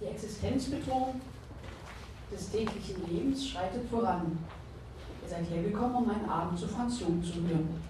Die 0.00 0.06
Existenzbedrohung 0.06 1.20
des 2.32 2.50
täglichen 2.50 3.06
Lebens 3.08 3.48
schreitet 3.48 3.88
voran. 3.88 4.38
Ihr 5.22 5.28
seid 5.28 5.48
hergekommen, 5.48 5.96
um 5.96 6.10
einen 6.10 6.28
Abend 6.28 6.58
zu 6.58 6.68
Franz 6.68 7.00
Jung 7.00 7.22
zu 7.22 7.34
hören. 7.34 7.82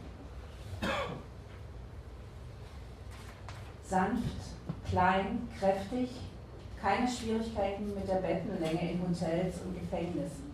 Sanft, 3.82 4.22
klein, 4.88 5.48
kräftig, 5.58 6.10
keine 6.80 7.08
Schwierigkeiten 7.08 7.94
mit 7.94 8.06
der 8.06 8.16
Bettenlänge 8.16 8.92
in 8.92 9.00
Hotels 9.00 9.60
und 9.62 9.78
Gefängnissen. 9.78 10.52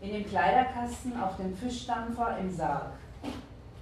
In 0.00 0.12
dem 0.12 0.26
Kleiderkasten 0.26 1.18
auf 1.20 1.36
dem 1.36 1.56
Fischdampfer 1.56 2.38
im 2.38 2.54
Sarg. 2.54 2.92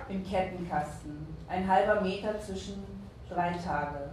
Im 0.08 0.24
Kettenkasten, 0.24 1.26
ein 1.48 1.68
halber 1.68 2.00
Meter 2.00 2.40
zwischen 2.40 2.82
drei 3.28 3.52
Tage. 3.52 4.10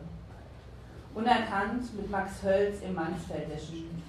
Unerkannt 1.16 1.96
mit 1.96 2.12
Max 2.12 2.44
Hölz 2.44 2.82
im 2.82 2.94
Mansfeldischen. 2.94 4.04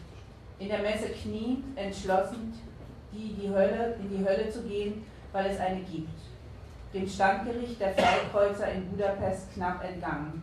In 0.59 0.69
der 0.69 0.81
Messe 0.81 1.11
kniet, 1.11 1.63
entschlossen, 1.77 2.53
die, 3.13 3.35
die 3.35 3.49
Hölle, 3.49 3.97
in 4.01 4.11
die 4.11 4.25
Hölle 4.25 4.51
zu 4.51 4.63
gehen, 4.63 5.07
weil 5.33 5.47
es 5.47 5.61
eine 5.61 5.81
gibt. 5.81 6.19
Dem 6.93 7.09
Standgericht 7.09 7.81
der 7.81 7.95
Feldkreuzer 7.95 8.73
in 8.73 8.91
Budapest 8.91 9.55
knapp 9.55 9.85
entgangen. 9.85 10.43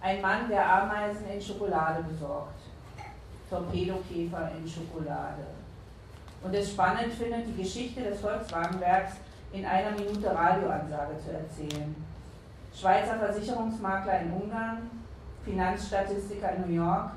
Ein 0.00 0.20
Mann, 0.20 0.48
der 0.48 0.82
Ameisen 0.82 1.28
in 1.28 1.40
Schokolade 1.40 2.02
besorgt. 2.02 2.60
Torpedokäfer 3.48 4.50
in 4.58 4.68
Schokolade. 4.68 5.46
Und 6.42 6.52
es 6.52 6.70
spannend 6.70 7.12
findet, 7.14 7.46
die 7.46 7.62
Geschichte 7.62 8.02
des 8.02 8.20
Volkswagenwerks 8.20 9.12
in 9.52 9.64
einer 9.64 9.92
Minute 9.92 10.34
Radioansage 10.34 11.14
zu 11.24 11.32
erzählen. 11.32 11.94
Schweizer 12.74 13.18
Versicherungsmakler 13.18 14.20
in 14.22 14.32
Ungarn, 14.32 14.90
Finanzstatistiker 15.46 16.56
in 16.56 16.62
New 16.62 16.82
York, 16.82 17.12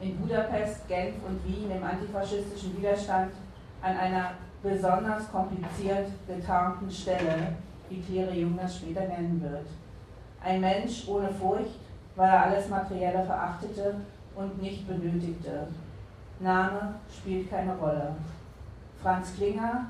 in 0.00 0.16
Budapest, 0.18 0.86
Genf 0.86 1.14
und 1.26 1.42
Wien 1.44 1.70
im 1.70 1.82
antifaschistischen 1.82 2.76
Widerstand 2.76 3.32
an 3.80 3.96
einer 3.96 4.32
besonders 4.62 5.30
kompliziert 5.32 6.08
getarnten 6.28 6.90
Stelle, 6.90 7.56
wie 7.88 8.00
Claire 8.00 8.34
Jung 8.34 8.58
das 8.60 8.76
später 8.76 9.06
nennen 9.08 9.40
wird. 9.42 9.66
Ein 10.44 10.60
Mensch 10.60 11.08
ohne 11.08 11.30
Furcht, 11.30 11.80
weil 12.14 12.28
er 12.28 12.44
alles 12.44 12.68
Materielle 12.68 13.24
verachtete 13.24 13.94
und 14.34 14.60
nicht 14.60 14.86
benötigte. 14.86 15.66
Name 16.40 16.94
spielt 17.10 17.50
keine 17.50 17.74
Rolle. 17.76 18.14
Franz 19.02 19.34
Klinger, 19.34 19.86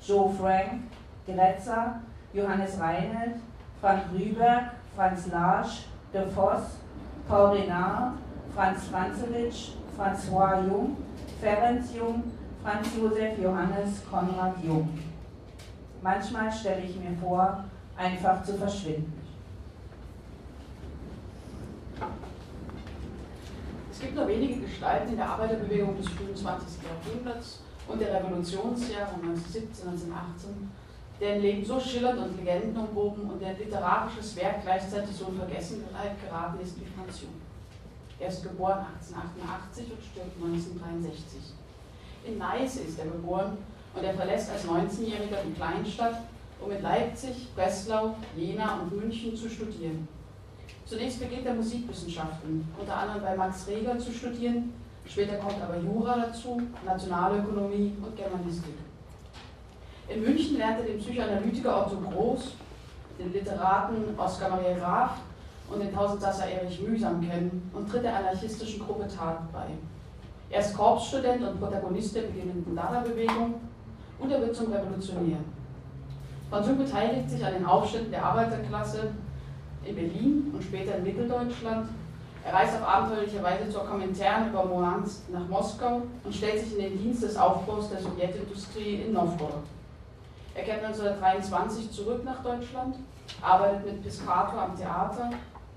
Joe 0.00 0.32
Frank, 0.32 0.82
Gretzer, 1.26 2.00
Johannes 2.32 2.80
Reinelt, 2.80 3.36
Frank 3.80 4.04
Rüberg, 4.12 4.70
Franz 4.94 5.26
Larsch, 5.28 5.86
De 6.12 6.26
Voss, 6.30 6.78
Paul 7.28 7.56
Renard, 7.56 8.12
Franz 8.54 8.84
Franzewitsch, 8.84 9.72
François 9.96 10.64
Jung, 10.64 10.96
Ferenc 11.40 11.84
Jung, 11.94 12.22
Franz 12.62 12.88
Josef 12.96 13.38
Johannes 13.38 14.02
Konrad 14.08 14.54
Jung. 14.62 14.88
Manchmal 16.02 16.52
stelle 16.52 16.82
ich 16.82 16.96
mir 16.96 17.16
vor, 17.20 17.64
einfach 17.96 18.42
zu 18.44 18.54
verschwinden. 18.54 19.12
Es 23.90 24.00
gibt 24.00 24.14
nur 24.14 24.28
wenige 24.28 24.60
Gestalten 24.60 25.08
in 25.10 25.16
der 25.16 25.28
Arbeiterbewegung 25.28 25.96
des 25.96 26.08
frühen 26.08 26.36
20. 26.36 26.68
Jahrhunderts 26.84 27.62
und 27.88 28.00
der 28.00 28.14
Revolutionsjahre 28.14 29.14
1917, 29.14 29.88
1918, 29.88 30.70
deren 31.20 31.40
Leben 31.40 31.64
so 31.64 31.80
schillernd 31.80 32.18
und 32.18 32.36
Legenden 32.36 32.76
umwoben 32.76 33.30
und 33.30 33.40
deren 33.40 33.58
literarisches 33.58 34.36
Werk 34.36 34.62
gleichzeitig 34.62 35.16
so 35.16 35.26
in 35.26 35.38
Vergessenheit 35.38 36.20
geraten 36.22 36.60
ist 36.60 36.78
wie 36.78 36.84
Franz 36.84 37.22
Jung. 37.22 37.34
Er 38.18 38.28
ist 38.28 38.42
geboren 38.42 38.86
1888 39.00 39.84
und 39.92 40.02
stirbt 40.02 40.36
1963. 40.42 41.40
In 42.26 42.38
Neiße 42.38 42.80
ist 42.80 42.98
er 42.98 43.06
geboren 43.06 43.58
und 43.94 44.04
er 44.04 44.14
verlässt 44.14 44.50
als 44.50 44.64
19-Jähriger 44.66 45.42
die 45.46 45.54
Kleinstadt, 45.54 46.22
um 46.60 46.70
in 46.70 46.82
Leipzig, 46.82 47.54
Breslau, 47.54 48.16
Jena 48.36 48.80
und 48.80 48.96
München 48.96 49.36
zu 49.36 49.48
studieren. 49.48 50.08
Zunächst 50.86 51.20
beginnt 51.20 51.46
er 51.46 51.54
Musikwissenschaften, 51.54 52.66
unter 52.78 52.96
anderem 52.96 53.22
bei 53.22 53.36
Max 53.36 53.66
Reger 53.66 53.98
zu 53.98 54.12
studieren, 54.12 54.72
später 55.06 55.36
kommt 55.36 55.60
aber 55.60 55.78
Jura 55.78 56.26
dazu, 56.26 56.62
Nationalökonomie 56.84 57.92
und 58.02 58.16
Germanistik. 58.16 58.74
In 60.08 60.22
München 60.22 60.58
lernt 60.58 60.78
er 60.78 60.84
den 60.84 60.98
Psychoanalytiker 60.98 61.84
Otto 61.84 61.96
Groß, 61.96 62.52
den 63.18 63.32
Literaten 63.32 64.16
Oskar 64.16 64.50
Maria 64.50 64.76
Graf 64.78 65.10
und 65.68 65.80
den 65.80 65.92
Tausendsasser 65.92 66.46
Erich 66.46 66.80
Mühsam 66.80 67.20
kennen 67.20 67.70
und 67.74 67.90
tritt 67.90 68.04
der 68.04 68.16
anarchistischen 68.16 68.86
Gruppe 68.86 69.08
Tat 69.08 69.52
bei. 69.52 69.66
Er 70.48 70.60
ist 70.60 70.76
Korpsstudent 70.76 71.42
und 71.42 71.58
Protagonist 71.58 72.14
der 72.14 72.22
beginnenden 72.22 72.76
Dada-Bewegung 72.76 73.54
und 74.20 74.30
er 74.30 74.40
wird 74.40 74.54
zum 74.54 74.72
Revolutionär. 74.72 75.38
Franz 76.50 76.68
Jung 76.68 76.78
beteiligt 76.78 77.28
sich 77.28 77.44
an 77.44 77.54
den 77.54 77.66
Aufständen 77.66 78.12
der 78.12 78.24
Arbeiterklasse 78.24 79.10
in 79.84 79.96
Berlin 79.96 80.52
und 80.54 80.62
später 80.62 80.96
in 80.96 81.02
Mitteldeutschland. 81.02 81.88
Er 82.44 82.54
reist 82.54 82.76
auf 82.76 82.86
abenteuerliche 82.86 83.42
Weise 83.42 83.68
zur 83.68 83.84
Komintern 83.84 84.50
über 84.50 84.64
Murmansk 84.64 85.22
nach 85.32 85.48
Moskau 85.48 86.02
und 86.22 86.32
stellt 86.32 86.60
sich 86.60 86.78
in 86.78 86.84
den 86.84 86.98
Dienst 87.02 87.24
des 87.24 87.36
Aufbaus 87.36 87.90
der 87.90 87.98
Sowjetindustrie 87.98 89.02
in 89.04 89.12
Novgorod. 89.12 89.64
Er 90.56 90.64
kehrt 90.64 90.82
1923 90.84 91.90
zurück 91.90 92.24
nach 92.24 92.42
Deutschland, 92.42 92.96
arbeitet 93.42 93.84
mit 93.84 94.02
Piscator 94.02 94.58
am 94.58 94.74
Theater, 94.74 95.30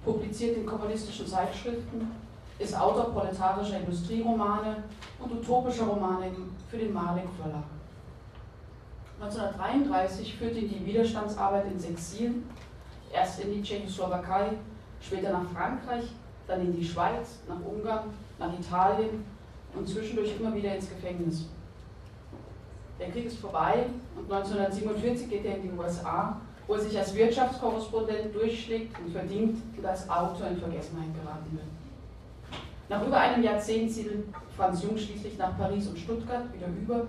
publiziert 0.06 0.56
in 0.56 0.66
kommunistischen 0.66 1.28
Zeitschriften, 1.28 2.10
ist 2.58 2.80
Autor 2.80 3.12
proletarischer 3.12 3.80
Industrieromane 3.80 4.84
und 5.20 5.34
utopischer 5.34 5.84
Romane 5.84 6.32
für 6.70 6.78
den 6.78 6.94
Malik 6.94 7.26
Verlag. 7.38 7.66
1933 9.22 10.38
führt 10.38 10.56
ihn 10.56 10.70
die 10.70 10.86
Widerstandsarbeit 10.86 11.66
ins 11.66 11.84
Exil, 11.84 12.36
erst 13.12 13.42
in 13.42 13.52
die 13.52 13.62
Tschechoslowakei, 13.62 14.52
später 15.02 15.34
nach 15.34 15.50
Frankreich, 15.54 16.06
dann 16.48 16.62
in 16.62 16.74
die 16.74 16.86
Schweiz, 16.86 17.40
nach 17.50 17.60
Ungarn, 17.66 18.14
nach 18.40 18.54
Italien 18.58 19.26
und 19.76 19.86
zwischendurch 19.90 20.40
immer 20.40 20.56
wieder 20.56 20.74
ins 20.74 20.88
Gefängnis. 20.88 21.48
Der 23.00 23.10
Krieg 23.10 23.26
ist 23.26 23.40
vorbei 23.40 23.86
und 24.16 24.32
1947 24.32 25.30
geht 25.30 25.46
er 25.46 25.56
in 25.56 25.64
die 25.64 25.72
USA, 25.72 26.40
wo 26.68 26.74
er 26.74 26.82
sich 26.82 26.98
als 26.98 27.16
Wirtschaftskorrespondent 27.16 28.36
durchschlägt 28.36 29.00
und 29.00 29.12
verdient 29.12 29.58
und 29.78 29.86
als 29.86 30.10
Autor 30.10 30.48
in 30.48 30.58
Vergessenheit 30.58 31.08
geraten 31.16 31.52
wird. 31.52 31.66
Nach 32.90 33.06
über 33.06 33.18
einem 33.18 33.44
Jahrzehnt 33.44 33.92
zieht 33.92 34.12
Franz 34.58 34.84
Jung 34.84 34.98
schließlich 34.98 35.38
nach 35.38 35.58
Paris 35.58 35.88
und 35.88 35.98
Stuttgart 35.98 36.54
wieder 36.54 36.68
über, 36.68 37.06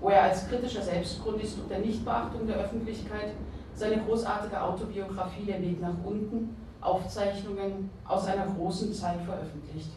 wo 0.00 0.08
er 0.08 0.24
als 0.24 0.48
kritischer 0.48 0.82
Selbstchronist 0.82 1.58
unter 1.60 1.78
Nichtbeachtung 1.78 2.46
der 2.46 2.56
Öffentlichkeit 2.56 3.34
seine 3.74 4.02
großartige 4.02 4.60
Autobiografie 4.60 5.44
Der 5.46 5.62
Weg 5.62 5.80
nach 5.80 5.94
unten, 6.04 6.56
Aufzeichnungen 6.80 7.90
aus 8.06 8.26
einer 8.26 8.46
großen 8.46 8.92
Zeit 8.92 9.20
veröffentlicht. 9.24 9.90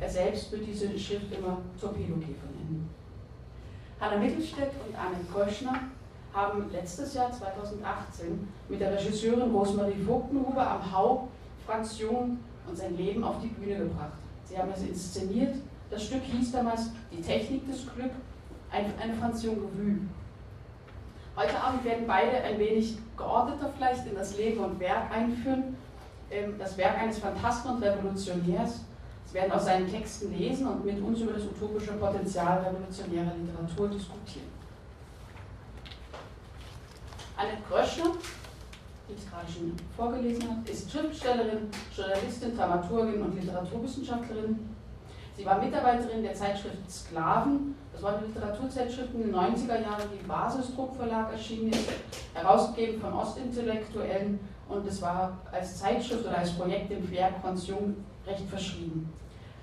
Er 0.00 0.08
selbst 0.08 0.50
wird 0.50 0.66
diese 0.66 0.98
Schrift 0.98 1.32
immer 1.32 1.58
Torpedokäfer 1.80 2.48
nennen. 2.58 2.88
Hanna 4.02 4.16
Mittelstädt 4.16 4.72
und 4.84 4.98
Arne 4.98 5.18
Kröschner 5.32 5.78
haben 6.34 6.68
letztes 6.72 7.14
Jahr 7.14 7.30
2018 7.30 8.48
mit 8.68 8.80
der 8.80 8.98
Regisseurin 8.98 9.52
Rosemarie 9.52 10.02
Vogtenhuber 10.04 10.68
am 10.68 10.92
Hau 10.92 11.28
Franz 11.64 12.00
Jung 12.00 12.38
und 12.66 12.76
sein 12.76 12.96
Leben 12.96 13.22
auf 13.22 13.36
die 13.40 13.46
Bühne 13.46 13.76
gebracht. 13.78 14.14
Sie 14.44 14.58
haben 14.58 14.72
es 14.74 14.82
inszeniert. 14.82 15.54
Das 15.88 16.02
Stück 16.02 16.22
hieß 16.24 16.50
damals 16.50 16.90
Die 17.12 17.22
Technik 17.22 17.64
des 17.68 17.86
Glück, 17.94 18.10
eine 18.72 19.14
Franz 19.20 19.44
Jung 19.44 19.58
Revue. 19.58 19.98
Heute 21.36 21.62
Abend 21.62 21.84
werden 21.84 22.04
beide 22.08 22.42
ein 22.42 22.58
wenig 22.58 22.98
geordneter 23.16 23.70
vielleicht 23.76 24.04
in 24.08 24.16
das 24.16 24.36
Leben 24.36 24.64
und 24.64 24.80
Werk 24.80 25.12
einführen. 25.12 25.76
Ähm, 26.28 26.54
das 26.58 26.76
Werk 26.76 26.98
eines 26.98 27.20
Phantasten 27.20 27.76
und 27.76 27.82
Revolutionärs. 27.84 28.80
Werden 29.32 29.52
aus 29.52 29.64
seinen 29.64 29.90
Texten 29.90 30.36
lesen 30.36 30.66
und 30.66 30.84
mit 30.84 31.00
uns 31.00 31.20
über 31.20 31.32
das 31.32 31.44
utopische 31.44 31.92
Potenzial 31.92 32.58
revolutionärer 32.58 33.32
Literatur 33.34 33.88
diskutieren. 33.88 34.48
Annette 37.36 37.62
Gröschner, 37.68 38.12
die 39.08 39.14
ich 39.14 39.30
gerade 39.30 39.50
schon 39.50 39.72
vorgelesen 39.96 40.42
habe, 40.50 40.70
ist 40.70 40.90
Schriftstellerin, 40.90 41.70
Journalistin, 41.96 42.56
Dramaturgin 42.56 43.22
und 43.22 43.40
Literaturwissenschaftlerin. 43.40 44.58
Sie 45.34 45.46
war 45.46 45.58
Mitarbeiterin 45.58 46.22
der 46.22 46.34
Zeitschrift 46.34 46.90
Sklaven, 46.90 47.74
das 47.92 48.02
war 48.02 48.16
eine 48.16 48.26
Literaturzeitschrift 48.26 49.14
in 49.14 49.22
den 49.22 49.34
90er 49.34 49.80
Jahren, 49.80 50.10
die 50.12 50.20
im 50.20 50.28
Basisdruckverlag 50.28 51.32
erschienen 51.32 51.72
ist, 51.72 51.88
herausgegeben 52.34 53.00
von 53.00 53.14
Ostintellektuellen 53.14 54.38
und 54.68 54.86
es 54.86 55.00
war 55.00 55.38
als 55.50 55.78
Zeitschrift 55.78 56.26
oder 56.26 56.38
als 56.38 56.52
Projekt 56.52 56.90
Werk 57.10 57.40
von 57.40 57.56
Jung 57.56 57.96
recht 58.26 58.48
verschrieben. 58.48 59.12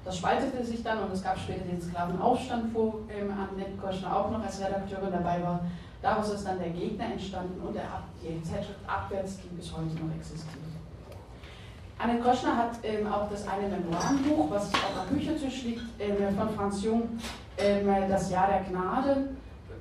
Das 0.05 0.17
spaltete 0.17 0.63
sich 0.63 0.81
dann 0.81 1.03
und 1.03 1.11
es 1.11 1.23
gab 1.23 1.37
später 1.37 1.65
den 1.65 1.81
Sklavenaufstand, 1.81 2.73
wo 2.73 3.01
ähm, 3.09 3.31
Annette 3.31 3.77
Koschner 3.77 4.15
auch 4.15 4.31
noch 4.31 4.43
als 4.43 4.59
Redakteurin 4.59 5.11
dabei 5.11 5.43
war. 5.43 5.59
Daraus 6.01 6.31
ist 6.31 6.45
dann 6.45 6.57
der 6.59 6.69
Gegner 6.69 7.05
entstanden 7.11 7.61
und 7.61 7.75
der, 7.75 7.83
die 8.23 8.41
Zeitschrift 8.41 8.79
Abwärts, 8.87 9.37
die 9.37 9.55
bis 9.55 9.71
heute 9.73 9.93
noch 10.03 10.15
existiert. 10.15 10.63
Anne 11.97 12.17
Koschner 12.19 12.55
hat 12.55 12.71
ähm, 12.83 13.11
auch 13.11 13.29
das 13.29 13.45
eine 13.45 13.67
Memoirenbuch, 13.67 14.49
was 14.49 14.73
auf 14.73 15.07
dem 15.09 15.17
Büchertisch 15.17 15.63
liegt, 15.63 15.81
ähm, 15.99 16.33
von 16.37 16.49
Franz 16.51 16.81
Jung, 16.81 17.09
ähm, 17.57 17.85
Das 18.07 18.31
Jahr 18.31 18.47
der 18.47 18.61
Gnade, 18.61 19.31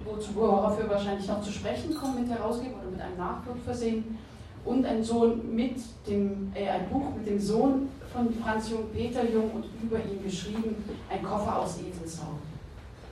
wozu 0.04 0.34
worauf 0.34 0.76
wir 0.78 0.90
wahrscheinlich 0.90 1.28
noch 1.28 1.40
zu 1.40 1.52
sprechen 1.52 1.94
kommen 1.94 2.22
mit 2.22 2.28
Herausgeber 2.28 2.80
oder 2.80 2.90
mit 2.90 3.00
einem 3.00 3.16
Nachdruck 3.16 3.58
versehen. 3.64 4.18
Und 4.64 4.84
ein 4.84 5.04
Sohn 5.04 5.54
mit 5.54 5.76
dem, 6.08 6.50
äh, 6.56 6.68
ein 6.68 6.88
Buch 6.88 7.14
mit 7.16 7.28
dem 7.28 7.38
Sohn 7.38 7.88
von 8.18 8.34
Franz 8.42 8.70
Jung, 8.70 8.90
Peter 8.92 9.24
Jung, 9.30 9.50
und 9.52 9.64
über 9.80 9.98
ihn 9.98 10.22
geschrieben, 10.24 10.84
ein 11.08 11.22
Koffer 11.22 11.60
aus 11.60 11.78
Eselshaut. 11.78 12.40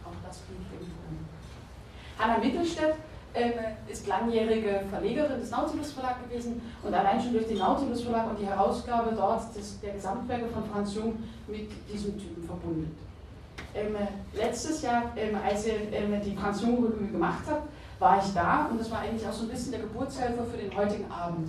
Auch 0.04 0.26
das 0.26 0.40
liegt 0.48 0.72
irgendwo. 0.72 0.96
Hanna 2.18 2.38
Mittelstädt 2.38 2.94
ähm, 3.34 3.52
ist 3.86 4.08
langjährige 4.08 4.82
Verlegerin 4.90 5.38
des 5.38 5.50
Nautilus 5.50 5.92
Verlag 5.92 6.28
gewesen 6.28 6.60
und 6.82 6.92
allein 6.92 7.20
schon 7.20 7.34
durch 7.34 7.46
den 7.46 7.58
Nautilus 7.58 8.02
Verlag 8.02 8.30
und 8.30 8.40
die 8.40 8.46
Herausgabe 8.46 9.14
dort 9.14 9.54
des, 9.54 9.78
der 9.80 9.92
Gesamtwerke 9.92 10.48
von 10.48 10.64
Franz 10.72 10.94
Jung 10.94 11.22
mit 11.46 11.70
diesem 11.92 12.18
Typen 12.18 12.42
verbunden. 12.44 12.96
Ähm, 13.74 13.94
letztes 14.34 14.82
Jahr, 14.82 15.12
ähm, 15.16 15.36
als 15.44 15.66
er 15.66 15.92
ähm, 15.92 16.20
die 16.24 16.34
Franz 16.34 16.62
Jung 16.62 16.84
Revue 16.84 17.08
gemacht 17.12 17.46
hat, 17.46 17.62
war 17.98 18.18
ich 18.24 18.32
da 18.34 18.66
und 18.70 18.80
das 18.80 18.90
war 18.90 19.00
eigentlich 19.00 19.26
auch 19.26 19.32
so 19.32 19.44
ein 19.44 19.50
bisschen 19.50 19.70
der 19.70 19.82
Geburtshelfer 19.82 20.44
für 20.44 20.56
den 20.56 20.74
heutigen 20.76 21.10
Abend. 21.10 21.48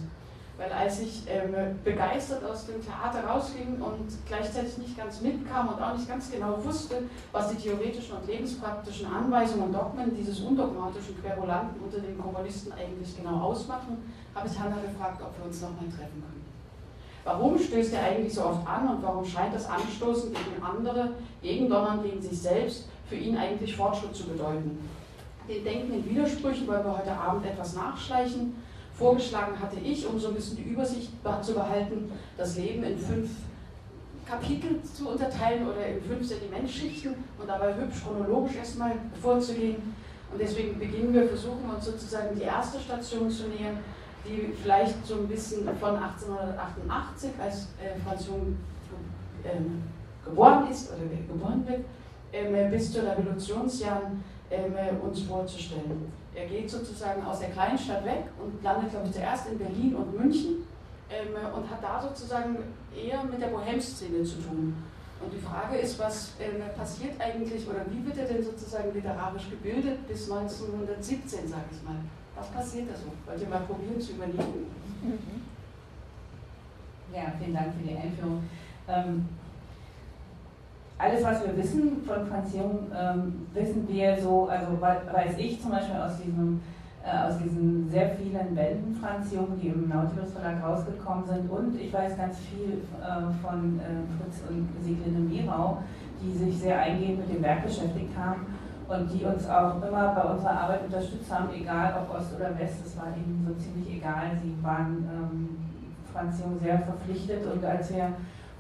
Weil 0.58 0.72
als 0.72 1.00
ich 1.02 1.24
ähm, 1.28 1.54
begeistert 1.84 2.44
aus 2.44 2.66
dem 2.66 2.84
Theater 2.84 3.28
rausging 3.28 3.80
und 3.80 4.08
gleichzeitig 4.28 4.80
nicht 4.80 4.98
ganz 4.98 5.22
mitkam 5.22 5.70
und 5.70 5.80
auch 5.80 5.96
nicht 5.96 6.08
ganz 6.08 6.32
genau 6.32 6.58
wusste, 6.64 7.04
was 7.32 7.50
die 7.50 7.58
theoretischen 7.58 8.18
und 8.18 8.26
lebenspraktischen 8.26 9.06
Anweisungen 9.06 9.66
und 9.66 9.74
Dogmen 9.74 10.16
dieses 10.16 10.40
undogmatischen 10.40 11.22
Querulanten 11.22 11.80
unter 11.80 12.00
den 12.00 12.18
Kommunisten 12.20 12.74
eigentlich 12.74 13.16
genau 13.16 13.40
ausmachen, 13.42 13.98
habe 14.34 14.48
ich 14.48 14.60
Hanna 14.60 14.78
gefragt, 14.82 15.22
ob 15.22 15.38
wir 15.38 15.46
uns 15.46 15.62
nochmal 15.62 15.86
treffen 15.90 16.24
können. 16.24 16.46
Warum 17.24 17.60
stößt 17.60 17.94
er 17.94 18.04
eigentlich 18.04 18.34
so 18.34 18.46
oft 18.46 18.66
an 18.66 18.88
und 18.88 19.04
warum 19.04 19.26
scheint 19.26 19.54
das 19.54 19.70
Anstoßen 19.70 20.32
gegen 20.32 20.64
andere, 20.64 21.12
gegen 21.44 21.70
Donnern, 21.70 22.02
gegen 22.02 22.22
sich 22.22 22.42
selbst, 22.42 22.88
für 23.08 23.16
ihn 23.16 23.38
eigentlich 23.38 23.76
Fortschritt 23.76 24.16
zu 24.16 24.24
bedeuten? 24.24 24.80
Den 25.48 25.64
Denken 25.64 25.94
in 25.94 26.10
Widersprüchen 26.10 26.68
wollen 26.68 26.84
wir 26.84 26.98
heute 26.98 27.12
Abend 27.12 27.46
etwas 27.46 27.76
nachschleichen 27.76 28.56
Vorgeschlagen 28.98 29.60
hatte 29.60 29.80
ich, 29.80 30.08
um 30.08 30.20
so 30.20 30.30
ein 30.30 30.34
bisschen 30.34 30.58
die 30.58 30.64
Übersicht 30.64 31.12
zu 31.42 31.54
behalten, 31.54 32.12
das 32.36 32.58
Leben 32.58 32.84
in 32.84 32.98
fünf 32.98 33.30
Kapitel 34.28 34.82
zu 34.82 35.10
unterteilen 35.10 35.68
oder 35.68 35.86
in 35.86 36.02
fünf 36.02 36.28
Sedimentschichten 36.28 37.14
und 37.40 37.48
dabei 37.48 37.76
hübsch 37.76 38.04
chronologisch 38.04 38.56
erstmal 38.56 38.94
vorzugehen. 39.22 39.96
Und 40.32 40.42
deswegen 40.42 40.78
beginnen 40.78 41.14
wir, 41.14 41.28
versuchen 41.30 41.70
uns 41.74 41.86
sozusagen 41.86 42.36
die 42.36 42.44
erste 42.44 42.80
Station 42.80 43.30
zu 43.30 43.48
nähern, 43.48 43.78
die 44.26 44.54
vielleicht 44.62 45.06
so 45.06 45.16
ein 45.16 45.28
bisschen 45.28 45.64
von 45.80 45.96
1888, 45.96 47.30
als 47.40 47.68
äh, 47.82 47.98
Franz 48.04 48.28
Jung 48.28 48.58
ähm, 49.46 49.84
geboren 50.26 50.70
ist 50.70 50.90
oder 50.92 51.00
geboren 51.04 51.64
wird, 51.66 51.86
bis 52.32 52.94
zu 52.94 53.00
Revolutionsjahren 53.00 54.24
ähm, 54.52 54.74
uns 55.02 55.22
vorzustellen. 55.22 56.12
Er 56.36 56.46
geht 56.46 56.70
sozusagen 56.70 57.24
aus 57.26 57.40
der 57.40 57.50
kleinen 57.50 57.78
Stadt 57.78 58.06
weg 58.06 58.26
und 58.42 58.64
landet, 58.64 58.92
glaube 58.92 59.08
ich, 59.08 59.14
zuerst 59.14 59.48
in 59.48 59.58
Berlin 59.58 59.96
und 59.96 60.18
München 60.18 60.68
ähm, 61.10 61.34
und 61.56 61.70
hat 61.70 61.84
da 61.84 62.02
sozusagen 62.02 62.58
eher 62.96 63.24
mit 63.24 63.42
der 63.42 63.48
Bohem-Szene 63.48 64.24
zu 64.24 64.36
tun. 64.42 64.76
Und 65.20 65.34
die 65.34 65.40
Frage 65.40 65.78
ist, 65.78 65.98
was 65.98 66.34
ähm, 66.40 66.62
passiert 66.78 67.20
eigentlich 67.20 67.68
oder 67.68 67.82
wie 67.90 68.06
wird 68.06 68.18
er 68.18 68.26
denn 68.26 68.44
sozusagen 68.44 68.94
literarisch 68.94 69.50
gebildet 69.50 70.08
bis 70.08 70.32
1917, 70.32 71.48
sage 71.48 71.64
ich 71.72 71.84
mal? 71.84 71.96
Was 72.36 72.50
passiert 72.50 72.90
da 72.92 72.96
so? 72.96 73.12
Wollt 73.26 73.42
ihr 73.42 73.50
mal 73.50 73.62
probieren 73.62 74.00
zu 74.00 74.12
überlegen? 74.12 74.68
Ja, 77.14 77.34
vielen 77.40 77.54
Dank 77.54 77.74
für 77.74 77.88
die 77.88 77.96
Einführung. 77.96 78.44
Ähm, 78.88 79.28
alles, 80.98 81.24
was 81.24 81.46
wir 81.46 81.56
wissen 81.58 82.04
von 82.06 82.26
Franz 82.26 82.54
Jung, 82.54 82.88
ähm, 82.96 83.48
wissen 83.54 83.88
wir 83.88 84.20
so, 84.20 84.48
also 84.48 84.82
weiß 84.82 85.38
ich 85.38 85.62
zum 85.62 85.72
Beispiel 85.72 85.96
aus 85.96 86.18
diesem 86.18 86.60
äh, 87.08 87.28
aus 87.28 87.38
diesen 87.38 87.90
sehr 87.90 88.10
vielen 88.10 88.54
Bänden 88.54 88.94
Franz 88.96 89.32
Jung, 89.32 89.58
die 89.62 89.70
im 89.70 89.88
Nautilus 89.88 90.34
Verlag 90.34 90.62
rausgekommen 90.62 91.26
sind. 91.26 91.50
Und 91.50 91.80
ich 91.80 91.94
weiß 91.94 92.18
ganz 92.18 92.38
viel 92.40 92.82
äh, 93.00 93.32
von 93.42 93.80
äh, 93.80 94.04
Fritz 94.18 94.42
und 94.50 94.68
Sieglinde 94.84 95.20
Mirau, 95.20 95.78
die 96.22 96.38
sich 96.38 96.58
sehr 96.58 96.80
eingehend 96.80 97.20
mit 97.20 97.30
dem 97.30 97.44
Werk 97.44 97.64
beschäftigt 97.64 98.12
haben 98.18 98.48
und 98.90 99.14
die 99.14 99.24
uns 99.24 99.48
auch 99.48 99.82
immer 99.82 100.16
bei 100.16 100.24
unserer 100.24 100.62
Arbeit 100.62 100.84
unterstützt 100.86 101.32
haben, 101.32 101.50
egal 101.54 101.94
ob 102.02 102.14
Ost 102.18 102.36
oder 102.36 102.58
West, 102.60 102.82
das 102.84 102.98
war 102.98 103.08
ihnen 103.16 103.46
so 103.48 103.54
ziemlich 103.56 103.98
egal. 103.98 104.32
Sie 104.44 104.56
waren 104.62 105.08
ähm, 105.10 105.58
Franz 106.12 106.42
Jung 106.42 106.60
sehr 106.60 106.80
verpflichtet. 106.80 107.46
Und 107.46 107.64
als 107.64 107.94
wir 107.94 108.14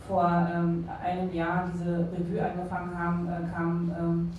vor 0.07 0.47
ähm, 0.53 0.87
einem 1.03 1.33
Jahr 1.33 1.69
diese 1.73 2.07
Revue 2.11 2.41
angefangen 2.41 2.97
haben, 2.97 3.27
äh, 3.27 3.53
kam 3.53 3.91
ähm, 3.99 4.31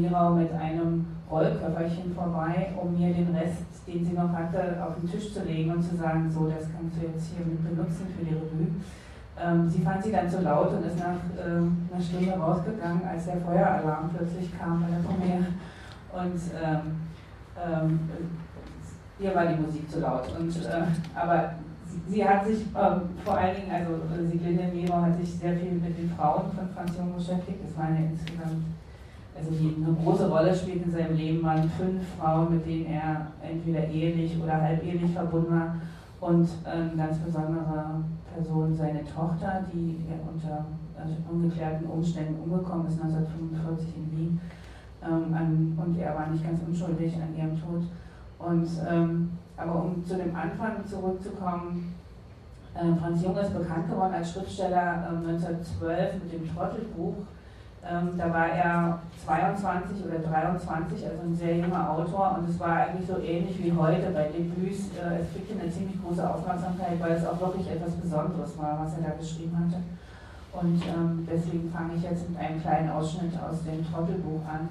Mirau 0.00 0.30
mit 0.34 0.52
einem 0.52 1.06
Rollköfferchen 1.30 2.14
vorbei, 2.14 2.72
um 2.80 2.98
mir 2.98 3.12
den 3.12 3.34
Rest, 3.34 3.64
den 3.86 4.04
sie 4.04 4.12
noch 4.12 4.32
hatte, 4.32 4.82
auf 4.84 4.94
den 4.96 5.10
Tisch 5.10 5.32
zu 5.32 5.42
legen 5.44 5.72
und 5.72 5.82
zu 5.82 5.96
sagen, 5.96 6.30
so, 6.30 6.46
das 6.48 6.68
kannst 6.72 6.96
du 6.96 7.06
jetzt 7.06 7.30
hier 7.34 7.44
mit 7.44 7.62
benutzen 7.62 8.06
für 8.16 8.24
die 8.24 8.34
Revue. 8.34 8.68
Ähm, 9.42 9.68
sie 9.68 9.82
fand 9.82 10.02
sie 10.02 10.12
dann 10.12 10.28
zu 10.28 10.42
laut 10.42 10.72
und 10.72 10.84
ist 10.84 10.98
nach 10.98 11.16
ähm, 11.44 11.88
einer 11.92 12.02
Stunde 12.02 12.32
rausgegangen, 12.32 13.02
als 13.06 13.24
der 13.26 13.36
Feueralarm 13.38 14.10
plötzlich 14.16 14.58
kam 14.58 14.82
bei 14.82 14.88
der 14.88 15.08
Premiere. 15.08 15.46
Und 16.12 16.40
ähm, 16.62 17.00
ähm 17.56 18.00
ihr 19.20 19.34
war 19.34 19.46
die 19.46 19.60
Musik 19.60 19.90
zu 19.90 20.00
laut. 20.00 20.24
Und, 20.38 20.56
äh, 20.64 20.82
aber 21.14 21.52
sie 22.08 22.28
hat 22.28 22.46
sich 22.46 22.60
ähm, 22.74 23.00
vor 23.24 23.36
allen 23.38 23.56
Dingen, 23.56 23.70
also 23.70 23.92
äh, 23.94 24.26
Sieglinde 24.26 24.70
Miro 24.74 25.00
hat 25.00 25.16
sich 25.18 25.34
sehr 25.34 25.56
viel 25.56 25.72
mit 25.72 25.96
den 25.98 26.10
Frauen 26.10 26.50
von 26.52 26.68
Franz 26.74 26.96
Jung 26.96 27.14
beschäftigt. 27.14 27.58
Das 27.64 27.76
waren 27.78 27.94
ja 27.94 28.10
insgesamt, 28.10 28.64
also 29.36 29.50
die 29.52 29.76
eine 29.76 29.94
große 29.94 30.28
Rolle 30.28 30.54
spielt 30.54 30.84
in 30.84 30.92
seinem 30.92 31.16
Leben, 31.16 31.42
waren 31.42 31.70
fünf 31.70 32.02
Frauen, 32.18 32.54
mit 32.54 32.66
denen 32.66 32.86
er 32.86 33.28
entweder 33.42 33.86
ehelich 33.86 34.40
oder 34.42 34.60
halbehelich 34.60 35.12
verbunden 35.12 35.52
war. 35.52 35.76
Und 36.20 36.48
eine 36.64 36.96
ganz 36.96 37.16
besondere 37.18 38.02
Person, 38.34 38.74
seine 38.74 39.02
Tochter, 39.04 39.64
die 39.72 39.96
unter 40.30 40.66
also 41.00 41.14
ungeklärten 41.30 41.86
Umständen 41.86 42.42
umgekommen 42.42 42.86
ist, 42.86 43.00
1945 43.00 43.88
in 43.96 44.18
Wien. 44.18 44.40
Ähm, 45.02 45.78
und 45.78 45.98
er 45.98 46.14
war 46.14 46.26
nicht 46.28 46.44
ganz 46.44 46.60
unschuldig 46.66 47.14
an 47.14 47.34
ihrem 47.36 47.58
Tod. 47.58 47.84
Und 48.38 48.68
ähm, 48.88 49.30
aber 49.60 49.84
um 49.84 50.04
zu 50.06 50.16
dem 50.16 50.34
Anfang 50.34 50.86
zurückzukommen, 50.86 51.94
äh, 52.74 53.00
Franz 53.00 53.22
Jung 53.22 53.36
ist 53.36 53.52
bekannt 53.52 53.88
geworden 53.88 54.14
als 54.14 54.32
Schriftsteller 54.32 55.04
äh, 55.04 55.28
1912 55.28 56.14
mit 56.14 56.32
dem 56.32 56.54
Trottelbuch. 56.54 57.14
Ähm, 57.82 58.10
da 58.18 58.32
war 58.32 58.46
er 58.46 58.98
22 59.24 60.04
oder 60.04 60.18
23, 60.18 61.06
also 61.06 61.22
ein 61.22 61.34
sehr 61.34 61.56
junger 61.56 61.90
Autor 61.90 62.36
und 62.38 62.48
es 62.48 62.60
war 62.60 62.76
eigentlich 62.76 63.08
so 63.08 63.18
ähnlich 63.18 63.56
wie 63.62 63.72
heute 63.72 64.10
bei 64.10 64.28
Debüts. 64.28 64.90
Äh, 64.96 65.22
es 65.22 65.32
kriegte 65.32 65.58
eine 65.58 65.70
ziemlich 65.70 65.96
große 66.02 66.28
Aufmerksamkeit, 66.28 67.00
weil 67.00 67.12
es 67.12 67.26
auch 67.26 67.40
wirklich 67.40 67.70
etwas 67.70 67.92
Besonderes 67.92 68.58
war, 68.58 68.84
was 68.84 68.98
er 68.98 69.08
da 69.08 69.16
geschrieben 69.16 69.56
hatte. 69.58 69.82
Und 70.52 70.82
ähm, 70.86 71.26
deswegen 71.30 71.70
fange 71.70 71.94
ich 71.96 72.02
jetzt 72.02 72.28
mit 72.28 72.38
einem 72.38 72.60
kleinen 72.60 72.90
Ausschnitt 72.90 73.32
aus 73.40 73.62
dem 73.64 73.84
Trottelbuch 73.90 74.42
an. 74.46 74.68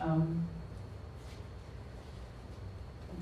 Ähm, 0.00 0.44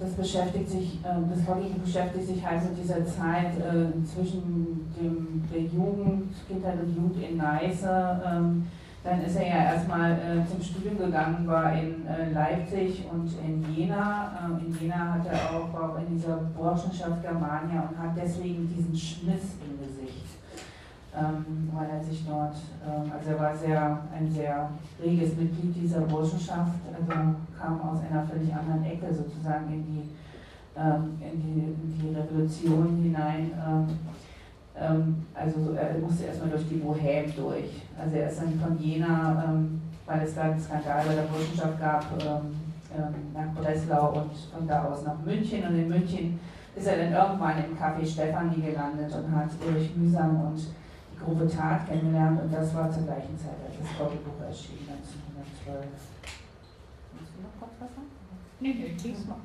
das 0.01 0.13
beschäftigt 0.13 0.69
sich, 0.69 1.01
äh, 1.03 1.35
das 1.35 1.47
Hobby 1.47 1.75
beschäftigt 1.85 2.27
sich 2.27 2.47
halt 2.47 2.63
mit 2.65 2.83
dieser 2.83 3.05
Zeit 3.05 3.59
äh, 3.59 4.05
zwischen 4.05 4.93
dem, 4.99 5.43
der 5.53 5.63
Jugend, 5.63 6.33
Kindheit 6.47 6.81
und 6.83 6.95
Jugend 6.95 7.23
in 7.23 7.37
Neiße. 7.37 8.23
Ähm, 8.27 8.67
dann 9.05 9.23
ist 9.23 9.37
er 9.37 9.47
ja 9.47 9.75
erstmal 9.75 10.13
äh, 10.13 10.47
zum 10.47 10.61
Studium 10.61 10.99
gegangen, 10.99 11.47
war 11.47 11.73
in 11.73 12.05
Leipzig 12.35 13.05
und 13.11 13.31
in 13.47 13.65
Jena. 13.75 14.33
Ähm, 14.45 14.67
in 14.67 14.79
Jena 14.79 15.15
hat 15.15 15.27
er 15.27 15.57
auch, 15.57 15.73
war 15.73 15.93
auch 15.93 15.99
in 16.01 16.17
dieser 16.17 16.37
Burschenschaft 16.37 17.23
Germania 17.23 17.89
und 17.89 17.97
hat 17.97 18.17
deswegen 18.17 18.69
diesen 18.69 18.97
Schmiss 18.97 19.55
Gesicht 19.61 19.78
ähm, 21.19 21.71
weil 21.73 21.89
er 21.91 22.05
sich 22.05 22.25
dort, 22.27 22.55
ähm, 22.87 23.11
also 23.13 23.31
er 23.31 23.41
war 23.41 23.57
sehr, 23.57 23.99
ein 24.15 24.31
sehr 24.31 24.71
reges 25.03 25.37
Mitglied 25.37 25.75
dieser 25.75 26.01
Burschenschaft, 26.03 26.79
also 26.87 27.07
kam 27.09 27.81
aus 27.81 27.99
einer 28.09 28.25
völlig 28.25 28.55
anderen 28.55 28.85
Ecke 28.85 29.13
sozusagen 29.13 29.73
in 29.73 29.85
die, 29.85 30.09
ähm, 30.77 31.19
in 31.21 31.43
die, 31.43 31.61
in 31.61 31.99
die 32.01 32.15
Revolution 32.15 33.01
hinein. 33.03 33.51
Ähm, 33.67 33.87
ähm, 34.81 35.27
also 35.35 35.73
er 35.73 35.99
musste 35.99 36.27
erstmal 36.27 36.51
durch 36.51 36.69
die 36.69 36.81
Bohème 36.81 37.35
durch. 37.35 37.83
Also 38.01 38.17
er 38.17 38.29
ist 38.29 38.41
dann 38.41 38.61
von 38.61 38.79
Jena, 38.79 39.45
ähm, 39.49 39.81
weil 40.07 40.23
es 40.23 40.35
da 40.35 40.43
einen 40.43 40.61
Skandal 40.61 41.05
bei 41.07 41.15
der 41.15 41.23
Burschenschaft 41.23 41.81
gab, 41.81 42.05
nach 43.35 43.53
Breslau 43.55 44.13
und 44.13 44.31
von 44.55 44.67
da 44.67 44.85
aus 44.85 45.05
nach 45.05 45.21
München. 45.23 45.63
Und 45.67 45.75
in 45.75 45.89
München 45.89 46.41
ist 46.75 46.87
er 46.87 46.97
dann 46.97 47.13
irgendwann 47.13 47.59
im 47.59 47.77
Café 47.77 48.07
Stefanie 48.07 48.63
gelandet 48.63 49.13
und 49.15 49.37
hat 49.37 49.51
durch 49.61 49.95
mühsam 49.95 50.41
und 50.47 50.59
Gruppe 51.25 51.49
Tat 51.49 51.87
kennengelernt 51.87 52.41
und 52.43 52.53
das 52.53 52.75
war 52.75 52.91
zur 52.91 53.03
gleichen 53.03 53.37
Zeit, 53.39 53.57
als 53.67 53.77
das 53.79 53.99
Wörterbuch 53.99 54.41
erschien, 54.47 54.89
1912. 54.89 55.87
Willst 57.13 57.33
du 57.37 57.43
noch 57.43 57.59
kurz 57.59 57.73
was 57.81 57.89
sagen? 57.91 58.09
Nee, 58.61 58.75
nee, 58.75 58.97
lies 59.03 59.27
mal. 59.27 59.37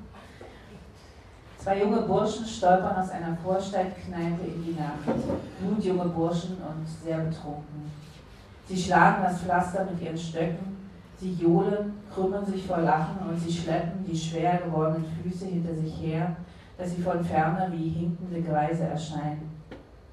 Zwei 1.58 1.80
junge 1.80 2.02
Burschen 2.02 2.46
stolpern 2.46 2.98
aus 2.98 3.10
einer 3.10 3.38
Vorstadtkneipe 3.38 4.46
in 4.46 4.64
die 4.66 4.74
Nacht. 4.78 5.18
Blutjunge 5.62 6.10
Burschen 6.10 6.58
und 6.58 6.86
sehr 6.86 7.20
betrunken. 7.20 7.90
Sie 8.68 8.78
schlagen 8.78 9.24
das 9.24 9.40
Pflaster 9.40 9.86
mit 9.86 10.02
ihren 10.02 10.18
Stöcken, 10.18 10.90
sie 11.18 11.34
johlen, 11.34 11.94
krümmen 12.14 12.46
sich 12.46 12.66
vor 12.66 12.80
Lachen 12.80 13.30
und 13.30 13.40
sie 13.40 13.52
schleppen 13.52 14.04
die 14.06 14.18
schwer 14.18 14.58
gewordenen 14.58 15.06
Füße 15.24 15.46
hinter 15.46 15.74
sich 15.74 16.02
her, 16.02 16.36
dass 16.78 16.92
sie 16.92 17.02
von 17.02 17.24
ferne 17.24 17.72
wie 17.72 17.90
hinkende 17.90 18.42
Greise 18.42 18.84
erscheinen. 18.84 19.53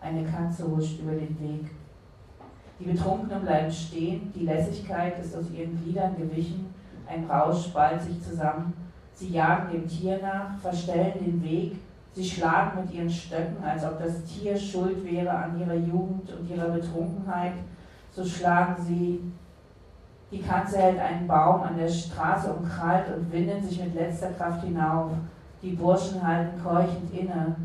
Eine 0.01 0.25
Katze 0.25 0.71
huscht 0.71 1.01
über 1.01 1.13
den 1.13 1.39
Weg. 1.41 1.71
Die 2.79 2.85
Betrunkenen 2.85 3.43
bleiben 3.43 3.71
stehen, 3.71 4.33
die 4.35 4.47
Lässigkeit 4.47 5.19
ist 5.23 5.37
aus 5.37 5.51
ihren 5.51 5.83
Gliedern 5.83 6.17
gewichen, 6.17 6.73
ein 7.07 7.25
Rausch 7.29 7.73
ballt 7.73 8.01
sich 8.01 8.23
zusammen. 8.23 8.73
Sie 9.13 9.31
jagen 9.31 9.73
dem 9.73 9.87
Tier 9.87 10.19
nach, 10.23 10.57
verstellen 10.59 11.13
den 11.21 11.43
Weg, 11.43 11.77
sie 12.13 12.25
schlagen 12.25 12.81
mit 12.81 12.95
ihren 12.95 13.11
Stöcken, 13.11 13.63
als 13.63 13.85
ob 13.85 13.99
das 13.99 14.25
Tier 14.25 14.57
schuld 14.57 15.05
wäre 15.05 15.31
an 15.31 15.61
ihrer 15.61 15.75
Jugend 15.75 16.33
und 16.33 16.49
ihrer 16.49 16.71
Betrunkenheit. 16.71 17.55
So 18.13 18.25
schlagen 18.25 18.83
sie. 18.83 19.21
Die 20.31 20.41
Katze 20.41 20.79
hält 20.79 21.01
einen 21.01 21.27
Baum 21.27 21.63
an 21.63 21.77
der 21.77 21.89
Straße 21.89 22.53
umkrallt 22.53 23.15
und 23.15 23.33
windet 23.33 23.65
sich 23.65 23.83
mit 23.83 23.95
letzter 23.95 24.31
Kraft 24.31 24.65
hinauf. 24.65 25.11
Die 25.61 25.73
Burschen 25.73 26.27
halten 26.27 26.63
keuchend 26.63 27.13
inne. 27.13 27.57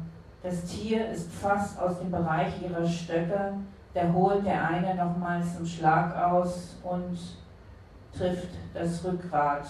Das 0.46 0.64
Tier 0.66 1.10
ist 1.10 1.32
fast 1.34 1.80
aus 1.80 1.98
dem 1.98 2.12
Bereich 2.12 2.62
ihrer 2.62 2.86
Stöcke. 2.86 3.54
Da 3.96 4.14
holt 4.14 4.46
der 4.46 4.64
eine 4.68 4.94
nochmals 4.94 5.58
zum 5.58 5.66
Schlag 5.66 6.16
aus 6.16 6.76
und 6.84 7.18
trifft 8.16 8.50
das 8.72 9.04
Rückgrat. 9.04 9.66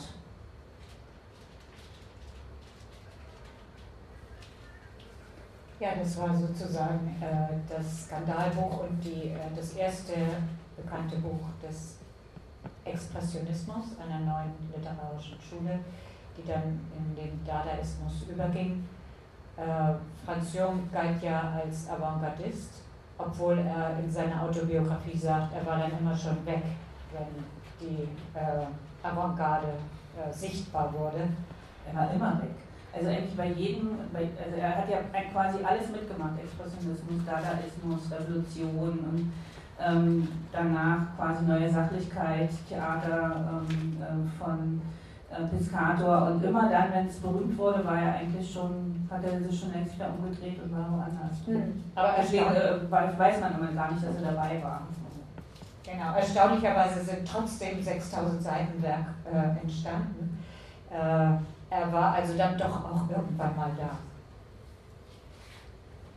Ja, 5.79 5.95
das 5.97 6.17
war 6.17 6.35
sozusagen 6.35 7.15
äh, 7.21 7.53
das 7.69 8.07
Skandalbuch 8.07 8.81
und 8.81 9.01
die, 9.01 9.29
äh, 9.29 9.37
das 9.55 9.73
erste 9.75 10.13
bekannte 10.75 11.15
Buch 11.19 11.47
des 11.65 11.99
Expressionismus, 12.83 13.97
einer 13.97 14.19
neuen 14.19 14.51
literarischen 14.75 15.39
Schule, 15.39 15.79
die 16.37 16.45
dann 16.45 16.81
in 16.97 17.15
den 17.15 17.45
Dadaismus 17.45 18.25
überging. 18.29 18.83
Äh, 19.57 20.25
Franz 20.25 20.53
Jung 20.53 20.89
galt 20.91 21.21
ja 21.21 21.53
als 21.63 21.89
Avantgardist, 21.89 22.81
obwohl 23.17 23.59
er 23.59 23.97
in 24.03 24.11
seiner 24.11 24.43
Autobiografie 24.43 25.17
sagt, 25.17 25.53
er 25.55 25.65
war 25.65 25.77
dann 25.79 25.97
immer 25.99 26.15
schon 26.15 26.45
weg, 26.45 26.63
wenn 27.13 27.45
die 27.79 28.03
äh, 28.37 29.07
Avantgarde 29.07 29.73
äh, 30.17 30.33
sichtbar 30.33 30.93
wurde. 30.93 31.29
Er 31.87 31.95
war 31.99 32.13
immer 32.13 32.41
weg. 32.41 32.55
Also 32.93 33.09
eigentlich 33.09 33.35
bei 33.35 33.47
jedem, 33.47 33.89
also 34.13 34.55
er 34.57 34.77
hat 34.77 34.89
ja 34.89 34.99
quasi 35.31 35.63
alles 35.63 35.89
mitgemacht, 35.89 36.39
Expressionismus, 36.41 37.25
Dadaismus, 37.25 38.11
Revolution 38.11 38.99
und 38.99 39.33
ähm, 39.79 40.27
danach 40.51 41.15
quasi 41.17 41.43
neue 41.43 41.69
Sachlichkeit, 41.69 42.49
Theater 42.69 43.63
ähm, 43.69 43.97
äh, 44.01 44.39
von 44.39 44.81
Piscator 45.43 46.27
und 46.27 46.43
immer 46.43 46.69
dann, 46.69 46.91
wenn 46.93 47.07
es 47.07 47.19
berühmt 47.19 47.57
wurde, 47.57 47.85
war 47.85 48.01
er 48.01 48.15
eigentlich 48.15 48.51
schon, 48.51 49.07
hat 49.09 49.23
er 49.23 49.39
sich 49.39 49.59
schon 49.59 49.71
längst 49.73 49.95
wieder 49.95 50.09
umgedreht 50.09 50.61
und 50.63 50.71
war 50.71 50.91
woanders. 50.91 51.47
Mhm. 51.47 51.83
Aber 51.93 52.15
deswegen 52.17 52.45
äh, 52.45 52.91
weiß 52.91 53.39
man 53.41 53.55
immer 53.55 53.71
gar 53.71 53.91
nicht, 53.91 54.03
dass 54.03 54.15
er 54.15 54.31
dabei 54.31 54.63
war. 54.63 54.81
Genau, 55.83 56.15
erstaunlicherweise 56.15 57.03
sind 57.03 57.27
trotzdem 57.27 57.81
6000 57.81 58.41
Seiten 58.41 58.81
Werk 58.81 59.05
äh, 59.31 59.61
entstanden. 59.61 60.43
Äh, 60.89 60.95
er 61.69 61.91
war 61.91 62.13
also 62.13 62.37
dann 62.37 62.57
doch 62.57 62.83
auch 62.83 63.09
irgendwann 63.09 63.55
mal 63.55 63.71
da. 63.77 63.91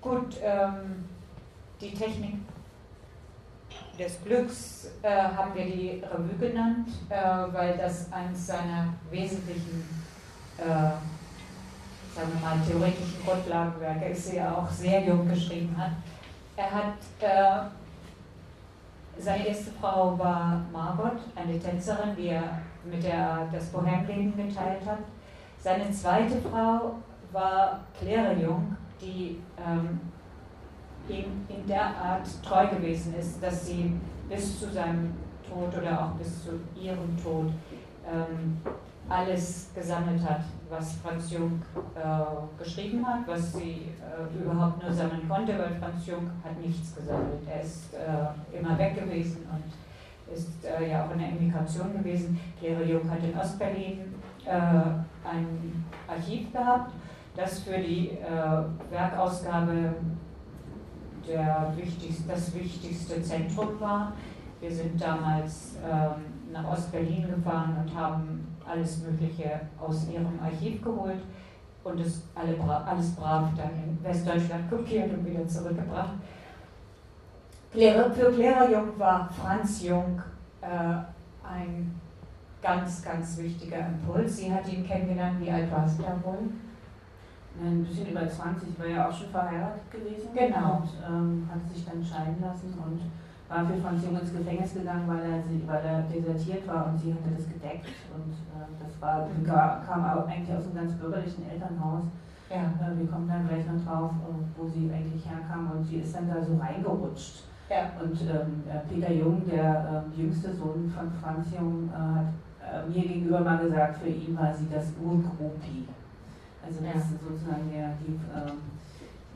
Gut, 0.00 0.36
ähm, 0.42 1.04
die 1.80 1.92
Technik 1.92 2.36
des 3.98 4.22
Glücks 4.24 4.90
äh, 5.02 5.08
haben 5.10 5.54
wir 5.54 5.64
die 5.64 6.02
Revue 6.04 6.38
genannt, 6.38 6.88
äh, 7.08 7.16
weil 7.52 7.76
das 7.76 8.12
eines 8.12 8.46
seiner 8.46 8.94
wesentlichen, 9.10 9.88
äh, 10.58 10.64
sagen 10.64 12.32
wir 12.32 12.40
mal, 12.40 12.56
theoretischen 12.66 13.24
Grundlagenwerke 13.24 14.06
ist, 14.06 14.32
die 14.32 14.36
er 14.36 14.56
auch 14.56 14.70
sehr 14.70 15.04
jung 15.04 15.28
geschrieben 15.28 15.74
hat. 15.76 15.92
Er 16.56 16.70
hat, 16.70 16.94
äh, 17.20 17.68
seine 19.20 19.48
erste 19.48 19.72
Frau 19.80 20.16
war 20.18 20.62
Margot, 20.72 21.18
eine 21.34 21.58
Tänzerin, 21.58 22.14
die 22.16 22.28
er, 22.28 22.60
mit 22.84 23.02
der 23.02 23.14
er 23.14 23.48
das 23.52 23.66
Bohemleben 23.66 24.36
geteilt 24.36 24.86
hat. 24.86 24.98
Seine 25.60 25.90
zweite 25.90 26.40
Frau 26.40 26.94
war 27.32 27.80
Claire 27.98 28.34
Jung, 28.40 28.76
die 29.00 29.40
ähm, 29.58 30.00
ihm 31.10 31.46
in 31.48 31.66
der 31.66 31.86
Art 31.86 32.26
treu 32.42 32.66
gewesen 32.66 33.14
ist, 33.14 33.42
dass 33.42 33.66
sie 33.66 33.94
bis 34.28 34.60
zu 34.60 34.70
seinem 34.70 35.12
Tod 35.48 35.76
oder 35.76 36.02
auch 36.02 36.10
bis 36.12 36.44
zu 36.44 36.50
ihrem 36.80 37.16
Tod 37.22 37.50
ähm, 38.06 38.58
alles 39.08 39.70
gesammelt 39.74 40.22
hat, 40.22 40.42
was 40.68 40.96
Franz 41.02 41.30
Jung 41.30 41.62
äh, 41.94 42.62
geschrieben 42.62 43.06
hat, 43.06 43.26
was 43.26 43.54
sie 43.54 43.88
äh, 43.98 44.42
überhaupt 44.42 44.82
nur 44.82 44.92
sammeln 44.92 45.26
konnte, 45.28 45.58
weil 45.58 45.70
Franz 45.80 46.06
Jung 46.06 46.30
hat 46.44 46.60
nichts 46.60 46.94
gesammelt. 46.94 47.40
Er 47.48 47.62
ist 47.62 47.94
äh, 47.94 48.58
immer 48.58 48.76
weg 48.78 48.96
gewesen 48.96 49.46
und 49.50 50.34
ist 50.34 50.62
äh, 50.64 50.90
ja 50.90 51.06
auch 51.06 51.12
in 51.12 51.20
der 51.20 51.28
Emigration 51.28 51.92
gewesen. 51.94 52.38
Claire 52.60 52.84
Jung 52.84 53.10
hat 53.10 53.22
in 53.24 53.36
Ostberlin 53.36 54.14
äh, 54.44 54.50
ein 54.50 55.84
Archiv 56.06 56.52
gehabt, 56.52 56.92
das 57.34 57.60
für 57.60 57.78
die 57.78 58.10
äh, 58.10 58.90
Werkausgabe 58.90 59.94
der 61.28 61.72
wichtigste, 61.76 62.28
das 62.28 62.54
wichtigste 62.54 63.22
Zentrum 63.22 63.78
war. 63.78 64.12
Wir 64.60 64.70
sind 64.70 65.00
damals 65.00 65.76
ähm, 65.84 66.52
nach 66.52 66.72
Ostberlin 66.72 67.28
gefahren 67.28 67.76
und 67.84 67.94
haben 67.94 68.56
alles 68.68 69.02
Mögliche 69.02 69.60
aus 69.78 70.08
ihrem 70.08 70.38
Archiv 70.42 70.82
geholt 70.82 71.20
und 71.84 72.00
es 72.00 72.22
alle, 72.34 72.58
alles 72.84 73.12
brav 73.12 73.50
dann 73.56 73.70
in 73.70 74.02
Westdeutschland 74.02 74.68
kopiert 74.68 75.12
und 75.12 75.24
wieder 75.24 75.46
zurückgebracht. 75.46 76.14
Für 77.70 78.32
Clara 78.32 78.70
Jung 78.70 78.98
war 78.98 79.30
Franz 79.30 79.82
Jung 79.82 80.20
äh, 80.62 80.66
ein 81.46 82.00
ganz, 82.62 83.02
ganz 83.02 83.36
wichtiger 83.38 83.78
Impuls. 83.78 84.38
Sie 84.38 84.52
hat 84.52 84.70
ihn 84.72 84.86
kennengelernt. 84.86 85.40
Wie 85.40 85.50
alt 85.50 85.70
war 85.70 85.86
sie 85.86 86.02
da 86.02 86.18
wohl? 86.24 86.48
Ein 87.60 87.84
bisschen 87.84 88.08
über 88.08 88.28
20, 88.28 88.78
war 88.78 88.86
ja 88.86 89.08
auch 89.08 89.12
schon 89.12 89.28
verheiratet 89.30 89.90
gewesen. 89.90 90.30
Genau. 90.34 90.82
Und 90.82 90.90
ähm, 91.06 91.48
hat 91.50 91.62
sich 91.72 91.84
dann 91.84 92.02
scheiden 92.04 92.40
lassen 92.40 92.74
und 92.78 93.00
war 93.48 93.64
für 93.66 93.80
Franz 93.80 94.04
Jung 94.04 94.18
ins 94.20 94.32
Gefängnis 94.32 94.74
gegangen, 94.74 95.08
weil 95.08 95.24
er, 95.24 95.42
sie, 95.42 95.62
weil 95.66 95.84
er 95.84 96.02
desertiert 96.02 96.66
war 96.68 96.86
und 96.88 96.98
sie 96.98 97.12
hatte 97.12 97.34
das 97.36 97.48
gedeckt. 97.48 97.86
Und 98.14 98.32
äh, 98.54 98.68
das 98.78 99.00
war, 99.00 99.26
mhm. 99.26 99.44
kam 99.44 100.04
auch 100.04 100.26
eigentlich 100.26 100.56
aus 100.56 100.64
einem 100.64 100.74
ganz 100.74 100.92
bürgerlichen 100.94 101.48
Elternhaus. 101.50 102.04
Ja. 102.50 102.72
Äh, 102.78 102.98
wir 102.98 103.06
kommen 103.06 103.28
dann 103.28 103.48
gleich 103.48 103.64
noch 103.66 103.84
drauf, 103.84 104.12
äh, 104.12 104.60
wo 104.60 104.68
sie 104.68 104.90
eigentlich 104.92 105.24
herkam 105.24 105.70
und 105.72 105.84
sie 105.84 105.98
ist 105.98 106.14
dann 106.14 106.28
da 106.28 106.42
so 106.42 106.56
reingerutscht. 106.56 107.44
Ja. 107.68 107.90
Und 108.02 108.18
ähm, 108.22 108.64
Peter 108.88 109.12
Jung, 109.12 109.42
der 109.46 110.04
äh, 110.16 110.20
jüngste 110.20 110.54
Sohn 110.54 110.90
von 110.90 111.10
Franz 111.20 111.48
Jung, 111.52 111.90
äh, 111.92 112.48
hat 112.68 112.86
äh, 112.86 112.88
mir 112.88 113.06
gegenüber 113.06 113.40
mal 113.40 113.58
gesagt, 113.58 113.98
für 113.98 114.08
ihn 114.08 114.36
war 114.36 114.54
sie 114.54 114.66
das 114.72 114.92
Urgropi. 115.02 115.88
Also 116.68 116.84
das 116.84 117.00
ist 117.00 117.24
sozusagen 117.24 117.72
der, 117.72 117.96
die, 117.96 118.12
äh, 118.28 118.52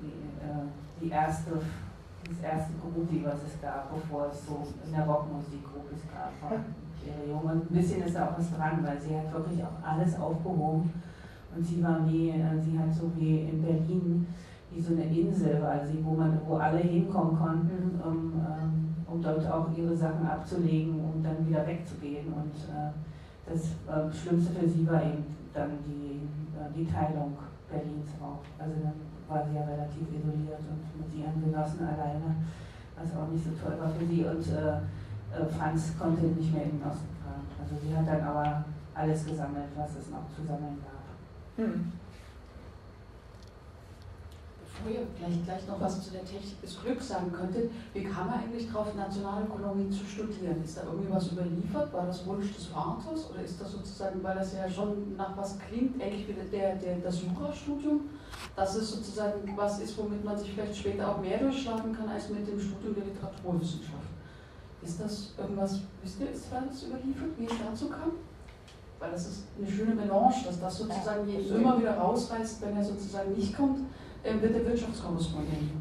die, 0.05 0.37
äh, 0.45 0.69
die 1.01 1.09
erste, 1.09 1.53
das 2.29 2.41
erste 2.45 2.73
Groupie, 2.77 3.25
was 3.25 3.41
es 3.49 3.57
gab, 3.57 3.89
bevor 3.89 4.29
es 4.29 4.45
so 4.45 4.61
in 4.85 4.93
der 4.93 5.07
Rockmusik 5.07 5.65
Groupies 5.65 6.05
gab. 6.13 6.29
Und 6.53 7.51
ein 7.51 7.67
bisschen 7.71 8.03
ist 8.03 8.15
da 8.15 8.27
auch 8.29 8.39
was 8.39 8.53
dran, 8.53 8.85
weil 8.85 9.01
sie 9.01 9.17
hat 9.17 9.33
wirklich 9.33 9.65
auch 9.65 9.81
alles 9.83 10.15
aufgehoben. 10.21 10.93
Und 11.57 11.65
sie 11.65 11.83
war 11.83 12.07
wie, 12.07 12.29
äh, 12.29 12.61
sie 12.61 12.79
hat 12.79 12.93
so 12.93 13.11
wie 13.17 13.49
in 13.49 13.63
Berlin, 13.63 14.27
wie 14.71 14.81
so 14.81 14.93
eine 14.93 15.05
Insel 15.05 15.63
war 15.63 15.81
sie, 15.87 16.05
wo 16.05 16.13
man, 16.13 16.39
wo 16.47 16.57
alle 16.57 16.81
hinkommen 16.81 17.39
konnten, 17.39 17.99
um, 18.05 18.35
ähm, 18.45 18.95
um 19.07 19.23
dort 19.23 19.51
auch 19.51 19.69
ihre 19.75 19.97
Sachen 19.97 20.27
abzulegen 20.27 21.01
und 21.01 21.15
um 21.15 21.23
dann 21.23 21.49
wieder 21.49 21.67
wegzugehen. 21.67 22.27
Und 22.27 22.55
äh, 22.69 22.93
das 23.47 23.63
äh, 23.89 24.13
Schlimmste 24.15 24.53
für 24.53 24.69
sie 24.69 24.87
war 24.87 25.03
eben 25.03 25.25
dann 25.55 25.71
die 25.87 26.21
die 26.75 26.87
Teilung 26.87 27.37
Berlins 27.69 28.11
auch. 28.21 28.45
Also 28.59 28.75
dann 28.83 28.99
war 29.29 29.47
sie 29.47 29.57
ja 29.57 29.65
relativ 29.65 30.09
isoliert 30.13 30.61
und 30.69 30.83
mit 31.01 31.09
ihren 31.15 31.41
Genossen 31.41 31.87
alleine, 31.87 32.37
was 32.97 33.17
auch 33.17 33.29
nicht 33.29 33.45
so 33.45 33.53
toll 33.57 33.79
war 33.81 33.89
für 33.89 34.07
sie. 34.07 34.25
Und 34.25 34.45
äh, 34.53 34.85
äh, 35.33 35.47
Franz 35.49 35.97
konnte 35.99 36.27
nicht 36.27 36.53
mehr 36.53 36.65
in 36.65 36.79
den 36.79 36.85
Osten 36.85 37.09
fahren. 37.25 37.47
Also 37.61 37.77
sie 37.81 37.97
hat 37.97 38.07
dann 38.07 38.21
aber 38.21 38.65
alles 38.95 39.25
gesammelt, 39.25 39.73
was 39.77 39.97
es 39.97 40.11
noch 40.11 40.29
zu 40.29 40.45
sammeln 40.45 40.79
gab. 40.85 41.65
Hm. 41.65 41.93
Bevor 44.73 44.91
ihr 44.91 45.07
vielleicht 45.17 45.45
gleich 45.45 45.67
noch 45.67 45.81
was 45.81 46.03
zu 46.03 46.11
der 46.11 46.25
Technik 46.25 46.61
des 46.61 46.81
Glücks 46.81 47.09
sagen 47.09 47.33
könntet, 47.33 47.71
wie 47.95 48.05
kam 48.05 48.29
er 48.29 48.37
eigentlich 48.37 48.71
drauf, 48.71 48.95
Nationalökonomie 48.95 49.91
zu 49.91 50.05
studieren? 50.05 50.63
Ist 50.65 50.79
da 50.79 50.83
irgendwie 50.85 51.13
was 51.13 51.33
überliefert? 51.33 51.93
War 51.93 52.07
das 52.07 52.27
Wunsch 52.27 52.55
des 52.55 52.67
Vaters? 52.67 53.31
Oder 53.31 53.43
ist 53.45 53.61
das 53.61 53.73
sozusagen, 53.73 54.23
weil 54.23 54.37
das 54.37 54.55
ja 54.55 54.69
schon 54.69 55.17
nach 55.17 55.37
was 55.37 55.59
klingt, 55.59 56.01
ähnlich 56.01 56.27
wie 56.29 56.33
der, 56.33 56.77
der, 56.77 56.97
das 56.97 57.23
Jurastudium, 57.23 58.01
dass 58.57 58.75
es 58.77 58.91
sozusagen 58.91 59.57
was 59.57 59.81
ist, 59.81 59.97
womit 59.99 60.25
man 60.25 60.39
sich 60.39 60.53
vielleicht 60.53 60.77
später 60.77 61.09
auch 61.09 61.21
mehr 61.21 61.39
durchschlagen 61.39 61.93
kann 61.95 62.09
als 62.09 62.29
mit 62.31 62.47
dem 62.47 62.61
Studium 62.61 62.95
der 62.95 63.05
Literaturwissenschaft? 63.05 64.09
Ist 64.83 65.01
das 65.01 65.35
irgendwas, 65.39 65.81
wisst 66.03 66.21
ihr, 66.21 66.31
ist 66.31 66.47
das 66.51 66.83
überliefert, 66.83 67.39
wie 67.39 67.45
es 67.45 67.53
dazu 67.65 67.89
kam? 67.89 68.13
Weil 68.99 69.11
das 69.13 69.27
ist 69.27 69.45
eine 69.59 69.71
schöne 69.71 69.95
Melange, 69.95 70.35
dass 70.45 70.61
das 70.61 70.79
sozusagen 70.79 71.29
jeden 71.29 71.57
immer 71.57 71.79
wieder 71.79 71.97
rausreißt, 71.97 72.63
wenn 72.63 72.77
er 72.77 72.85
sozusagen 72.85 73.33
nicht 73.33 73.57
kommt, 73.57 73.81
wird 74.25 74.55
der 74.55 74.67
Wirtschaftskorrespondent. 74.67 75.73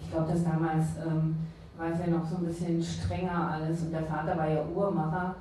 Ich 0.00 0.10
glaube, 0.10 0.32
dass 0.32 0.44
damals 0.44 0.86
ähm, 1.06 1.36
war 1.76 1.90
es 1.92 1.98
ja 2.00 2.06
noch 2.06 2.24
so 2.24 2.36
ein 2.36 2.44
bisschen 2.44 2.82
strenger 2.82 3.52
alles 3.52 3.82
und 3.82 3.92
der 3.92 4.02
Vater 4.02 4.36
war 4.36 4.48
ja 4.48 4.64
Uhrmacher 4.64 5.36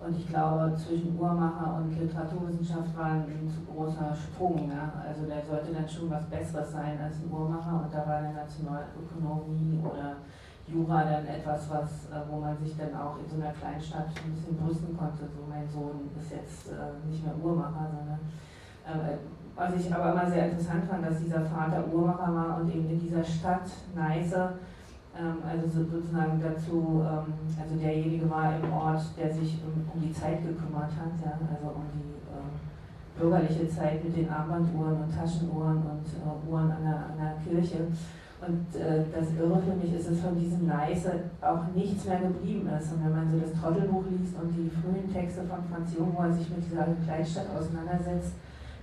und 0.00 0.16
ich 0.16 0.28
glaube, 0.28 0.74
zwischen 0.76 1.18
Uhrmacher 1.18 1.76
und 1.76 1.98
Literaturwissenschaft 1.98 2.96
war 2.96 3.12
ein 3.12 3.48
zu 3.48 3.72
großer 3.72 4.14
Sprung. 4.14 4.70
Ja? 4.70 4.92
Also 5.08 5.26
der 5.26 5.44
sollte 5.44 5.72
dann 5.72 5.88
schon 5.88 6.10
was 6.10 6.26
Besseres 6.26 6.72
sein 6.72 6.98
als 7.00 7.16
ein 7.16 7.30
Uhrmacher 7.30 7.82
und 7.84 7.94
da 7.94 8.06
war 8.06 8.16
eine 8.16 8.32
Nationalökonomie 8.34 9.80
oder 9.82 10.16
Jura 10.68 11.04
dann 11.04 11.26
etwas, 11.26 11.70
was, 11.70 12.10
äh, 12.10 12.28
wo 12.28 12.40
man 12.40 12.58
sich 12.58 12.76
dann 12.76 12.94
auch 12.94 13.16
in 13.18 13.30
so 13.30 13.40
einer 13.40 13.52
Kleinstadt 13.52 14.08
ein 14.24 14.34
bisschen 14.34 14.56
brüsten 14.56 14.96
konnte. 14.96 15.22
So, 15.22 15.46
mein 15.48 15.68
Sohn 15.68 16.10
ist 16.18 16.32
jetzt 16.32 16.68
äh, 16.72 17.08
nicht 17.08 17.24
mehr 17.24 17.34
Uhrmacher, 17.40 17.86
sondern 17.86 18.18
was 19.56 19.74
ich 19.74 19.92
aber 19.92 20.12
immer 20.12 20.30
sehr 20.30 20.50
interessant 20.50 20.84
fand, 20.88 21.06
dass 21.06 21.18
dieser 21.18 21.40
Vater 21.40 21.84
Uhrmacher 21.92 22.34
war 22.34 22.60
und 22.60 22.68
eben 22.74 22.90
in 22.90 23.00
dieser 23.00 23.24
Stadt 23.24 23.64
Neiße, 23.94 24.50
ähm, 25.18 25.36
also 25.48 25.66
sozusagen 25.66 26.40
dazu, 26.42 27.02
ähm, 27.02 27.32
also 27.58 27.74
derjenige 27.80 28.28
war 28.28 28.54
im 28.56 28.70
Ort, 28.70 29.00
der 29.16 29.32
sich 29.32 29.58
um, 29.64 30.00
die 30.00 30.12
Zeit 30.12 30.42
gekümmert 30.42 30.92
hat, 30.92 31.16
also 31.24 31.72
um 31.74 31.88
die 31.94 32.20
äh, 32.28 33.18
bürgerliche 33.18 33.68
Zeit 33.70 34.04
mit 34.04 34.14
den 34.14 34.28
Armbanduhren 34.28 35.04
und 35.04 35.16
Taschenuhren 35.16 35.78
und 35.78 36.04
äh, 36.04 36.50
Uhren 36.50 36.70
an 36.70 36.82
der, 36.82 36.96
an 36.96 37.16
der 37.16 37.34
Kirche. 37.42 37.88
Und 38.46 38.68
äh, 38.78 39.04
das 39.10 39.32
Irre 39.32 39.58
für 39.62 39.74
mich 39.74 39.94
ist, 39.94 40.10
dass 40.10 40.20
von 40.20 40.38
diesem 40.38 40.66
Neiße 40.66 41.10
auch 41.40 41.64
nichts 41.74 42.04
mehr 42.04 42.20
geblieben 42.20 42.68
ist. 42.68 42.92
Und 42.92 43.02
wenn 43.02 43.16
man 43.16 43.30
so 43.32 43.38
das 43.40 43.58
Trottelbuch 43.58 44.04
liest 44.10 44.36
und 44.36 44.52
die 44.52 44.68
frühen 44.68 45.10
Texte 45.10 45.40
von 45.48 45.64
Franz 45.72 45.96
Jung, 45.96 46.12
wo 46.14 46.22
er 46.22 46.34
sich 46.34 46.50
mit 46.50 46.60
dieser 46.70 46.84
Kleinstadt 47.06 47.46
auseinandersetzt, 47.56 48.36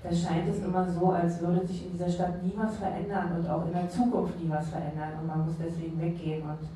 da 0.04 0.12
scheint 0.12 0.50
es 0.50 0.64
immer 0.64 0.90
so, 0.90 1.12
als 1.12 1.40
würde 1.40 1.66
sich 1.66 1.86
in 1.86 1.94
dieser 1.94 2.10
Stadt 2.10 2.44
nie 2.44 2.54
was 2.58 2.76
verändern 2.78 3.38
und 3.38 3.50
auch 3.50 3.66
in 3.66 3.74
der 3.74 3.90
Zukunft 3.90 4.38
nie 4.40 4.50
was 4.50 4.70
verändern. 4.70 5.14
Und 5.22 5.28
man 5.28 5.46
muss 5.46 5.56
deswegen 5.58 6.00
weggehen. 6.00 6.44
Und, 6.44 6.68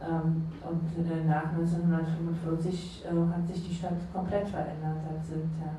ähm, 0.00 0.46
und 0.60 1.10
äh, 1.10 1.24
nach 1.24 1.52
1945 1.56 3.04
äh, 3.04 3.08
hat 3.08 3.48
sich 3.48 3.66
die 3.66 3.74
Stadt 3.74 3.96
komplett 4.12 4.46
verändert. 4.46 4.98
Da 5.08 5.22
sind 5.24 5.50
ja 5.58 5.72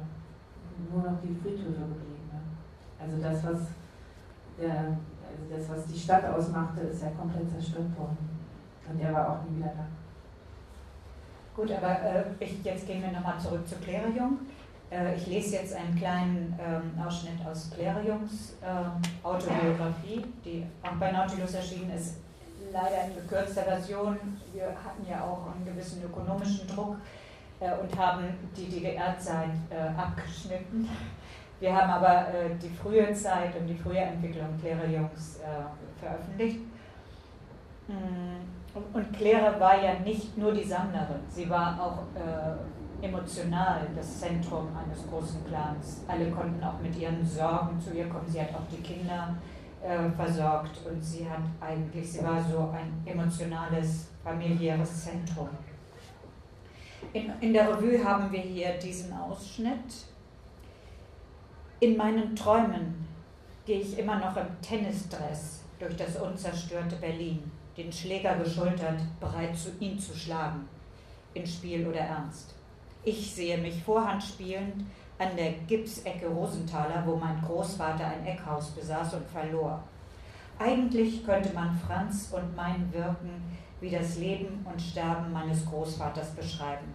nur 0.92 1.04
noch 1.04 1.22
die 1.22 1.36
Friedhöfe 1.36 1.86
geblieben. 1.86 2.30
Ne? 2.34 2.42
Also 3.00 3.22
das, 3.22 3.44
was 3.46 3.68
der 4.60 4.98
also 5.28 5.56
das, 5.56 5.70
was 5.70 5.86
die 5.86 6.00
Stadt 6.00 6.26
ausmachte, 6.26 6.82
ist 6.82 7.04
ja 7.04 7.10
komplett 7.10 7.50
zerstört 7.52 7.98
worden. 7.98 8.18
Und 8.90 9.00
er 9.00 9.14
war 9.14 9.30
auch 9.30 9.50
nie 9.50 9.58
wieder 9.58 9.74
da. 9.76 9.86
Gut, 11.56 11.72
aber 11.72 12.02
äh, 12.02 12.24
jetzt 12.64 12.88
gehen 12.88 13.02
wir 13.02 13.12
nochmal 13.12 13.40
zurück 13.40 13.68
zu 13.68 13.76
Claire. 13.76 14.08
Äh, 14.90 15.16
ich 15.16 15.28
lese 15.28 15.56
jetzt 15.56 15.76
einen 15.76 15.96
kleinen 15.96 16.58
ähm, 16.60 17.02
Ausschnitt 17.02 17.46
aus 17.46 17.70
Claire 17.74 18.02
Jungs 18.02 18.56
äh, 18.62 19.26
Autobiografie, 19.26 20.24
die 20.46 20.66
auch 20.82 20.96
bei 21.00 21.12
Nautilus 21.12 21.54
erschienen 21.54 21.92
ist. 21.92 22.18
Leider 22.72 23.06
in 23.06 23.16
gekürzter 23.16 23.64
Version. 23.64 24.18
Wir 24.54 24.68
hatten 24.68 25.06
ja 25.10 25.24
auch 25.24 25.54
einen 25.54 25.66
gewissen 25.66 26.04
ökonomischen 26.04 26.68
Druck 26.68 26.98
äh, 27.60 27.72
und 27.74 27.98
haben 27.98 28.26
die 28.56 28.66
DDR-Zeit 28.66 29.50
äh, 29.70 30.00
abgeschnitten. 30.00 30.90
Wir 31.60 31.76
haben 31.76 31.90
aber 31.90 32.28
die 32.62 32.70
frühe 32.70 33.12
Zeit 33.14 33.56
und 33.60 33.66
die 33.66 33.74
frühe 33.74 33.98
Entwicklung 33.98 34.48
Claire 34.62 34.86
Jungs 34.88 35.40
äh, 35.40 36.00
veröffentlicht. 36.00 36.60
Mm, 37.88 38.76
und 38.94 39.14
Claire 39.14 39.60
war 39.60 39.82
ja 39.82 39.96
nicht 40.02 40.38
nur 40.38 40.54
die 40.54 40.64
Sammlerin, 40.64 41.22
sie 41.30 41.50
war 41.50 41.82
auch 41.82 42.04
emotional 43.02 43.88
das 43.96 44.20
Zentrum 44.20 44.68
eines 44.76 45.08
großen 45.08 45.46
Clans. 45.46 46.04
Alle 46.08 46.32
konnten 46.32 46.64
auch 46.64 46.80
mit 46.80 46.98
ihren 46.98 47.26
Sorgen 47.26 47.80
zu 47.80 47.94
ihr 47.94 48.08
kommen. 48.08 48.28
Sie 48.28 48.42
hat 48.42 48.50
auch 48.50 48.68
die 48.72 48.82
Kinder 48.82 49.36
äh, 49.82 50.10
versorgt 50.10 50.80
und 50.86 51.02
sie 51.02 51.30
hat 51.30 51.42
eigentlich, 51.62 52.12
sie 52.12 52.24
war 52.24 52.42
so 52.42 52.74
ein 52.74 53.02
emotionales, 53.06 54.08
familiäres 54.24 55.06
Zentrum. 55.06 55.50
In, 57.14 57.32
in 57.40 57.54
der 57.54 57.70
Revue 57.70 58.04
haben 58.04 58.32
wir 58.32 58.42
hier 58.42 58.78
diesen 58.80 59.14
Ausschnitt 59.14 60.08
in 61.80 61.96
meinen 61.96 62.36
Träumen 62.36 63.08
gehe 63.66 63.82
ich 63.82 64.00
immer 64.00 64.18
noch 64.18 64.36
im 64.36 64.48
Tennisdress 64.64 65.62
durch 65.78 65.96
das 65.96 66.20
unzerstörte 66.20 66.96
Berlin, 66.96 67.52
den 67.78 67.92
Schläger 67.92 68.36
geschultert, 68.38 69.00
bereit, 69.20 69.56
ihn 69.80 70.00
zu 70.00 70.18
schlagen, 70.18 70.68
in 71.36 71.46
Spiel 71.46 71.86
oder 71.86 72.00
Ernst. 72.00 72.56
Ich 73.08 73.34
sehe 73.34 73.58
mich 73.58 73.82
Vorhand 73.84 74.22
spielend 74.22 74.84
an 75.18 75.30
der 75.38 75.54
Gipsecke 75.66 76.28
Rosenthaler, 76.28 77.04
wo 77.06 77.16
mein 77.16 77.42
Großvater 77.42 78.06
ein 78.06 78.26
Eckhaus 78.26 78.72
besaß 78.72 79.14
und 79.14 79.26
verlor. 79.30 79.82
Eigentlich 80.60 81.26
könnte 81.26 81.54
man 81.54 81.80
Franz 81.88 82.34
und 82.34 82.54
mein 82.54 82.92
Wirken 82.92 83.42
wie 83.80 83.92
das 83.92 84.18
Leben 84.18 84.66
und 84.70 84.82
Sterben 84.82 85.32
meines 85.32 85.66
Großvaters 85.66 86.32
beschreiben. 86.32 86.94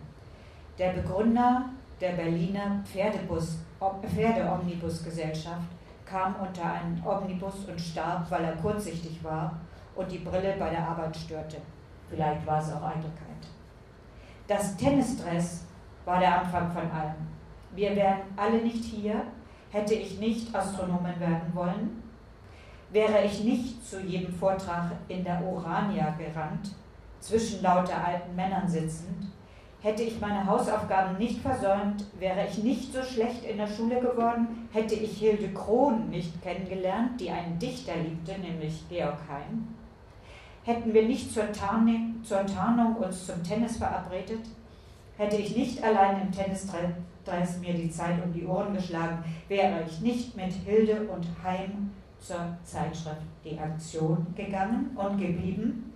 Der 0.78 0.90
Begründer 0.90 1.70
der 1.98 2.12
Berliner 2.12 2.82
Pferdebus 2.84 3.56
Pferdeomnibusgesellschaft 3.80 5.70
kam 6.04 6.36
unter 6.36 6.74
einen 6.74 7.02
Omnibus 7.06 7.64
und 7.64 7.80
starb, 7.80 8.30
weil 8.30 8.44
er 8.44 8.56
kurzsichtig 8.56 9.24
war 9.24 9.58
und 9.96 10.12
die 10.12 10.18
Brille 10.18 10.56
bei 10.58 10.68
der 10.68 10.86
Arbeit 10.86 11.16
störte. 11.16 11.56
Vielleicht 12.10 12.46
war 12.46 12.60
es 12.60 12.70
auch 12.70 12.82
Eitelkeit. 12.82 13.48
Das 14.46 14.76
Tennisdress 14.76 15.64
war 16.04 16.18
der 16.20 16.40
Anfang 16.40 16.70
von 16.70 16.90
allem. 16.90 17.28
Wir 17.74 17.94
wären 17.96 18.20
alle 18.36 18.62
nicht 18.62 18.84
hier, 18.84 19.22
hätte 19.70 19.94
ich 19.94 20.18
nicht 20.18 20.54
Astronomen 20.54 21.18
werden 21.18 21.54
wollen, 21.54 22.02
wäre 22.90 23.24
ich 23.24 23.42
nicht 23.42 23.86
zu 23.88 24.00
jedem 24.00 24.34
Vortrag 24.34 24.92
in 25.08 25.24
der 25.24 25.42
Orania 25.42 26.14
gerannt, 26.18 26.74
zwischen 27.20 27.62
lauter 27.62 28.04
alten 28.04 28.34
Männern 28.34 28.68
sitzend, 28.68 29.32
Hätte 29.82 30.04
ich 30.04 30.20
meine 30.20 30.46
Hausaufgaben 30.46 31.18
nicht 31.18 31.40
versäumt, 31.40 32.04
wäre 32.20 32.46
ich 32.46 32.62
nicht 32.62 32.92
so 32.92 33.02
schlecht 33.02 33.44
in 33.44 33.56
der 33.56 33.66
Schule 33.66 33.98
geworden, 33.98 34.68
hätte 34.72 34.94
ich 34.94 35.18
Hilde 35.18 35.52
Krohn 35.52 36.08
nicht 36.08 36.40
kennengelernt, 36.40 37.20
die 37.20 37.30
einen 37.30 37.58
Dichter 37.58 37.96
liebte, 37.96 38.38
nämlich 38.38 38.88
Georg 38.88 39.18
Heim. 39.28 39.74
Hätten 40.62 40.94
wir 40.94 41.02
nicht 41.04 41.34
zur, 41.34 41.50
Tarning, 41.50 42.22
zur 42.22 42.46
Tarnung 42.46 42.94
uns 42.94 43.26
zum 43.26 43.42
Tennis 43.42 43.78
verabredet, 43.78 44.42
hätte 45.22 45.36
ich 45.36 45.56
nicht 45.56 45.82
allein 45.82 46.22
im 46.22 46.32
Tennisdress 46.32 47.58
mir 47.60 47.74
die 47.74 47.90
Zeit 47.90 48.22
um 48.24 48.32
die 48.32 48.44
Ohren 48.44 48.74
geschlagen, 48.74 49.24
wäre 49.48 49.84
ich 49.86 50.00
nicht 50.00 50.36
mit 50.36 50.52
Hilde 50.52 51.02
und 51.08 51.26
Heim 51.42 51.90
zur 52.18 52.56
Zeitschrift 52.64 53.22
Die 53.44 53.58
Aktion 53.58 54.26
gegangen 54.36 54.96
und 54.96 55.18
geblieben, 55.18 55.92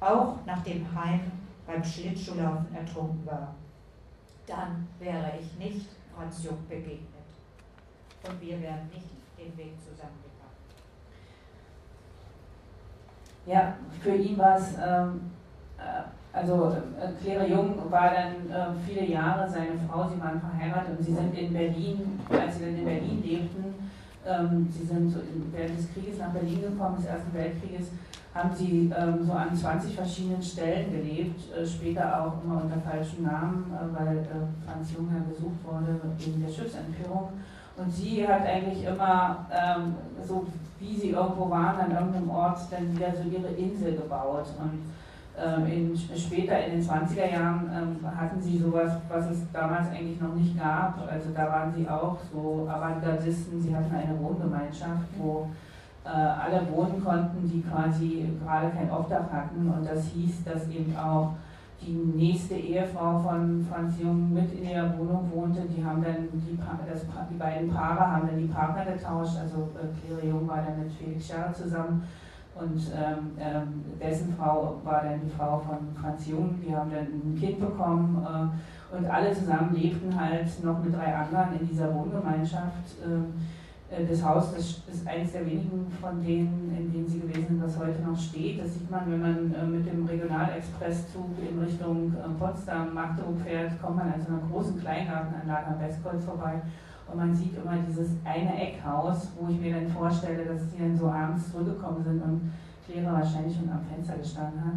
auch 0.00 0.36
nachdem 0.44 0.86
Heim 0.94 1.20
beim 1.66 1.82
Schlittschuhlaufen 1.82 2.74
ertrunken 2.74 3.24
war. 3.26 3.54
Dann 4.46 4.86
wäre 4.98 5.32
ich 5.40 5.58
nicht 5.58 5.86
Franz 6.14 6.44
Jung 6.44 6.58
begegnet. 6.68 7.00
Und 8.28 8.40
wir 8.40 8.60
wären 8.60 8.86
nicht 8.92 9.08
den 9.38 9.56
Weg 9.56 9.74
zusammengegangen. 9.80 10.26
Ja, 13.46 13.76
für 14.00 14.14
ihn 14.14 14.38
war 14.38 14.56
es, 14.56 14.74
ähm, 14.74 15.30
äh, 15.78 16.02
also 16.36 16.76
äh, 17.00 17.08
Claire 17.22 17.48
Jung 17.48 17.90
war 17.90 18.10
dann 18.10 18.50
äh, 18.50 18.74
viele 18.86 19.06
Jahre 19.06 19.48
seine 19.48 19.78
Frau, 19.88 20.06
sie 20.06 20.20
waren 20.20 20.38
verheiratet 20.38 20.98
und 20.98 21.04
sie 21.04 21.14
sind 21.14 21.36
in 21.36 21.52
Berlin, 21.52 22.20
als 22.30 22.58
sie 22.58 22.64
dann 22.66 22.76
in 22.76 22.84
Berlin 22.84 23.22
lebten, 23.24 23.74
ähm, 24.26 24.68
sie 24.70 24.84
sind 24.84 25.10
so 25.10 25.20
während 25.50 25.78
des 25.78 25.92
Krieges 25.94 26.18
nach 26.18 26.30
Berlin 26.30 26.60
gekommen, 26.60 26.96
des 26.96 27.06
Ersten 27.06 27.32
Weltkrieges, 27.32 27.88
haben 28.34 28.54
sie 28.54 28.92
ähm, 28.94 29.24
so 29.24 29.32
an 29.32 29.56
20 29.56 29.94
verschiedenen 29.94 30.42
Stellen 30.42 30.92
gelebt, 30.92 31.40
äh, 31.54 31.66
später 31.66 32.04
auch 32.20 32.44
immer 32.44 32.62
unter 32.64 32.80
falschen 32.80 33.22
Namen, 33.22 33.72
äh, 33.72 33.98
weil 33.98 34.18
äh, 34.18 34.66
Franz 34.66 34.92
Junger 34.92 35.20
gesucht 35.30 35.64
wurde 35.64 35.98
wegen 36.18 36.44
der 36.44 36.52
Schiffsentführung. 36.52 37.30
Und 37.78 37.90
sie 37.90 38.26
hat 38.28 38.44
eigentlich 38.44 38.84
immer, 38.84 39.46
ähm, 39.50 39.94
so 40.22 40.46
wie 40.78 40.96
sie 40.96 41.10
irgendwo 41.10 41.48
waren, 41.48 41.80
an 41.80 41.90
irgendeinem 41.90 42.30
Ort 42.30 42.58
dann 42.70 42.94
wieder 42.94 43.12
so 43.14 43.22
ihre 43.28 43.52
Insel 43.54 43.96
gebaut. 43.96 44.46
Und 44.58 44.82
in, 45.70 45.94
später 46.16 46.64
in 46.64 46.72
den 46.72 46.82
20er 46.82 47.30
Jahren 47.30 47.70
ähm, 47.70 48.16
hatten 48.16 48.40
sie 48.40 48.58
sowas, 48.58 48.92
was 49.08 49.30
es 49.30 49.50
damals 49.52 49.90
eigentlich 49.90 50.20
noch 50.20 50.34
nicht 50.34 50.58
gab. 50.58 50.98
Also 51.10 51.30
da 51.34 51.46
waren 51.48 51.74
sie 51.74 51.86
auch 51.88 52.16
so 52.32 52.66
Avantgardisten, 52.68 53.60
sie 53.60 53.74
hatten 53.74 53.94
eine 53.94 54.18
Wohngemeinschaft, 54.18 55.08
wo 55.18 55.50
äh, 56.04 56.08
alle 56.08 56.66
wohnen 56.70 57.04
konnten, 57.04 57.50
die 57.50 57.62
quasi 57.62 58.28
gerade 58.42 58.70
kein 58.70 58.90
Obdach 58.90 59.30
hatten. 59.30 59.68
Und 59.68 59.86
das 59.86 60.06
hieß, 60.06 60.44
dass 60.44 60.68
eben 60.68 60.96
auch 60.96 61.34
die 61.82 61.92
nächste 61.92 62.54
Ehefrau 62.54 63.18
von 63.18 63.66
Franz 63.70 63.94
Jung 64.00 64.32
mit 64.32 64.50
in 64.54 64.70
ihrer 64.70 64.96
Wohnung 64.96 65.30
wohnte. 65.34 65.62
Die 65.68 65.84
haben 65.84 66.02
dann 66.02 66.28
die, 66.32 66.58
das, 66.88 67.02
die 67.30 67.36
beiden 67.36 67.70
Paare 67.70 68.12
haben 68.12 68.28
dann 68.28 68.38
die 68.38 68.46
Partner 68.46 68.86
getauscht. 68.86 69.36
Also 69.38 69.68
äh, 69.74 70.06
Claire 70.06 70.26
Jung 70.26 70.48
war 70.48 70.62
dann 70.62 70.82
mit 70.82 70.92
Felix 70.92 71.26
Scherr 71.26 71.52
zusammen 71.52 72.04
und 72.58 72.90
ähm, 72.94 73.32
ähm, 73.38 73.84
dessen 74.00 74.34
Frau 74.34 74.80
war 74.82 75.02
dann 75.02 75.20
die 75.22 75.30
Frau 75.30 75.58
von 75.58 75.78
Franz 76.00 76.26
Jung, 76.26 76.54
die 76.66 76.74
haben 76.74 76.90
dann 76.90 77.06
ein 77.06 77.36
Kind 77.38 77.60
bekommen 77.60 78.24
äh, 78.24 78.96
und 78.96 79.06
alle 79.06 79.32
zusammen 79.32 79.74
lebten 79.74 80.18
halt 80.18 80.64
noch 80.64 80.82
mit 80.82 80.94
drei 80.94 81.14
anderen 81.14 81.60
in 81.60 81.68
dieser 81.68 81.94
Wohngemeinschaft. 81.94 83.02
Äh, 83.02 84.04
das 84.08 84.24
Haus 84.24 84.52
das 84.52 84.82
ist 84.92 85.06
eines 85.06 85.30
der 85.30 85.46
wenigen 85.46 85.86
von 86.00 86.20
denen, 86.20 86.74
in 86.76 86.92
denen 86.92 87.06
sie 87.06 87.20
gewesen 87.20 87.46
sind, 87.46 87.62
was 87.62 87.78
heute 87.78 88.02
noch 88.02 88.18
steht. 88.18 88.60
Das 88.60 88.74
sieht 88.74 88.90
man, 88.90 89.02
wenn 89.10 89.20
man 89.20 89.54
äh, 89.54 89.64
mit 89.64 89.86
dem 89.86 90.04
Regionalexpresszug 90.04 91.30
in 91.48 91.62
Richtung 91.62 92.12
äh, 92.14 92.28
Potsdam, 92.38 92.94
Magdeburg 92.94 93.40
fährt, 93.44 93.80
kommt 93.80 93.96
man 93.96 94.12
an 94.12 94.20
so 94.20 94.32
einer 94.32 94.42
großen 94.50 94.80
Kleingartenanlage 94.80 95.66
am 95.66 95.80
Westkreuz 95.80 96.24
vorbei 96.24 96.62
und 97.08 97.16
man 97.16 97.34
sieht 97.34 97.56
immer 97.56 97.76
dieses 97.88 98.10
eine 98.24 98.60
Eckhaus, 98.60 99.30
wo 99.38 99.48
ich 99.48 99.60
mir 99.60 99.74
dann 99.74 99.88
vorstelle, 99.88 100.44
dass 100.44 100.70
die 100.70 100.78
dann 100.78 100.96
so 100.96 101.08
abends 101.08 101.52
zurückgekommen 101.52 102.02
sind 102.02 102.22
und 102.22 102.52
Claire 102.84 103.12
wahrscheinlich 103.12 103.56
schon 103.56 103.70
am 103.70 103.84
Fenster 103.84 104.16
gestanden 104.16 104.64
hat. 104.64 104.74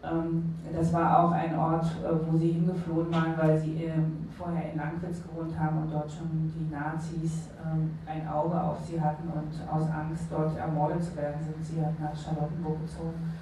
Ähm, 0.00 0.54
das 0.72 0.92
war 0.92 1.18
auch 1.18 1.32
ein 1.32 1.58
Ort, 1.58 1.84
äh, 1.84 2.26
wo 2.26 2.36
sie 2.38 2.52
hingeflohen 2.52 3.12
waren, 3.12 3.34
weil 3.36 3.58
sie 3.58 3.84
ähm, 3.84 4.28
vorher 4.30 4.72
in 4.72 4.78
Langwitz 4.78 5.22
gewohnt 5.22 5.58
haben 5.58 5.82
und 5.82 5.92
dort 5.92 6.10
schon 6.10 6.28
die 6.54 6.72
Nazis 6.72 7.50
ähm, 7.64 7.90
ein 8.06 8.28
Auge 8.28 8.60
auf 8.60 8.78
sie 8.86 9.00
hatten 9.00 9.28
und 9.28 9.50
aus 9.68 9.90
Angst, 9.90 10.26
dort 10.30 10.56
ermordet 10.56 11.02
zu 11.02 11.16
werden, 11.16 11.42
sind 11.42 11.64
sie 11.64 11.84
halt 11.84 11.98
nach 11.98 12.14
Charlottenburg 12.14 12.80
gezogen, 12.82 13.32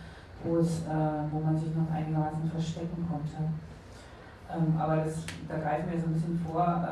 wo, 0.42 0.56
es, 0.56 0.80
äh, 0.86 1.28
wo 1.30 1.40
man 1.40 1.58
sich 1.58 1.74
noch 1.76 1.90
einigermaßen 1.94 2.50
verstecken 2.50 3.06
konnte. 3.08 3.52
Aber 4.78 4.98
das, 4.98 5.24
da 5.48 5.58
greifen 5.58 5.90
wir 5.90 6.00
so 6.00 6.06
ein 6.06 6.12
bisschen 6.12 6.38
vor 6.38 6.88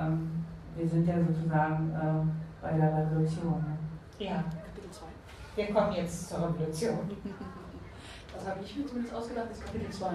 wir 0.77 0.89
sind 0.89 1.07
ja 1.07 1.15
sozusagen 1.19 1.93
äh, 1.93 2.63
bei 2.63 2.77
der 2.77 2.97
Revolution. 2.97 3.61
Ne? 3.61 3.79
Ja. 4.19 4.45
Kapitel 4.45 4.91
2. 4.91 5.07
Wir 5.57 5.75
kommen 5.75 5.93
jetzt 5.93 6.29
zur 6.29 6.49
Revolution. 6.49 6.99
Das 8.35 8.49
habe 8.49 8.65
ich 8.65 8.77
mir 8.77 8.85
zumindest 8.85 9.15
ausgedacht, 9.15 9.47
das 9.49 9.61
Kapitel 9.61 9.89
2. 9.89 10.07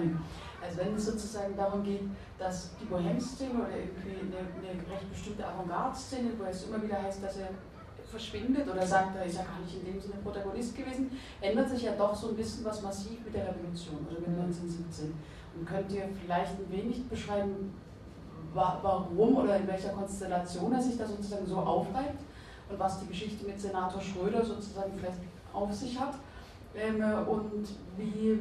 Also 0.62 0.78
wenn 0.78 0.94
es 0.94 1.06
sozusagen 1.06 1.56
darum 1.56 1.82
geht, 1.82 2.02
dass 2.38 2.76
die 2.76 2.84
Bohem-Szene 2.84 3.54
oder 3.54 3.74
irgendwie 3.74 4.20
eine, 4.20 4.38
eine 4.38 4.92
recht 4.92 5.10
bestimmte 5.10 5.46
Avantgarde-Szene, 5.46 6.32
wo 6.38 6.44
es 6.44 6.64
immer 6.64 6.82
wieder 6.82 7.02
heißt, 7.02 7.24
dass 7.24 7.38
er 7.38 7.48
verschwindet 8.10 8.68
oder 8.68 8.86
sagt, 8.86 9.16
er 9.16 9.24
ist 9.24 9.36
ja 9.36 9.44
gar 9.44 9.60
nicht 9.60 9.74
in 9.74 9.92
dem 9.92 10.00
Sinne 10.00 10.16
Protagonist 10.22 10.76
gewesen, 10.76 11.10
ändert 11.40 11.70
sich 11.70 11.82
ja 11.82 11.92
doch 11.96 12.14
so 12.14 12.30
ein 12.30 12.36
bisschen 12.36 12.64
was 12.64 12.82
massiv 12.82 13.24
mit 13.24 13.34
der 13.34 13.48
Revolution 13.48 14.06
oder 14.10 14.20
mit 14.20 14.38
1917. 14.38 15.14
Und 15.56 15.66
könnt 15.66 15.90
ihr 15.92 16.08
vielleicht 16.20 16.52
ein 16.52 16.70
wenig 16.70 17.08
beschreiben, 17.08 17.72
warum 18.54 19.36
oder 19.36 19.56
in 19.56 19.66
welcher 19.66 19.90
Konstellation 19.90 20.72
er 20.72 20.82
sich 20.82 20.96
da 20.98 21.06
sozusagen 21.06 21.46
so 21.46 21.56
aufreibt 21.56 22.20
und 22.68 22.78
was 22.78 23.00
die 23.00 23.06
Geschichte 23.06 23.46
mit 23.46 23.60
Senator 23.60 24.00
Schröder 24.00 24.44
sozusagen 24.44 24.92
vielleicht 24.96 25.18
auf 25.52 25.72
sich 25.72 25.98
hat 25.98 26.14
ähm, 26.74 27.02
und 27.26 27.68
wie 27.96 28.40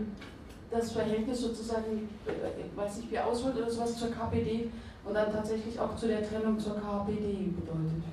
das 0.71 0.91
Verhältnis 0.91 1.41
sozusagen, 1.41 2.09
äh, 2.27 2.61
ich 2.65 2.77
weiß 2.77 2.97
nicht, 2.97 3.11
wie 3.11 3.19
ausholt 3.19 3.57
oder 3.57 3.69
sowas 3.69 3.97
zur 3.97 4.11
KPD 4.11 4.69
und 5.03 5.13
dann 5.13 5.31
tatsächlich 5.31 5.79
auch 5.79 5.95
zu 5.95 6.07
der 6.07 6.27
Trennung 6.27 6.59
zur 6.59 6.75
KPD 6.75 7.51
bedeutet. 7.55 8.03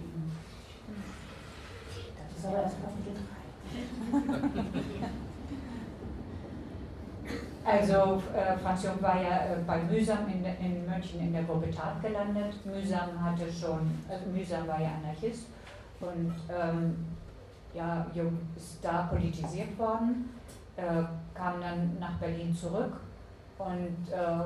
Das 2.29 2.39
ist 2.39 2.47
aber 2.47 2.63
erst 2.63 2.77
Kapitel 2.81 3.15
3. 5.03 5.26
Also 7.67 8.23
äh, 8.33 8.57
Franz 8.59 8.85
Jung 8.85 9.03
war 9.03 9.21
ja 9.21 9.39
äh, 9.39 9.57
bei 9.67 9.83
Mühsam 9.83 10.29
in, 10.29 10.45
in 10.45 10.87
München 10.89 11.19
in 11.19 11.33
der 11.33 11.43
Gruppe 11.43 11.69
Tat 11.73 12.01
gelandet. 12.01 12.65
Mühsam 12.65 13.21
hatte 13.21 13.53
schon, 13.53 13.99
also 14.09 14.27
Mühsam 14.31 14.69
war 14.69 14.81
ja 14.81 14.91
Anarchist 15.03 15.49
und 16.01 16.33
ähm, 16.49 17.05
ja, 17.75 18.07
Jung 18.15 18.39
ist 18.55 18.79
da 18.85 19.03
politisiert 19.11 19.77
worden, 19.77 20.31
äh, 20.77 21.03
kam 21.35 21.61
dann 21.61 21.99
nach 21.99 22.17
Berlin 22.19 22.55
zurück 22.55 23.01
und 23.59 24.13
äh, 24.13 24.45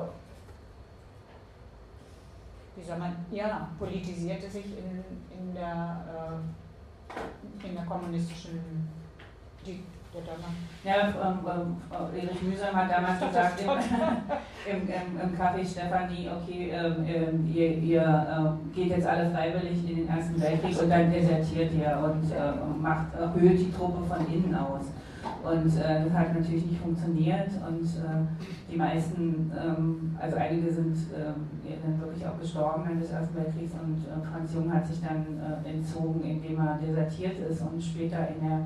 wie 2.75 2.83
soll 2.83 2.97
man, 2.97 3.15
ja, 3.29 3.69
politisierte 3.77 4.49
sich 4.49 4.65
in, 4.65 5.03
in, 5.37 5.53
der, 5.53 6.41
äh, 7.63 7.67
in 7.67 7.75
der 7.75 7.85
kommunistischen 7.85 8.89
die, 9.63 9.83
ja, 10.83 11.07
ähm, 11.07 11.39
ähm, 11.47 11.77
Erich 12.13 12.41
Mühsam 12.41 12.75
hat 12.75 12.91
damals 12.91 13.19
gesagt 13.19 13.61
im, 14.69 14.81
im, 14.81 15.21
im, 15.21 15.39
Café 15.39 15.65
Stefanie, 15.65 16.27
okay, 16.27 16.71
ähm, 16.73 17.05
ähm 17.07 17.53
ihr, 17.53 17.77
ihr 17.77 18.01
äh, 18.01 18.75
geht 18.75 18.89
jetzt 18.89 19.07
alle 19.07 19.29
freiwillig 19.29 19.89
in 19.89 19.95
den 19.95 20.09
Ersten 20.09 20.41
Weltkrieg 20.41 20.81
und 20.81 20.89
dann 20.89 21.11
desertiert 21.11 21.71
ihr 21.73 21.97
und 22.03 22.29
äh, 22.29 22.81
macht, 22.81 23.13
erhöht 23.15 23.59
die 23.59 23.71
Truppe 23.71 24.03
von 24.03 24.27
innen 24.33 24.53
aus. 24.53 24.87
Und 25.43 25.79
äh, 25.79 26.03
das 26.03 26.13
hat 26.13 26.35
natürlich 26.35 26.65
nicht 26.65 26.81
funktioniert 26.81 27.49
und 27.67 27.85
äh, 27.85 28.71
die 28.71 28.75
meisten, 28.75 29.51
ähm, 29.57 30.17
also 30.19 30.35
einige 30.35 30.73
sind 30.73 30.97
äh, 31.13 31.77
dann 31.83 32.01
wirklich 32.01 32.25
auch 32.27 32.39
gestorben 32.39 32.83
während 32.85 33.01
des 33.01 33.11
Ersten 33.11 33.35
Weltkriegs 33.35 33.73
und 33.73 34.03
äh, 34.05 34.27
Franz 34.29 34.53
Jung 34.53 34.73
hat 34.73 34.85
sich 34.85 34.99
dann 35.01 35.25
äh, 35.39 35.69
entzogen, 35.69 36.21
indem 36.23 36.59
er 36.59 36.79
desertiert 36.85 37.39
ist 37.49 37.61
und 37.61 37.81
später 37.81 38.27
in 38.27 38.47
der 38.47 38.65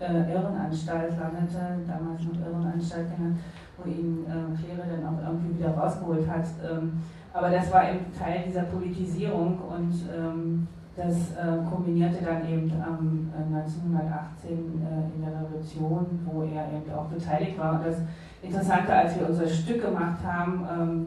äh, 0.00 0.32
Irrenanstalt 0.32 1.18
landete, 1.18 1.78
damals 1.86 2.22
noch 2.22 2.46
Irrenanstalt 2.46 3.16
genannt, 3.16 3.38
wo 3.76 3.88
ihn 3.88 4.24
äh, 4.26 4.56
Claire 4.56 4.88
dann 4.88 5.06
auch 5.06 5.28
irgendwie 5.28 5.58
wieder 5.58 5.70
rausgeholt 5.70 6.28
hat. 6.28 6.46
Ähm, 6.68 7.00
aber 7.32 7.50
das 7.50 7.72
war 7.72 7.88
eben 7.90 8.06
Teil 8.16 8.44
dieser 8.46 8.62
Politisierung 8.62 9.58
und 9.58 9.94
ähm, 10.16 10.66
das 10.96 11.14
äh, 11.32 11.64
kombinierte 11.70 12.24
dann 12.24 12.42
eben 12.48 12.70
ähm, 12.70 13.30
1918 13.54 14.50
äh, 14.50 15.14
in 15.14 15.22
der 15.22 15.40
Revolution, 15.40 16.20
wo 16.24 16.42
er 16.42 16.66
eben 16.72 16.92
auch 16.92 17.06
beteiligt 17.06 17.56
war. 17.58 17.74
Und 17.74 17.86
das 17.86 17.98
Interessante, 18.42 18.92
als 18.92 19.18
wir 19.18 19.28
unser 19.28 19.48
Stück 19.48 19.82
gemacht 19.82 20.18
haben, 20.24 20.66
ähm, 20.68 21.06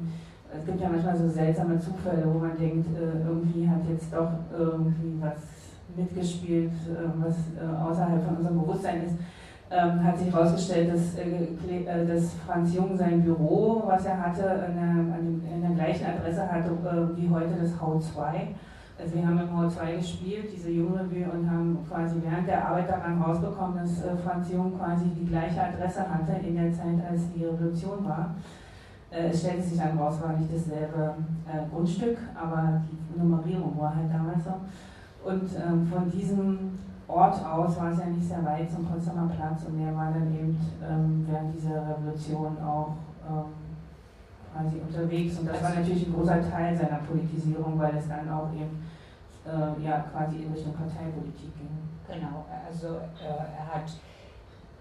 es 0.58 0.66
gibt 0.66 0.82
ja 0.82 0.90
manchmal 0.90 1.18
so 1.18 1.30
seltsame 1.30 1.80
Zufälle, 1.80 2.24
wo 2.26 2.40
man 2.40 2.58
denkt, 2.58 2.88
äh, 2.96 3.28
irgendwie 3.28 3.68
hat 3.68 3.82
jetzt 3.90 4.14
doch 4.14 4.32
irgendwie 4.58 5.18
was 5.22 5.61
mitgespielt, 5.96 6.72
äh, 6.72 7.24
was 7.24 7.36
äh, 7.56 7.82
außerhalb 7.84 8.24
von 8.26 8.38
unserem 8.38 8.62
Bewusstsein 8.62 9.04
ist, 9.04 9.16
ähm, 9.70 10.04
hat 10.04 10.18
sich 10.18 10.34
herausgestellt, 10.34 10.94
dass, 10.94 11.16
äh, 11.16 12.06
dass 12.06 12.34
Franz 12.46 12.74
Jung 12.74 12.98
sein 12.98 13.24
Büro, 13.24 13.84
was 13.86 14.06
er 14.06 14.20
hatte, 14.20 14.42
in 14.68 14.76
der, 14.76 15.56
in 15.56 15.62
der 15.62 15.72
gleichen 15.72 16.06
Adresse 16.06 16.50
hatte 16.52 16.72
wie 17.16 17.30
heute 17.30 17.56
das 17.62 17.72
H2. 17.74 18.24
Also 19.02 19.16
wir 19.16 19.26
haben 19.26 19.40
im 19.40 19.50
H2 19.50 19.98
gespielt, 19.98 20.46
diese 20.54 20.70
Jungrevue, 20.70 21.26
und 21.32 21.50
haben 21.50 21.80
quasi 21.90 22.18
während 22.22 22.48
der 22.48 22.68
Arbeit 22.68 22.88
daran 22.88 23.20
rausbekommen, 23.20 23.78
dass 23.78 24.04
Franz 24.24 24.52
Jung 24.52 24.78
quasi 24.78 25.06
die 25.20 25.26
gleiche 25.26 25.60
Adresse 25.60 26.02
hatte 26.02 26.46
in 26.46 26.56
der 26.56 26.72
Zeit, 26.72 27.02
als 27.10 27.22
die 27.34 27.46
Revolution 27.46 28.06
war. 28.06 28.36
Es 29.10 29.40
stellte 29.40 29.64
sich 29.64 29.80
dann 29.80 29.98
raus, 29.98 30.22
war 30.22 30.38
nicht 30.38 30.54
dasselbe 30.54 31.16
Grundstück, 31.74 32.18
aber 32.40 32.82
die 32.92 33.20
Nummerierung 33.20 33.76
war 33.80 33.96
halt 33.96 34.14
damals 34.14 34.44
so. 34.44 34.52
Und 35.24 35.50
ähm, 35.56 35.88
von 35.88 36.10
diesem 36.10 36.80
Ort 37.08 37.46
aus 37.46 37.78
war 37.78 37.92
es 37.92 38.00
ja 38.00 38.06
nicht 38.06 38.28
sehr 38.28 38.44
weit 38.46 38.72
zum 38.72 38.86
Potsdamer 38.86 39.30
Platz 39.36 39.64
und 39.68 39.80
er 39.80 39.96
war 39.96 40.12
dann 40.12 40.34
eben 40.34 40.58
ähm, 40.82 41.28
während 41.30 41.56
dieser 41.56 41.88
Revolution 41.90 42.58
auch 42.64 42.96
ähm, 43.30 43.54
quasi 44.54 44.78
unterwegs. 44.80 45.38
Und 45.38 45.48
das 45.48 45.62
war 45.62 45.76
natürlich 45.76 46.08
ein 46.08 46.14
großer 46.14 46.50
Teil 46.50 46.76
seiner 46.76 47.00
Politisierung, 47.00 47.78
weil 47.78 47.96
es 47.98 48.08
dann 48.08 48.30
auch 48.30 48.52
eben 48.54 48.84
äh, 49.46 49.84
ja, 49.86 50.06
quasi 50.12 50.44
in 50.44 50.54
Richtung 50.54 50.74
Parteipolitik 50.74 51.56
ging. 51.58 51.70
Genau, 52.08 52.46
also 52.68 52.98
äh, 52.98 53.58
er 53.58 53.76
hat 53.76 53.92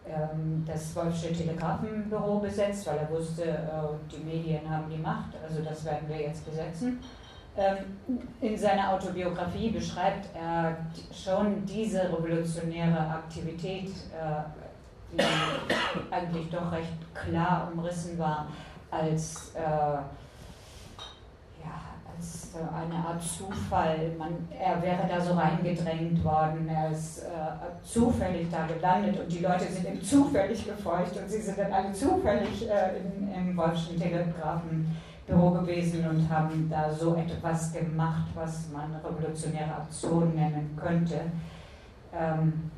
ähm, 0.06 0.64
das 0.66 0.94
Wolfsche 0.96 1.32
Telegrafenbüro 1.32 2.38
besetzt, 2.38 2.86
weil 2.86 2.98
er 2.98 3.10
wusste, 3.10 3.44
äh, 3.44 4.10
die 4.10 4.24
Medien 4.24 4.68
haben 4.68 4.90
die 4.90 4.98
Macht, 4.98 5.34
also 5.46 5.62
das 5.62 5.84
werden 5.84 6.08
wir 6.08 6.20
jetzt 6.20 6.44
besetzen. 6.44 6.98
Ähm, 7.56 7.76
in 8.40 8.56
seiner 8.56 8.92
Autobiografie 8.92 9.70
beschreibt 9.70 10.28
er 10.34 10.76
schon 11.12 11.66
diese 11.66 12.04
revolutionäre 12.04 12.98
Aktivität, 12.98 13.88
äh, 13.88 14.42
die 15.12 16.14
eigentlich 16.14 16.48
doch 16.48 16.70
recht 16.70 16.92
klar 17.12 17.68
umrissen 17.72 18.16
war, 18.18 18.46
als, 18.90 19.52
äh, 19.56 19.60
ja, 19.60 20.04
als 22.16 22.54
eine 22.54 22.94
Art 22.94 23.20
Zufall. 23.20 24.12
Man, 24.16 24.48
er 24.56 24.80
wäre 24.80 25.08
da 25.08 25.20
so 25.20 25.32
reingedrängt 25.32 26.22
worden, 26.24 26.68
er 26.68 26.92
ist 26.92 27.24
äh, 27.24 27.82
zufällig 27.82 28.46
da 28.50 28.66
gelandet 28.66 29.18
und 29.18 29.30
die 29.30 29.40
Leute 29.40 29.64
sind 29.64 29.88
ihm 29.88 30.02
zufällig 30.02 30.64
gefolgt 30.64 31.16
und 31.16 31.28
sie 31.28 31.40
sind 31.40 31.58
dann 31.58 31.72
alle 31.72 31.92
zufällig 31.92 32.70
äh, 32.70 32.98
im, 33.36 33.56
Wolfschen 33.56 33.98
Telegrafenbüro 35.30 35.50
gewesen 35.60 36.06
und 36.08 36.28
haben 36.28 36.68
da 36.68 36.92
so 36.92 37.14
etwas 37.14 37.72
gemacht, 37.72 38.26
was 38.34 38.68
man 38.72 38.94
revolutionäre 38.96 39.76
Aktion 39.76 40.34
nennen 40.34 40.76
könnte. 40.80 41.20
Ähm, 42.12 42.70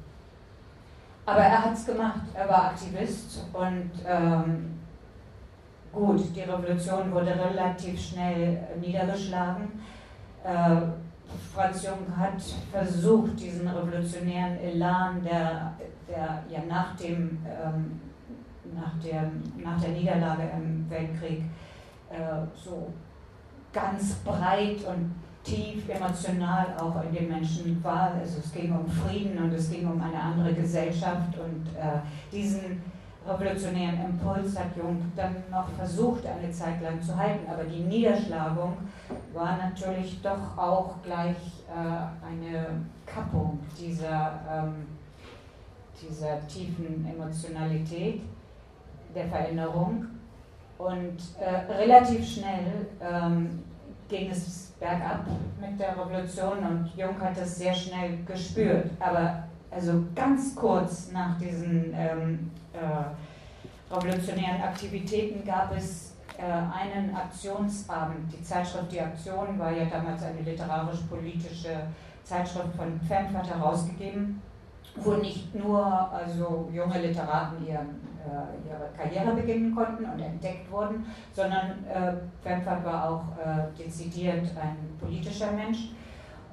aber 1.25 1.41
er 1.41 1.65
hat 1.65 1.73
es 1.75 1.87
gemacht, 1.87 2.21
er 2.35 2.49
war 2.49 2.71
Aktivist 2.71 3.47
und 3.53 3.91
ähm, 4.07 4.79
gut, 5.93 6.21
die 6.35 6.41
Revolution 6.41 7.13
wurde 7.13 7.35
relativ 7.35 8.01
schnell 8.01 8.59
niedergeschlagen. 8.81 9.81
Äh, 10.45 10.77
Franz 11.55 11.85
Jung 11.85 12.15
hat 12.15 12.43
versucht, 12.71 13.41
diesen 13.41 13.67
revolutionären 13.69 14.59
Elan, 14.59 15.23
der, 15.23 15.73
der 16.09 16.43
ja 16.51 16.63
nach, 16.69 16.97
dem, 16.97 17.39
ähm, 17.47 18.01
nach, 18.75 18.93
der, 19.03 19.31
nach 19.57 19.81
der 19.81 19.91
Niederlage 19.91 20.43
im 20.57 20.91
Weltkrieg 20.91 21.45
äh, 22.13 22.47
so 22.55 22.93
ganz 23.73 24.15
breit 24.17 24.85
und 24.87 25.15
tief 25.43 25.89
emotional 25.89 26.67
auch 26.79 27.03
in 27.05 27.15
den 27.15 27.29
Menschen 27.29 27.83
war. 27.83 28.13
Also 28.13 28.39
es 28.39 28.53
ging 28.53 28.73
um 28.73 28.87
Frieden 28.87 29.39
und 29.39 29.53
es 29.53 29.71
ging 29.71 29.87
um 29.87 30.01
eine 30.01 30.21
andere 30.21 30.55
Gesellschaft 30.55 31.37
und 31.39 31.67
äh, 31.77 31.99
diesen 32.31 32.81
revolutionären 33.27 34.05
Impuls 34.05 34.59
hat 34.59 34.77
Jung 34.77 35.01
dann 35.17 35.37
noch 35.51 35.69
versucht, 35.71 36.27
eine 36.27 36.51
Zeit 36.51 36.83
lang 36.83 37.01
zu 37.01 37.17
halten. 37.17 37.49
Aber 37.51 37.65
die 37.65 37.83
Niederschlagung 37.83 38.77
war 39.33 39.57
natürlich 39.57 40.21
doch 40.23 40.59
auch 40.59 40.95
gleich 41.03 41.37
äh, 41.69 42.27
eine 42.27 42.67
Kappung 43.07 43.61
dieser, 43.79 44.41
ähm, 44.51 44.87
dieser 46.01 46.47
tiefen 46.47 47.07
Emotionalität 47.09 48.23
der 49.15 49.27
Veränderung. 49.27 50.07
Und 50.83 51.19
äh, 51.39 51.73
relativ 51.73 52.27
schnell 52.29 52.89
ähm, 53.01 53.63
ging 54.09 54.31
es 54.31 54.73
bergab 54.81 55.25
mit 55.61 55.79
der 55.79 55.97
Revolution 55.97 56.59
und 56.59 56.91
Jung 56.97 57.21
hat 57.21 57.37
das 57.37 57.57
sehr 57.57 57.73
schnell 57.73 58.19
gespürt. 58.27 58.91
Aber 58.99 59.45
also 59.71 60.03
ganz 60.17 60.57
kurz 60.57 61.13
nach 61.13 61.39
diesen 61.39 61.95
ähm, 61.97 62.51
äh, 62.73 63.95
revolutionären 63.95 64.61
Aktivitäten 64.61 65.47
gab 65.47 65.73
es 65.77 66.17
äh, 66.37 66.43
einen 66.43 67.15
Aktionsabend. 67.15 68.33
Die 68.33 68.43
Zeitschrift 68.43 68.91
Die 68.91 69.01
Aktion 69.01 69.57
war 69.61 69.71
ja 69.71 69.85
damals 69.85 70.25
eine 70.25 70.41
literarisch-politische 70.41 71.87
Zeitschrift 72.25 72.75
von 72.77 73.01
Pfemfert 73.07 73.49
herausgegeben, 73.49 74.43
wo 74.97 75.13
nicht 75.13 75.55
nur 75.55 75.87
also 76.11 76.69
junge 76.75 77.01
Literaten 77.01 77.65
ihren 77.69 78.12
ihre 78.67 78.89
Karriere 78.97 79.35
beginnen 79.35 79.75
konnten 79.75 80.05
und 80.05 80.21
entdeckt 80.21 80.71
wurden, 80.71 81.07
sondern 81.33 81.85
äh, 81.87 82.15
Pfemfert 82.43 82.85
war 82.85 83.09
auch 83.09 83.25
äh, 83.39 83.83
dezidiert 83.83 84.47
ein 84.61 84.77
politischer 85.01 85.53
Mensch. 85.53 85.91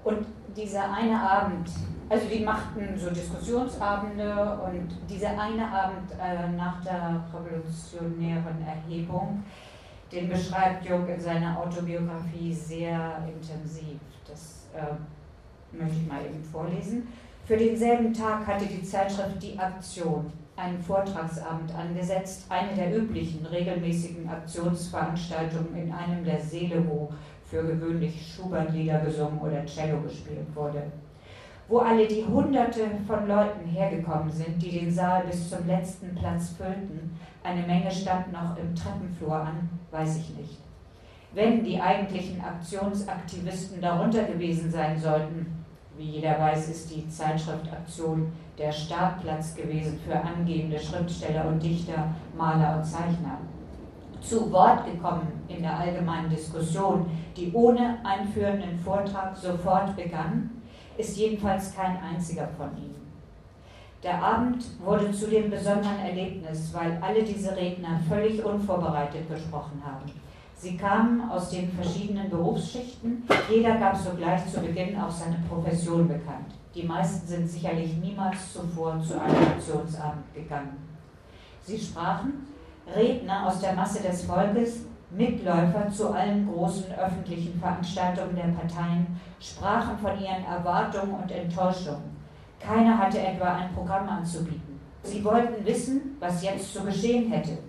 Und 0.04 0.26
dieser 0.56 0.92
eine 0.94 1.20
Abend, 1.20 1.70
also 2.10 2.28
die 2.28 2.44
machten 2.44 2.98
so 2.98 3.10
Diskussionsabende 3.10 4.60
und 4.66 4.98
dieser 5.10 5.40
eine 5.40 5.68
Abend 5.68 6.12
äh, 6.14 6.50
nach 6.56 6.82
der 6.84 7.24
revolutionären 7.34 8.66
Erhebung, 8.66 9.44
den 10.12 10.30
beschreibt 10.30 10.86
Jung 10.86 11.08
in 11.08 11.20
seiner 11.20 11.60
Autobiografie 11.60 12.54
sehr 12.54 13.20
intensiv. 13.28 14.00
Das 14.28 14.70
äh, 14.74 15.76
möchte 15.76 15.98
ich 15.98 16.08
mal 16.08 16.26
eben 16.26 16.44
vorlesen. 16.44 17.08
Für 17.46 17.58
denselben 17.58 18.14
Tag 18.14 18.48
hatte 18.48 18.66
die 18.66 18.84
Zeitschrift 18.84 19.42
Die 19.42 19.58
Aktion 19.60 20.32
einen 20.60 20.82
Vortragsabend 20.82 21.74
angesetzt, 21.74 22.46
eine 22.50 22.76
der 22.76 22.98
üblichen 22.98 23.46
regelmäßigen 23.46 24.30
Aktionsveranstaltungen 24.30 25.76
in 25.76 25.92
einem 25.92 26.24
der 26.24 26.40
Seele, 26.40 26.86
wo 26.88 27.10
für 27.50 27.64
gewöhnlich 27.64 28.34
Schubert-Lieder 28.36 29.00
gesungen 29.00 29.40
oder 29.40 29.66
Cello 29.66 30.02
gespielt 30.02 30.54
wurde. 30.54 30.84
Wo 31.68 31.80
alle 31.80 32.08
die 32.08 32.26
Hunderte 32.26 32.82
von 33.08 33.28
Leuten 33.28 33.66
hergekommen 33.66 34.32
sind, 34.32 34.62
die 34.62 34.80
den 34.80 34.92
Saal 34.92 35.24
bis 35.26 35.50
zum 35.50 35.66
letzten 35.68 36.14
Platz 36.16 36.50
füllten, 36.50 37.18
eine 37.44 37.66
Menge 37.66 37.92
stand 37.92 38.32
noch 38.32 38.58
im 38.58 38.76
Treppenflur 38.76 39.36
an, 39.36 39.70
weiß 39.92 40.18
ich 40.18 40.36
nicht. 40.36 40.58
Wenn 41.34 41.64
die 41.64 41.80
eigentlichen 41.80 42.42
Aktionsaktivisten 42.42 43.82
darunter 43.82 44.24
gewesen 44.24 44.72
sein 44.72 44.98
sollten, 44.98 45.59
wie 46.00 46.12
jeder 46.12 46.40
weiß, 46.40 46.70
ist 46.70 46.90
die 46.90 47.08
Zeitschrift 47.10 47.70
Aktion 47.72 48.32
der 48.58 48.72
Startplatz 48.72 49.54
gewesen 49.54 50.00
für 50.06 50.16
angehende 50.16 50.80
Schriftsteller 50.80 51.46
und 51.46 51.62
Dichter, 51.62 52.08
Maler 52.38 52.78
und 52.78 52.86
Zeichner. 52.86 53.38
Zu 54.22 54.50
Wort 54.52 54.86
gekommen 54.86 55.44
in 55.50 55.62
der 55.62 55.78
allgemeinen 55.78 56.30
Diskussion, 56.30 57.06
die 57.36 57.52
ohne 57.52 57.98
einführenden 58.06 58.80
Vortrag 58.80 59.36
sofort 59.36 59.96
begann, 59.98 60.50
ist 60.98 61.18
jedenfalls 61.18 61.76
kein 61.76 61.98
einziger 62.02 62.48
von 62.58 62.70
ihnen. 62.78 63.12
Der 64.02 64.24
Abend 64.24 64.64
wurde 64.82 65.12
zu 65.12 65.28
dem 65.28 65.50
besonderen 65.50 66.00
Erlebnis, 66.00 66.74
weil 66.74 66.98
alle 67.02 67.24
diese 67.24 67.56
Redner 67.56 68.00
völlig 68.08 68.44
unvorbereitet 68.44 69.30
gesprochen 69.30 69.82
haben. 69.86 70.10
Sie 70.62 70.76
kamen 70.76 71.30
aus 71.32 71.52
den 71.52 71.72
verschiedenen 71.72 72.30
Berufsschichten, 72.30 73.24
jeder 73.50 73.78
gab 73.78 73.96
sogleich 73.96 74.46
zu 74.46 74.60
Beginn 74.60 75.00
auch 75.00 75.10
seine 75.10 75.38
Profession 75.48 76.06
bekannt. 76.06 76.54
Die 76.76 76.84
meisten 76.84 77.26
sind 77.26 77.50
sicherlich 77.50 77.96
niemals 77.96 78.52
zuvor 78.52 79.02
zu 79.02 79.14
einem 79.22 79.38
Aktionsabend 79.38 80.34
gegangen. 80.36 80.78
Sie 81.64 81.80
sprachen, 81.80 82.46
Redner 82.94 83.48
aus 83.48 83.62
der 83.62 83.72
Masse 83.72 84.04
des 84.04 84.26
Volkes, 84.26 84.82
Mitläufer 85.12 85.90
zu 85.90 86.10
allen 86.10 86.52
großen 86.52 86.92
öffentlichen 86.92 87.58
Veranstaltungen 87.58 88.36
der 88.36 88.50
Parteien, 88.50 89.08
sprachen 89.40 89.98
von 89.98 90.20
ihren 90.20 90.44
Erwartungen 90.44 91.14
und 91.14 91.32
Enttäuschungen. 91.32 92.18
Keiner 92.60 92.98
hatte 92.98 93.22
etwa 93.22 93.56
ein 93.56 93.74
Programm 93.74 94.10
anzubieten. 94.10 94.78
Sie 95.04 95.24
wollten 95.24 95.66
wissen, 95.66 96.18
was 96.20 96.44
jetzt 96.44 96.74
zu 96.74 96.84
geschehen 96.84 97.32
hätte. 97.32 97.60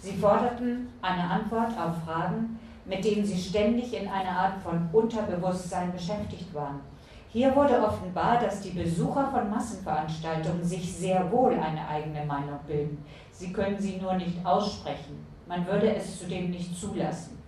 Sie 0.00 0.16
forderten 0.16 0.88
eine 1.02 1.24
Antwort 1.24 1.78
auf 1.78 2.02
Fragen, 2.06 2.58
mit 2.86 3.04
denen 3.04 3.24
sie 3.24 3.38
ständig 3.38 3.92
in 3.92 4.08
einer 4.08 4.30
Art 4.30 4.62
von 4.62 4.88
Unterbewusstsein 4.92 5.92
beschäftigt 5.92 6.54
waren. 6.54 6.80
Hier 7.28 7.54
wurde 7.54 7.80
offenbar, 7.80 8.40
dass 8.40 8.62
die 8.62 8.70
Besucher 8.70 9.28
von 9.30 9.50
Massenveranstaltungen 9.50 10.64
sich 10.64 10.92
sehr 10.92 11.30
wohl 11.30 11.52
eine 11.52 11.86
eigene 11.86 12.24
Meinung 12.24 12.58
bilden. 12.66 13.04
Sie 13.30 13.52
können 13.52 13.78
sie 13.78 13.98
nur 13.98 14.14
nicht 14.14 14.44
aussprechen. 14.44 15.24
Man 15.46 15.66
würde 15.66 15.94
es 15.94 16.18
zudem 16.18 16.50
nicht 16.50 16.74
zulassen. 16.80 17.38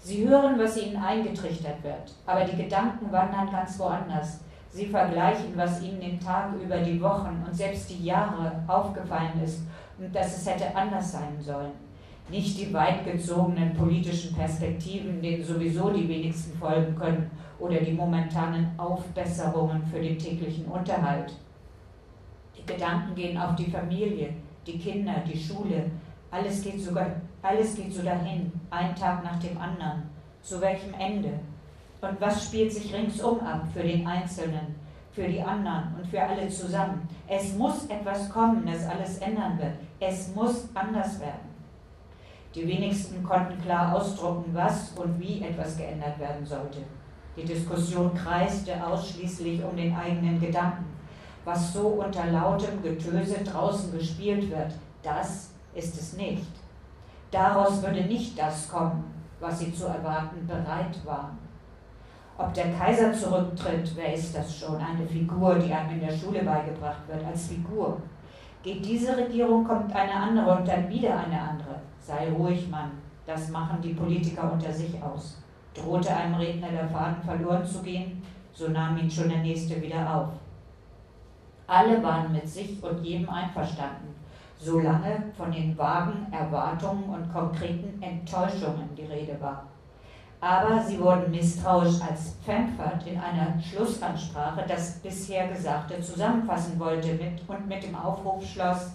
Sie 0.00 0.28
hören, 0.28 0.58
was 0.58 0.76
ihnen 0.76 0.96
eingetrichtert 0.96 1.82
wird, 1.82 2.14
aber 2.24 2.44
die 2.44 2.62
Gedanken 2.62 3.10
wandern 3.10 3.50
ganz 3.50 3.78
woanders. 3.78 4.40
Sie 4.70 4.86
vergleichen, 4.86 5.52
was 5.56 5.82
ihnen 5.82 6.00
den 6.00 6.20
Tag 6.20 6.50
über 6.62 6.78
die 6.78 7.00
Wochen 7.00 7.44
und 7.46 7.54
selbst 7.54 7.90
die 7.90 8.04
Jahre 8.04 8.52
aufgefallen 8.66 9.40
ist 9.42 9.60
dass 10.12 10.38
es 10.38 10.46
hätte 10.46 10.74
anders 10.74 11.12
sein 11.12 11.40
sollen. 11.40 11.72
Nicht 12.28 12.58
die 12.58 12.72
weit 12.72 13.04
gezogenen 13.04 13.74
politischen 13.74 14.34
Perspektiven, 14.34 15.20
denen 15.20 15.44
sowieso 15.44 15.90
die 15.90 16.08
wenigsten 16.08 16.56
folgen 16.58 16.94
können, 16.96 17.30
oder 17.58 17.80
die 17.80 17.92
momentanen 17.92 18.68
Aufbesserungen 18.78 19.84
für 19.86 20.00
den 20.00 20.18
täglichen 20.18 20.66
Unterhalt. 20.66 21.32
Die 22.56 22.64
Gedanken 22.66 23.14
gehen 23.14 23.38
auf 23.38 23.54
die 23.54 23.70
Familie, 23.70 24.34
die 24.66 24.78
Kinder, 24.78 25.22
die 25.26 25.38
Schule. 25.38 25.90
Alles 26.30 26.62
geht, 26.62 26.80
sogar, 26.80 27.06
alles 27.42 27.76
geht 27.76 27.92
so 27.92 28.02
dahin, 28.02 28.50
ein 28.70 28.94
Tag 28.96 29.22
nach 29.22 29.38
dem 29.38 29.56
anderen. 29.56 30.02
Zu 30.42 30.60
welchem 30.60 30.94
Ende? 30.94 31.38
Und 32.00 32.20
was 32.20 32.46
spielt 32.46 32.72
sich 32.72 32.92
ringsum 32.92 33.40
ab 33.40 33.66
für 33.72 33.82
den 33.82 34.06
Einzelnen, 34.06 34.74
für 35.14 35.28
die 35.28 35.42
anderen 35.42 35.94
und 35.96 36.06
für 36.06 36.22
alle 36.22 36.48
zusammen? 36.48 37.08
Es 37.28 37.54
muss 37.54 37.86
etwas 37.86 38.28
kommen, 38.28 38.66
das 38.66 38.86
alles 38.86 39.18
ändern 39.18 39.58
wird. 39.58 39.74
Es 40.00 40.34
muss 40.34 40.68
anders 40.74 41.20
werden. 41.20 41.54
Die 42.54 42.66
wenigsten 42.66 43.22
konnten 43.22 43.60
klar 43.62 43.94
ausdrucken, 43.94 44.50
was 44.52 44.92
und 44.92 45.18
wie 45.20 45.42
etwas 45.42 45.76
geändert 45.76 46.18
werden 46.18 46.44
sollte. 46.44 46.78
Die 47.36 47.44
Diskussion 47.44 48.14
kreiste 48.14 48.84
ausschließlich 48.84 49.64
um 49.64 49.76
den 49.76 49.94
eigenen 49.94 50.40
Gedanken. 50.40 50.84
Was 51.44 51.72
so 51.72 51.88
unter 51.88 52.26
lautem 52.26 52.80
Getöse 52.82 53.42
draußen 53.44 53.92
gespielt 53.92 54.50
wird, 54.50 54.72
das 55.02 55.50
ist 55.74 55.96
es 55.98 56.16
nicht. 56.16 56.46
Daraus 57.30 57.82
würde 57.82 58.02
nicht 58.04 58.38
das 58.38 58.68
kommen, 58.68 59.04
was 59.40 59.58
sie 59.58 59.74
zu 59.74 59.86
erwarten 59.86 60.46
bereit 60.46 61.04
waren. 61.04 61.36
Ob 62.36 62.52
der 62.52 62.72
Kaiser 62.72 63.12
zurücktritt, 63.12 63.92
wer 63.94 64.14
ist 64.14 64.36
das 64.36 64.58
schon? 64.58 64.76
Eine 64.76 65.06
Figur, 65.06 65.54
die 65.54 65.72
einem 65.72 65.92
in 65.92 66.00
der 66.00 66.12
Schule 66.12 66.42
beigebracht 66.42 67.06
wird, 67.06 67.24
als 67.24 67.46
Figur. 67.46 68.02
Geht 68.62 68.84
diese 68.84 69.16
Regierung, 69.16 69.64
kommt 69.64 69.94
eine 69.94 70.12
andere 70.12 70.56
und 70.56 70.66
dann 70.66 70.88
wieder 70.88 71.16
eine 71.16 71.40
andere. 71.40 71.76
Sei 72.00 72.30
ruhig, 72.32 72.68
Mann. 72.68 72.90
Das 73.24 73.50
machen 73.50 73.80
die 73.80 73.94
Politiker 73.94 74.52
unter 74.52 74.72
sich 74.72 75.00
aus. 75.00 75.42
Drohte 75.74 76.14
einem 76.14 76.34
Redner 76.34 76.68
der 76.68 76.88
Faden 76.88 77.22
verloren 77.22 77.64
zu 77.64 77.82
gehen, 77.82 78.22
so 78.52 78.68
nahm 78.68 78.98
ihn 78.98 79.10
schon 79.10 79.28
der 79.28 79.38
nächste 79.38 79.80
wieder 79.80 80.14
auf. 80.14 80.28
Alle 81.66 82.02
waren 82.02 82.32
mit 82.32 82.48
sich 82.48 82.82
und 82.82 83.02
jedem 83.02 83.28
einverstanden, 83.28 84.14
solange 84.58 85.24
von 85.36 85.50
den 85.50 85.76
vagen 85.78 86.26
Erwartungen 86.32 87.04
und 87.04 87.32
konkreten 87.32 88.02
Enttäuschungen 88.02 88.94
die 88.96 89.06
Rede 89.06 89.40
war. 89.40 89.66
Aber 90.40 90.82
sie 90.82 91.00
wurden 91.00 91.30
misstrauisch, 91.30 92.00
als 92.08 92.36
Pfemfert 92.44 93.06
in 93.06 93.18
einer 93.18 93.60
Schlussansprache 93.62 94.64
das 94.68 94.98
bisher 95.00 95.48
Gesagte 95.48 96.00
zusammenfassen 96.00 96.78
wollte 96.78 97.14
mit, 97.14 97.48
und 97.48 97.66
mit 97.66 97.82
dem 97.82 97.94
Aufruf 97.94 98.44
schloss, 98.46 98.90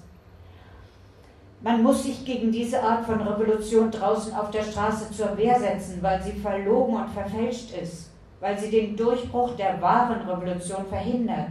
man 1.62 1.84
muss 1.84 2.04
sich 2.04 2.24
gegen 2.24 2.52
diese 2.52 2.82
Art 2.82 3.06
von 3.06 3.20
Revolution 3.20 3.92
draußen 3.92 4.34
auf 4.34 4.50
der 4.50 4.64
Straße 4.64 5.12
zur 5.12 5.36
Wehr 5.38 5.60
setzen, 5.60 6.02
weil 6.02 6.22
sie 6.22 6.32
verlogen 6.32 6.96
und 6.96 7.10
verfälscht 7.10 7.74
ist, 7.74 8.12
weil 8.40 8.58
sie 8.58 8.72
den 8.72 8.96
Durchbruch 8.96 9.58
der 9.58 9.82
wahren 9.82 10.22
Revolution 10.22 10.86
verhindert. 10.88 11.50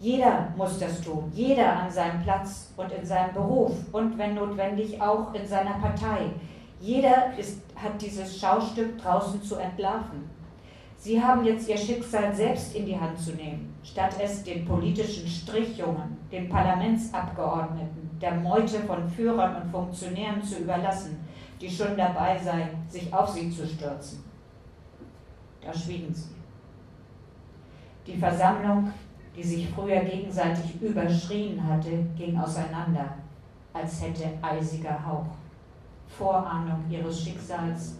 Jeder 0.00 0.48
muss 0.56 0.78
das 0.80 1.00
tun, 1.00 1.30
jeder 1.32 1.76
an 1.76 1.90
seinem 1.90 2.22
Platz 2.22 2.72
und 2.76 2.90
in 2.90 3.04
seinem 3.04 3.34
Beruf 3.34 3.72
und 3.92 4.18
wenn 4.18 4.34
notwendig 4.34 5.00
auch 5.00 5.32
in 5.32 5.46
seiner 5.46 5.74
Partei. 5.74 6.30
Jeder 6.80 7.36
ist, 7.36 7.60
hat 7.74 8.00
dieses 8.00 8.38
Schaustück 8.38 8.98
draußen 8.98 9.42
zu 9.42 9.56
entlarven. 9.56 10.30
Sie 10.96 11.22
haben 11.22 11.44
jetzt 11.44 11.68
ihr 11.68 11.76
Schicksal 11.76 12.34
selbst 12.34 12.74
in 12.74 12.86
die 12.86 12.98
Hand 12.98 13.18
zu 13.18 13.32
nehmen, 13.32 13.74
statt 13.84 14.16
es 14.20 14.42
den 14.42 14.64
politischen 14.64 15.28
Strichjungen, 15.28 16.16
den 16.30 16.48
Parlamentsabgeordneten, 16.48 18.18
der 18.20 18.34
Meute 18.34 18.80
von 18.80 19.08
Führern 19.08 19.62
und 19.62 19.70
Funktionären 19.70 20.42
zu 20.42 20.58
überlassen, 20.58 21.18
die 21.60 21.70
schon 21.70 21.96
dabei 21.96 22.38
seien, 22.38 22.70
sich 22.88 23.12
auf 23.12 23.28
sie 23.28 23.50
zu 23.50 23.66
stürzen. 23.66 24.24
Da 25.64 25.72
schwiegen 25.72 26.12
sie. 26.12 26.34
Die 28.06 28.16
Versammlung, 28.16 28.92
die 29.36 29.42
sich 29.42 29.68
früher 29.68 30.00
gegenseitig 30.00 30.80
überschrien 30.80 31.62
hatte, 31.62 32.06
ging 32.16 32.38
auseinander, 32.38 33.14
als 33.72 34.02
hätte 34.02 34.30
eisiger 34.42 35.06
Hauch. 35.06 35.37
Vorahnung 36.08 36.84
ihres 36.90 37.22
Schicksals, 37.22 37.96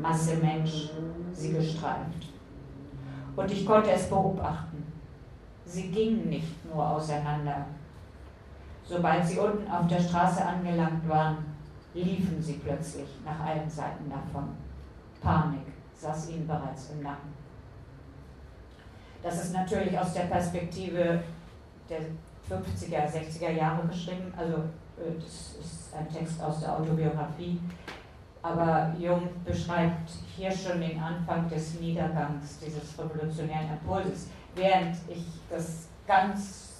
Masse 0.00 0.36
Mensch, 0.36 0.90
sie 1.32 1.52
gestreift. 1.52 2.28
Und 3.36 3.50
ich 3.50 3.66
konnte 3.66 3.90
es 3.90 4.08
beobachten. 4.08 4.84
Sie 5.64 5.90
gingen 5.90 6.28
nicht 6.28 6.64
nur 6.64 6.88
auseinander, 6.88 7.66
Sobald 8.90 9.24
sie 9.24 9.38
unten 9.38 9.70
auf 9.70 9.86
der 9.86 10.00
Straße 10.00 10.44
angelangt 10.44 11.08
waren, 11.08 11.36
liefen 11.94 12.42
sie 12.42 12.54
plötzlich 12.54 13.06
nach 13.24 13.38
allen 13.38 13.70
Seiten 13.70 14.10
davon. 14.10 14.48
Panik 15.20 15.66
saß 15.94 16.30
ihnen 16.30 16.48
bereits 16.48 16.90
im 16.90 17.04
Nacken. 17.04 17.32
Das 19.22 19.44
ist 19.44 19.54
natürlich 19.54 19.96
aus 19.96 20.12
der 20.12 20.22
Perspektive 20.22 21.22
der 21.88 22.00
50er, 22.00 23.06
60er 23.06 23.50
Jahre 23.50 23.86
geschrieben. 23.86 24.34
Also 24.36 24.56
das 24.96 25.56
ist 25.60 25.94
ein 25.94 26.08
Text 26.08 26.42
aus 26.42 26.60
der 26.60 26.78
Autobiografie. 26.78 27.60
Aber 28.42 28.94
Jung 28.98 29.28
beschreibt 29.44 30.10
hier 30.36 30.50
schon 30.50 30.80
den 30.80 30.98
Anfang 30.98 31.48
des 31.48 31.78
Niedergangs 31.78 32.58
dieses 32.58 32.98
revolutionären 32.98 33.68
Impulses, 33.70 34.28
während 34.54 34.96
ich 35.08 35.26
das 35.50 35.88
ganz 36.06 36.70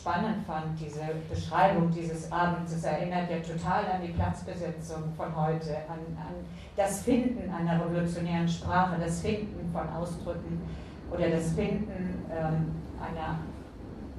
spannend 0.00 0.46
fand, 0.46 0.80
diese 0.80 1.00
Beschreibung 1.28 1.90
dieses 1.90 2.30
Abends. 2.32 2.72
Es 2.72 2.84
erinnert 2.84 3.30
ja 3.30 3.38
total 3.40 3.84
an 3.86 4.02
die 4.02 4.12
Platzbesetzung 4.12 5.12
von 5.16 5.34
heute, 5.36 5.76
an, 5.88 5.98
an 6.16 6.34
das 6.76 7.02
Finden 7.02 7.52
einer 7.52 7.84
revolutionären 7.84 8.48
Sprache, 8.48 8.96
das 8.98 9.20
Finden 9.20 9.70
von 9.72 9.88
Ausdrücken 9.90 10.62
oder 11.10 11.28
das 11.28 11.52
Finden 11.52 12.24
ähm, 12.30 12.74
einer, 12.98 13.40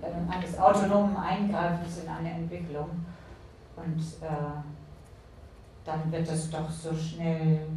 äh, 0.02 0.32
eines 0.32 0.60
autonomen 0.60 1.18
Eingreifens 1.18 2.04
in 2.04 2.10
eine 2.10 2.32
Entwicklung. 2.32 2.90
Und 3.84 4.00
äh, 4.22 4.62
dann 5.86 6.12
wird 6.12 6.30
es 6.30 6.50
doch 6.50 6.70
so 6.70 6.96
schnell 6.96 7.68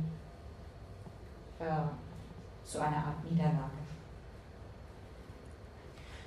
äh, 1.58 2.64
zu 2.64 2.78
einer 2.78 2.96
Art 2.96 3.24
Niederlage. 3.30 3.84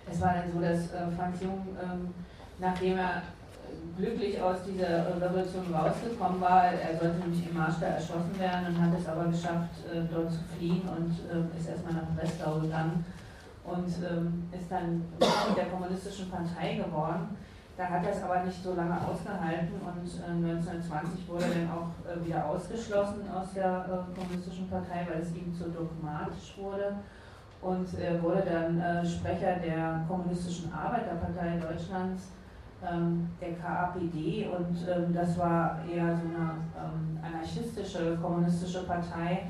Es 0.09 0.21
war 0.21 0.33
dann 0.33 0.51
so, 0.51 0.61
dass 0.61 0.91
äh, 0.93 1.15
Franz 1.15 1.41
Jung, 1.41 1.67
ähm, 1.81 2.13
nachdem 2.59 2.97
er 2.97 3.17
äh, 3.17 4.01
glücklich 4.01 4.41
aus 4.41 4.57
dieser 4.65 5.21
Revolution 5.21 5.73
rausgekommen 5.73 6.41
war, 6.41 6.63
er 6.65 6.97
sollte 6.97 7.19
nämlich 7.19 7.47
im 7.49 7.57
Marsch 7.57 7.75
da 7.79 7.87
erschossen 7.87 8.39
werden 8.39 8.67
und 8.67 8.81
hat 8.81 8.99
es 8.99 9.07
aber 9.07 9.25
geschafft, 9.25 9.69
äh, 9.93 10.01
dort 10.11 10.31
zu 10.31 10.39
fliehen 10.57 10.81
und 10.87 11.11
äh, 11.29 11.59
ist 11.59 11.69
erstmal 11.69 11.93
nach 11.93 12.15
Breslau 12.15 12.59
gegangen 12.61 13.05
und 13.65 13.93
ähm, 14.09 14.49
ist 14.57 14.71
dann 14.71 14.99
Mitglied 15.19 15.57
der 15.57 15.65
kommunistischen 15.65 16.29
Partei 16.29 16.75
geworden. 16.75 17.35
Da 17.77 17.85
hat 17.85 18.03
er 18.03 18.11
es 18.11 18.23
aber 18.23 18.43
nicht 18.43 18.63
so 18.63 18.73
lange 18.73 18.97
ausgehalten 18.99 19.75
und 19.79 20.01
1920 20.49 21.29
wurde 21.29 21.43
er 21.43 21.49
dann 21.61 21.69
auch 21.69 22.25
wieder 22.25 22.43
ausgeschlossen 22.43 23.29
aus 23.29 23.53
der 23.53 23.85
kommunistischen 24.15 24.67
Partei, 24.67 25.05
weil 25.07 25.21
es 25.21 25.35
ihm 25.35 25.53
zu 25.53 25.69
dogmatisch 25.69 26.57
wurde 26.57 26.95
und 27.61 27.87
er 27.99 28.21
wurde 28.21 28.41
dann 28.41 28.79
äh, 28.79 29.05
Sprecher 29.05 29.57
der 29.57 30.05
Kommunistischen 30.07 30.71
Arbeiterpartei 30.71 31.57
Deutschlands, 31.57 32.29
ähm, 32.87 33.29
der 33.41 33.53
KAPD, 33.53 34.47
und 34.47 34.77
ähm, 34.87 35.13
das 35.13 35.37
war 35.37 35.79
eher 35.87 36.15
so 36.15 36.23
eine 36.27 36.55
ähm, 36.77 37.19
anarchistische 37.23 38.17
kommunistische 38.21 38.83
Partei. 38.83 39.47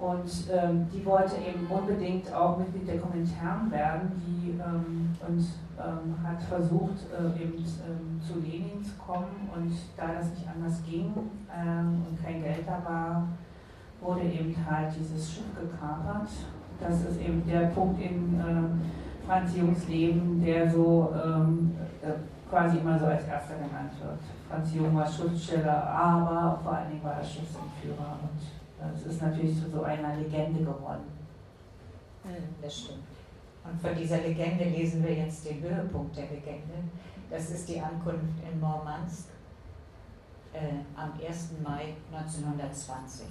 Und 0.00 0.30
ähm, 0.50 0.86
die 0.92 1.04
wollte 1.04 1.36
eben 1.36 1.66
unbedingt 1.66 2.32
auch 2.32 2.56
Mitglied 2.56 2.88
der 2.88 2.98
Komintern 2.98 3.70
werden 3.70 4.10
die, 4.26 4.50
ähm, 4.52 5.14
und 5.28 5.44
ähm, 5.78 6.26
hat 6.26 6.42
versucht, 6.42 7.06
äh, 7.12 7.42
eben 7.42 7.62
zu 7.64 8.40
Lenin 8.40 8.82
zu 8.82 8.94
kommen. 8.96 9.50
Und 9.54 9.72
da 9.96 10.14
das 10.14 10.30
nicht 10.30 10.46
anders 10.48 10.82
ging 10.88 11.12
und 11.12 12.24
kein 12.24 12.42
Geld 12.42 12.66
da 12.66 12.82
war, 12.84 13.28
wurde 14.00 14.22
eben 14.22 14.56
halt 14.68 14.90
dieses 14.98 15.30
Schiff 15.30 15.44
gekapert 15.54 16.28
das 16.80 17.02
ist 17.02 17.20
eben 17.20 17.46
der 17.46 17.66
Punkt 17.68 18.00
in 18.00 18.40
äh, 18.40 19.26
Franz 19.26 19.54
Jungs 19.56 19.86
Leben, 19.86 20.42
der 20.42 20.70
so 20.70 21.12
ähm, 21.24 21.76
äh, 22.02 22.12
quasi 22.48 22.78
immer 22.78 22.98
so 22.98 23.06
als 23.06 23.24
erster 23.26 23.54
genannt 23.54 23.92
wird. 24.02 24.18
Franz 24.48 24.74
Jung 24.74 24.96
war 24.96 25.06
Schriftsteller, 25.06 25.86
aber 25.86 26.58
vor 26.62 26.72
allen 26.72 26.90
Dingen 26.90 27.04
war 27.04 27.14
er 27.14 27.24
Schiffsentführer 27.24 28.18
und 28.22 28.40
es 28.94 29.06
ist 29.06 29.22
natürlich 29.22 29.56
zu 29.60 29.70
so 29.70 29.82
einer 29.82 30.16
Legende 30.16 30.60
geworden. 30.60 31.04
Hm, 32.22 32.54
das 32.60 32.80
stimmt. 32.80 33.04
Und 33.64 33.80
von 33.80 33.94
dieser 33.94 34.18
Legende 34.18 34.64
lesen 34.64 35.02
wir 35.04 35.14
jetzt 35.14 35.44
den 35.48 35.60
Höhepunkt 35.60 36.16
der 36.16 36.24
Legende. 36.24 36.74
Das 37.28 37.50
ist 37.50 37.68
die 37.68 37.80
Ankunft 37.80 38.42
in 38.50 38.58
Murmansk 38.58 39.28
äh, 40.52 40.80
am 40.96 41.12
1. 41.12 41.50
Mai 41.62 41.94
1920. 42.12 43.26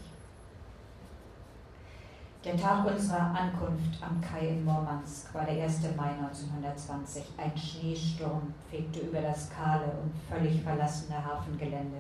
Der 2.46 2.56
Tag 2.56 2.86
unserer 2.86 3.36
Ankunft 3.36 4.02
am 4.02 4.22
Kai 4.22 4.48
in 4.48 4.64
Murmansk 4.64 5.34
war 5.34 5.44
der 5.44 5.62
1. 5.64 5.82
Mai 5.98 6.12
1920. 6.22 7.24
Ein 7.38 7.58
Schneesturm 7.58 8.54
fegte 8.70 9.02
über 9.02 9.22
das 9.22 9.50
kahle 9.50 9.92
und 10.02 10.14
völlig 10.30 10.62
verlassene 10.62 11.22
Hafengelände. 11.22 11.98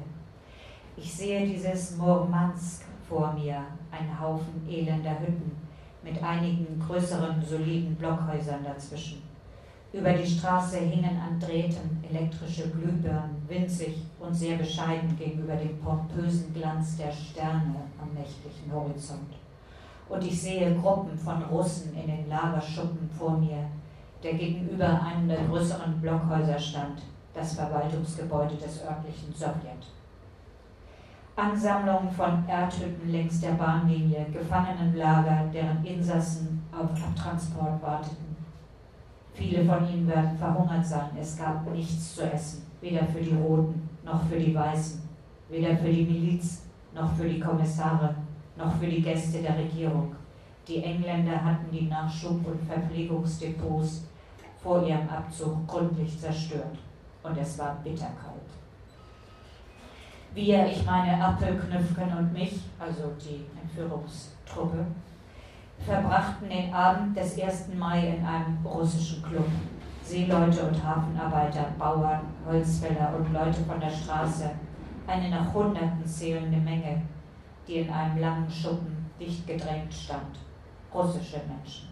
Ich 0.96 1.14
sehe 1.14 1.46
dieses 1.46 1.98
Murmansk 1.98 2.84
vor 3.10 3.34
mir, 3.34 3.65
ein 3.91 4.19
Haufen 4.22 4.65
elender 4.69 5.19
Hütten 5.19 5.52
mit 6.04 6.24
einigen 6.24 6.80
größeren, 6.80 7.43
soliden 7.43 7.95
Blockhäusern 7.95 8.63
dazwischen. 8.63 9.24
Über 9.91 10.13
die 10.13 10.26
Straße 10.26 10.78
hingen 10.78 11.19
an 11.19 11.39
Drähten 11.39 12.02
elektrische 12.08 12.69
Glühbirnen, 12.69 13.41
winzig 13.48 14.06
und 14.19 14.34
sehr 14.34 14.56
bescheiden 14.58 15.17
gegenüber 15.17 15.56
dem 15.56 15.80
pompösen 15.80 16.54
Glanz 16.54 16.95
der 16.95 17.12
Sterne 17.12 17.76
am 18.00 18.13
nächtlichen 18.13 18.72
Horizont 18.72 19.34
und 20.10 20.24
ich 20.24 20.41
sehe 20.41 20.76
Gruppen 20.76 21.17
von 21.17 21.43
Russen 21.43 21.93
in 21.95 22.08
den 22.08 22.28
Lagerschuppen 22.28 23.10
vor 23.17 23.38
mir, 23.38 23.65
der 24.24 24.34
gegenüber 24.34 25.02
einem 25.02 25.30
der 25.30 25.43
größeren 25.43 26.02
Blockhäuser 26.02 26.60
stand, 26.60 27.02
das 27.34 27.54
Verwaltungsgebäude 27.54 28.56
des 28.56 28.84
örtlichen 28.84 29.34
Sowjet. 29.34 29.86
Ansammlungen 31.39 32.12
von 32.12 32.43
Erdhütten 32.47 33.12
längs 33.12 33.39
der 33.39 33.52
Bahnlinie, 33.52 34.25
Gefangenenlager, 34.34 35.49
deren 35.54 35.86
Insassen 35.86 36.62
auf 36.71 36.89
Abtransport 36.91 37.82
warteten. 37.82 38.36
Viele 39.34 39.63
von 39.63 39.88
ihnen 39.88 40.08
werden 40.08 40.38
verhungert 40.38 40.86
sein. 40.86 41.12
Es 41.19 41.38
gab 41.38 41.65
nichts 41.71 42.15
zu 42.15 42.30
essen, 42.30 42.63
weder 42.82 43.06
für 43.06 43.21
die 43.21 43.36
Roten 43.36 43.89
noch 44.04 44.21
für 44.25 44.38
die 44.38 44.54
Weißen, 44.54 45.02
weder 45.47 45.78
für 45.78 45.89
die 45.89 46.04
Miliz 46.04 46.63
noch 46.93 47.13
für 47.13 47.30
die 47.30 47.39
Kommissare 47.39 48.15
noch 48.58 48.75
für 48.75 48.88
die 48.88 49.02
Gäste 49.02 49.41
der 49.41 49.58
Regierung. 49.58 50.13
Die 50.67 50.84
Engländer 50.84 51.41
hatten 51.41 51.71
die 51.71 51.88
Nachschub- 51.89 52.45
und 52.45 52.62
Verpflegungsdepots 52.67 54.03
vor 54.61 54.86
ihrem 54.86 55.07
Abzug 55.07 55.66
gründlich 55.66 56.20
zerstört 56.20 56.78
und 57.24 57.38
es 57.38 57.57
war 57.57 57.78
bitterkalt. 57.82 58.59
Wir, 60.34 60.67
ich 60.67 60.86
meine 60.86 61.23
Appelknüpfken 61.23 62.15
und 62.15 62.34
mich, 62.34 62.59
also 62.77 63.11
die 63.19 63.45
Entführungstruppe, 63.61 64.86
verbrachten 65.80 66.49
den 66.49 66.71
Abend 66.71 67.17
des 67.17 67.41
1. 67.41 67.69
Mai 67.75 68.15
in 68.15 68.25
einem 68.25 68.63
russischen 68.63 69.23
Club. 69.23 69.47
Seeleute 70.03 70.63
und 70.63 70.84
Hafenarbeiter, 70.84 71.65
Bauern, 71.77 72.21
Holzfäller 72.45 73.13
und 73.15 73.32
Leute 73.34 73.61
von 73.63 73.80
der 73.80 73.89
Straße, 73.89 74.49
eine 75.07 75.30
nach 75.30 75.53
Hunderten 75.53 76.05
zählende 76.05 76.57
Menge, 76.57 77.01
die 77.67 77.77
in 77.77 77.89
einem 77.89 78.19
langen 78.19 78.49
Schuppen 78.49 79.09
dicht 79.19 79.45
gedrängt 79.45 79.93
stand. 79.93 80.39
Russische 80.93 81.41
Menschen. 81.47 81.89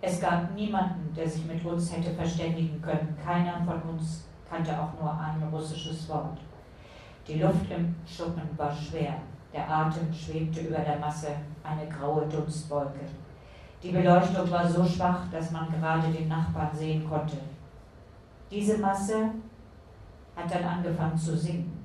Es 0.00 0.20
gab 0.20 0.54
niemanden, 0.54 1.14
der 1.14 1.28
sich 1.28 1.44
mit 1.46 1.64
uns 1.64 1.96
hätte 1.96 2.10
verständigen 2.10 2.80
können. 2.82 3.16
Keiner 3.24 3.64
von 3.64 3.80
uns 3.82 4.24
kannte 4.48 4.72
auch 4.72 5.00
nur 5.00 5.12
ein 5.12 5.42
russisches 5.52 6.08
Wort. 6.08 6.38
Die 7.26 7.40
Luft 7.40 7.70
im 7.70 7.94
Schuppen 8.06 8.48
war 8.56 8.74
schwer. 8.74 9.14
Der 9.52 9.70
Atem 9.70 10.12
schwebte 10.12 10.60
über 10.60 10.78
der 10.78 10.98
Masse, 10.98 11.28
eine 11.62 11.88
graue 11.88 12.26
Dunstwolke. 12.26 13.00
Die 13.82 13.92
Beleuchtung 13.92 14.50
war 14.50 14.68
so 14.68 14.84
schwach, 14.84 15.30
dass 15.30 15.50
man 15.50 15.70
gerade 15.70 16.08
den 16.10 16.28
Nachbarn 16.28 16.70
sehen 16.74 17.08
konnte. 17.08 17.36
Diese 18.50 18.78
Masse 18.78 19.30
hat 20.36 20.52
dann 20.52 20.64
angefangen 20.64 21.16
zu 21.16 21.36
singen. 21.36 21.84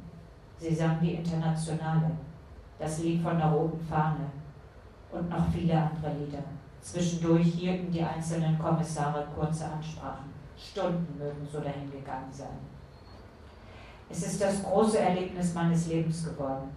Sie 0.58 0.76
sang 0.76 1.00
die 1.02 1.14
Internationale, 1.14 2.12
das 2.78 3.00
Lied 3.00 3.22
von 3.22 3.38
der 3.38 3.48
roten 3.48 3.80
Fahne 3.80 4.26
und 5.12 5.30
noch 5.30 5.48
viele 5.52 5.74
andere 5.74 6.14
Lieder. 6.18 6.44
Zwischendurch 6.82 7.48
hielten 7.54 7.92
die 7.92 8.04
einzelnen 8.04 8.58
Kommissare 8.58 9.28
kurze 9.36 9.66
Ansprachen. 9.66 10.34
Stunden 10.58 11.18
mögen 11.18 11.48
so 11.50 11.60
dahingegangen 11.60 12.32
sein. 12.32 12.60
Es 14.10 14.24
ist 14.24 14.42
das 14.42 14.64
große 14.64 15.00
Erlebnis 15.00 15.54
meines 15.54 15.88
Lebens 15.88 16.26
geworden. 16.26 16.70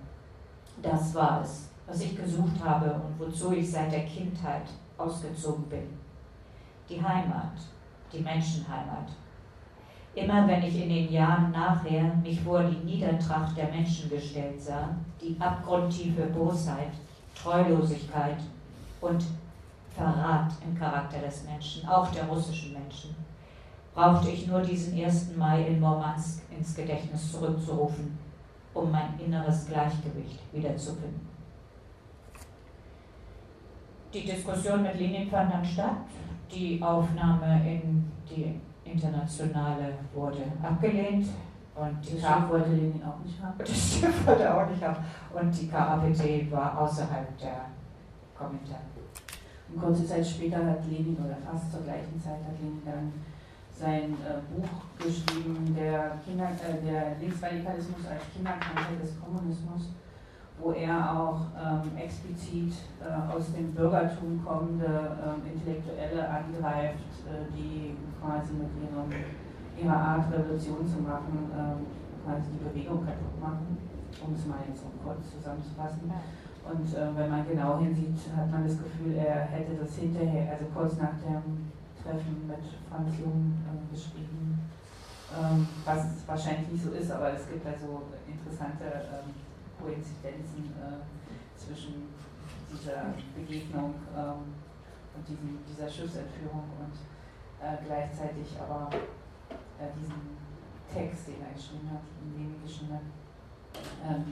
Das 0.82 1.14
war 1.14 1.40
es, 1.42 1.70
was 1.86 2.02
ich 2.02 2.16
gesucht 2.16 2.62
habe 2.62 2.92
und 2.92 3.18
wozu 3.18 3.52
ich 3.52 3.70
seit 3.70 3.90
der 3.90 4.04
Kindheit 4.04 4.64
ausgezogen 4.98 5.64
bin. 5.64 5.98
Die 6.88 7.02
Heimat, 7.02 7.52
die 8.12 8.20
Menschenheimat. 8.20 9.08
Immer 10.14 10.46
wenn 10.46 10.62
ich 10.62 10.82
in 10.82 10.90
den 10.90 11.10
Jahren 11.10 11.50
nachher 11.52 12.14
mich 12.16 12.42
vor 12.42 12.62
die 12.64 12.84
Niedertracht 12.84 13.56
der 13.56 13.68
Menschen 13.68 14.10
gestellt 14.10 14.60
sah, 14.60 14.94
die 15.18 15.34
abgrundtiefe 15.40 16.26
Bosheit, 16.26 16.92
Treulosigkeit 17.34 18.36
und 19.00 19.24
Verrat 19.96 20.52
im 20.66 20.78
Charakter 20.78 21.18
des 21.20 21.44
Menschen, 21.44 21.88
auch 21.88 22.10
der 22.10 22.24
russischen 22.24 22.74
Menschen, 22.74 23.14
brauchte 23.94 24.30
ich 24.30 24.46
nur 24.46 24.60
diesen 24.60 24.98
1. 25.02 25.36
Mai 25.36 25.66
in 25.66 25.80
Murmansk 25.80 26.42
ins 26.50 26.74
Gedächtnis 26.74 27.32
zurückzurufen, 27.32 28.18
um 28.74 28.90
mein 28.90 29.18
inneres 29.18 29.66
Gleichgewicht 29.66 30.40
wiederzufinden. 30.52 31.28
Die 34.12 34.24
Diskussion 34.24 34.82
mit 34.82 34.98
Lenin 34.98 35.28
fand 35.28 35.52
dann 35.52 35.64
statt. 35.64 35.96
Die 36.54 36.82
Aufnahme 36.82 37.62
in 37.66 38.10
die 38.28 38.60
Internationale 38.84 39.94
wurde 40.14 40.42
abgelehnt. 40.62 41.28
Und 41.74 41.98
die 42.02 42.20
das 42.20 42.30
Schiff 42.30 42.50
wollte 42.50 42.70
Lenin 42.70 43.02
auch 43.02 43.24
nicht 43.24 43.42
haben. 43.42 43.54
Das 43.58 43.70
Schiff 43.70 44.26
wollte 44.26 44.54
auch 44.54 44.68
nicht 44.68 44.82
haben. 44.82 45.02
Und 45.32 45.58
die 45.58 45.68
KAPT 45.68 46.50
war 46.50 46.78
außerhalb 46.78 47.38
der 47.38 47.64
Kommentare. 48.36 48.82
Und 49.70 49.80
kurze 49.80 50.06
Zeit 50.06 50.26
später 50.26 50.58
hat 50.58 50.84
Lenin, 50.90 51.16
oder 51.16 51.36
fast 51.50 51.72
zur 51.72 51.80
gleichen 51.80 52.20
Zeit, 52.20 52.44
hat 52.44 52.60
Lenin 52.60 52.82
dann 52.84 53.12
sein 53.82 54.14
äh, 54.22 54.38
Buch 54.54 54.70
geschrieben, 54.96 55.74
der, 55.74 56.14
Kinder, 56.24 56.54
äh, 56.54 56.78
der 56.86 57.18
Linksradikalismus 57.18 58.06
als 58.06 58.22
Kinderkrankheit 58.32 59.02
des 59.02 59.18
Kommunismus, 59.18 59.90
wo 60.60 60.70
er 60.70 60.94
auch 60.94 61.50
ähm, 61.58 61.90
explizit 61.98 62.74
äh, 63.02 63.10
aus 63.10 63.52
dem 63.52 63.74
Bürgertum 63.74 64.38
kommende 64.46 64.86
ähm, 64.86 65.42
Intellektuelle 65.50 66.22
angreift, 66.22 67.26
äh, 67.26 67.50
die 67.50 67.98
quasi 68.22 68.54
mit 68.54 68.70
ihrem, 68.78 69.10
ihrer 69.74 69.98
Art 69.98 70.30
Revolution 70.30 70.86
zu 70.86 71.02
machen, 71.02 71.50
ähm, 71.50 71.82
quasi 72.22 72.54
die 72.54 72.62
Bewegung 72.62 73.04
kaputt 73.04 73.40
machen, 73.40 73.76
um 74.22 74.34
es 74.34 74.46
mal 74.46 74.62
jetzt 74.68 74.82
so 74.82 74.90
kurz 75.02 75.34
zusammenzufassen. 75.34 76.06
Und 76.62 76.86
äh, 76.94 77.10
wenn 77.18 77.28
man 77.28 77.42
genau 77.48 77.80
hinsieht, 77.80 78.14
hat 78.36 78.48
man 78.48 78.62
das 78.62 78.78
Gefühl, 78.78 79.16
er 79.18 79.42
hätte 79.50 79.74
das 79.74 79.96
hinterher, 79.98 80.52
also 80.52 80.66
kurz 80.72 80.96
nach 80.98 81.18
dem 81.18 81.71
Treffen 82.02 82.46
mit 82.46 82.64
Franz 82.88 83.18
Jung 83.18 83.54
äh, 83.66 83.94
geschrieben, 83.94 84.58
ähm, 85.32 85.66
was 85.84 86.26
wahrscheinlich 86.26 86.68
nicht 86.68 86.84
so 86.84 86.90
ist, 86.90 87.10
aber 87.10 87.32
es 87.32 87.48
gibt 87.48 87.64
also 87.66 88.02
interessante 88.26 88.84
ähm, 88.84 89.32
Koinzidenzen 89.80 90.74
äh, 90.76 91.00
zwischen 91.56 92.10
dieser 92.70 93.14
Begegnung 93.34 93.94
ähm, 94.16 94.52
und 95.14 95.28
diesem, 95.28 95.58
dieser 95.68 95.88
Schiffsentführung 95.88 96.64
und 96.78 96.94
äh, 97.62 97.76
gleichzeitig 97.86 98.58
aber 98.60 98.90
äh, 99.78 99.88
diesem 99.98 100.36
Text, 100.92 101.28
den 101.28 101.40
er 101.40 101.54
geschrieben 101.54 101.90
hat, 101.90 102.02
den 102.20 102.34
Lenin 102.36 102.62
geschrieben 102.62 102.94
hat. 102.94 103.06
Ähm, 104.04 104.24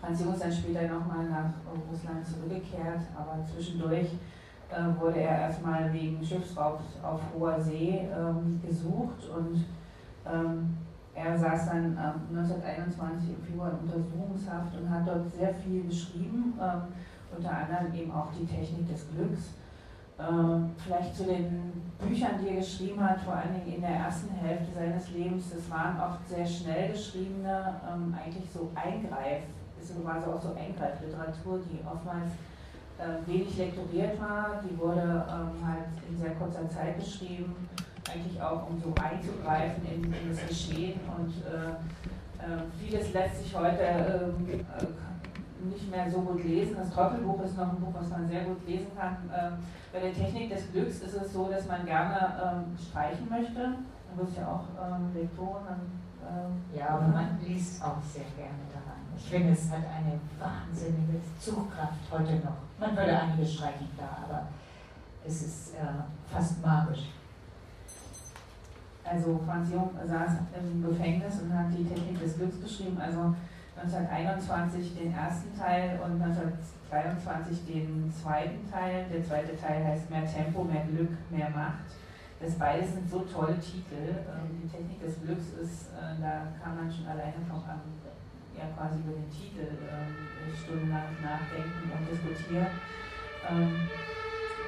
Franz 0.00 0.20
Jung 0.20 0.34
ist 0.34 0.42
dann 0.42 0.52
später 0.52 0.82
nochmal 0.88 1.24
nach 1.28 1.54
Russland 1.88 2.26
zurückgekehrt, 2.26 3.06
aber 3.16 3.38
zwischendurch 3.46 4.08
wurde 5.00 5.20
er 5.20 5.38
erstmal 5.42 5.92
wegen 5.92 6.24
Schiffsraubs 6.24 6.84
auf 7.02 7.20
hoher 7.34 7.60
See 7.60 8.08
ähm, 8.16 8.60
gesucht 8.66 9.28
und 9.36 9.64
ähm, 10.26 10.76
er 11.14 11.38
saß 11.38 11.66
dann 11.66 11.96
äh, 11.96 12.36
1921 12.36 13.30
im 13.30 13.42
Februar 13.42 13.72
in 13.72 13.90
Untersuchungshaft 13.90 14.76
und 14.76 14.88
hat 14.88 15.06
dort 15.06 15.30
sehr 15.30 15.52
viel 15.54 15.84
geschrieben, 15.84 16.54
ähm, 16.60 16.82
unter 17.36 17.50
anderem 17.50 17.92
eben 17.94 18.10
auch 18.10 18.28
die 18.32 18.46
Technik 18.46 18.88
des 18.88 19.06
Glücks. 19.10 19.54
Ähm, 20.18 20.70
vielleicht 20.76 21.16
zu 21.16 21.24
den 21.24 21.72
Büchern, 21.98 22.38
die 22.40 22.48
er 22.48 22.56
geschrieben 22.56 23.02
hat, 23.02 23.20
vor 23.20 23.34
allen 23.34 23.54
Dingen 23.54 23.76
in 23.76 23.80
der 23.80 23.90
ersten 23.90 24.30
Hälfte 24.30 24.72
seines 24.74 25.10
Lebens, 25.10 25.50
das 25.50 25.70
waren 25.70 25.98
oft 26.00 26.28
sehr 26.28 26.46
schnell 26.46 26.92
geschriebene, 26.92 27.74
ähm, 27.90 28.14
eigentlich 28.14 28.48
so 28.50 28.70
Eingreif, 28.74 29.42
ist 29.80 30.00
quasi 30.02 30.26
auch 30.26 30.40
so 30.40 30.54
Eingreifliteratur, 30.54 31.60
die 31.70 31.80
oftmals 31.84 32.30
äh, 32.30 32.51
wenig 33.26 33.56
lektoriert 33.56 34.20
war. 34.20 34.62
Die 34.64 34.78
wurde 34.78 35.26
ähm, 35.28 35.66
halt 35.66 35.86
in 36.08 36.18
sehr 36.18 36.32
kurzer 36.32 36.68
Zeit 36.68 36.98
geschrieben, 36.98 37.68
eigentlich 38.10 38.40
auch 38.40 38.68
um 38.68 38.80
so 38.80 38.92
einzugreifen 39.02 39.84
in, 39.86 40.04
in 40.04 40.28
das 40.30 40.46
Geschehen. 40.46 41.00
Und 41.16 41.32
äh, 41.46 41.70
äh, 42.42 42.62
vieles 42.78 43.12
lässt 43.12 43.42
sich 43.42 43.56
heute 43.56 43.82
ähm, 43.82 44.48
äh, 44.50 45.64
nicht 45.64 45.90
mehr 45.90 46.10
so 46.10 46.20
gut 46.20 46.44
lesen. 46.44 46.76
Das 46.76 46.90
Trottelbuch 46.90 47.42
ist 47.44 47.56
noch 47.56 47.70
ein 47.70 47.80
Buch, 47.80 47.94
was 47.94 48.08
man 48.10 48.28
sehr 48.28 48.44
gut 48.44 48.66
lesen 48.66 48.88
kann. 48.96 49.16
Ähm, 49.32 49.52
bei 49.92 50.00
der 50.00 50.12
Technik 50.12 50.50
des 50.50 50.70
Glücks 50.72 51.00
ist 51.00 51.14
es 51.14 51.32
so, 51.32 51.48
dass 51.48 51.66
man 51.68 51.84
gerne 51.86 52.34
ähm, 52.42 52.76
streichen 52.78 53.28
möchte. 53.28 53.74
Du 54.14 54.24
bist 54.24 54.36
ja 54.36 54.46
auch 54.48 54.64
ähm, 54.84 55.14
Lektorin. 55.14 55.80
ja, 56.76 56.88
aber 56.88 57.08
man 57.08 57.38
liest 57.46 57.82
auch 57.82 58.02
sehr 58.02 58.24
gerne. 58.36 58.71
Ich 59.16 59.30
finde, 59.30 59.52
es 59.52 59.70
hat 59.70 59.78
eine 59.78 60.18
wahnsinnige 60.38 61.20
Zugkraft 61.40 62.00
heute 62.10 62.36
noch. 62.36 62.56
Man 62.78 62.96
würde 62.96 63.18
einige 63.18 63.46
streichen, 63.46 63.88
klar, 63.96 64.24
aber 64.24 64.48
es 65.24 65.42
ist 65.42 65.74
äh, 65.74 66.32
fast 66.32 66.64
magisch. 66.64 67.10
Also 69.04 69.40
Franz 69.44 69.70
Jung 69.70 69.90
saß 70.04 70.30
im 70.58 70.82
Gefängnis 70.82 71.40
und 71.42 71.52
hat 71.52 71.66
die 71.76 71.84
Technik 71.84 72.20
des 72.20 72.36
Glücks 72.36 72.60
geschrieben, 72.60 72.98
also 73.00 73.34
1921 73.76 74.94
den 74.96 75.12
ersten 75.12 75.58
Teil 75.58 75.98
und 76.04 76.22
1923 76.22 77.66
den 77.66 78.12
zweiten 78.12 78.70
Teil. 78.70 79.06
Der 79.12 79.24
zweite 79.24 79.56
Teil 79.56 79.84
heißt 79.84 80.10
Mehr 80.10 80.26
Tempo, 80.26 80.62
mehr 80.64 80.84
Glück, 80.84 81.10
mehr 81.30 81.50
Macht. 81.50 81.90
Das 82.40 82.54
beides 82.54 82.92
sind 82.92 83.08
so 83.08 83.20
tolle 83.20 83.58
Titel. 83.60 84.18
Ähm, 84.18 84.60
die 84.62 84.68
Technik 84.68 85.00
des 85.00 85.20
Glücks 85.22 85.52
ist, 85.62 85.90
äh, 85.94 86.20
da 86.20 86.48
kann 86.62 86.76
man 86.76 86.92
schon 86.92 87.06
alleine 87.06 87.34
vom 87.48 87.62
ja 88.58 88.66
quasi 88.76 89.00
über 89.00 89.14
den 89.16 89.30
Titel 89.30 89.68
ähm, 89.88 90.12
stundenlang 90.52 91.12
nachdenken 91.22 91.90
und 91.92 92.02
diskutieren. 92.08 92.72
Ähm, 93.48 93.88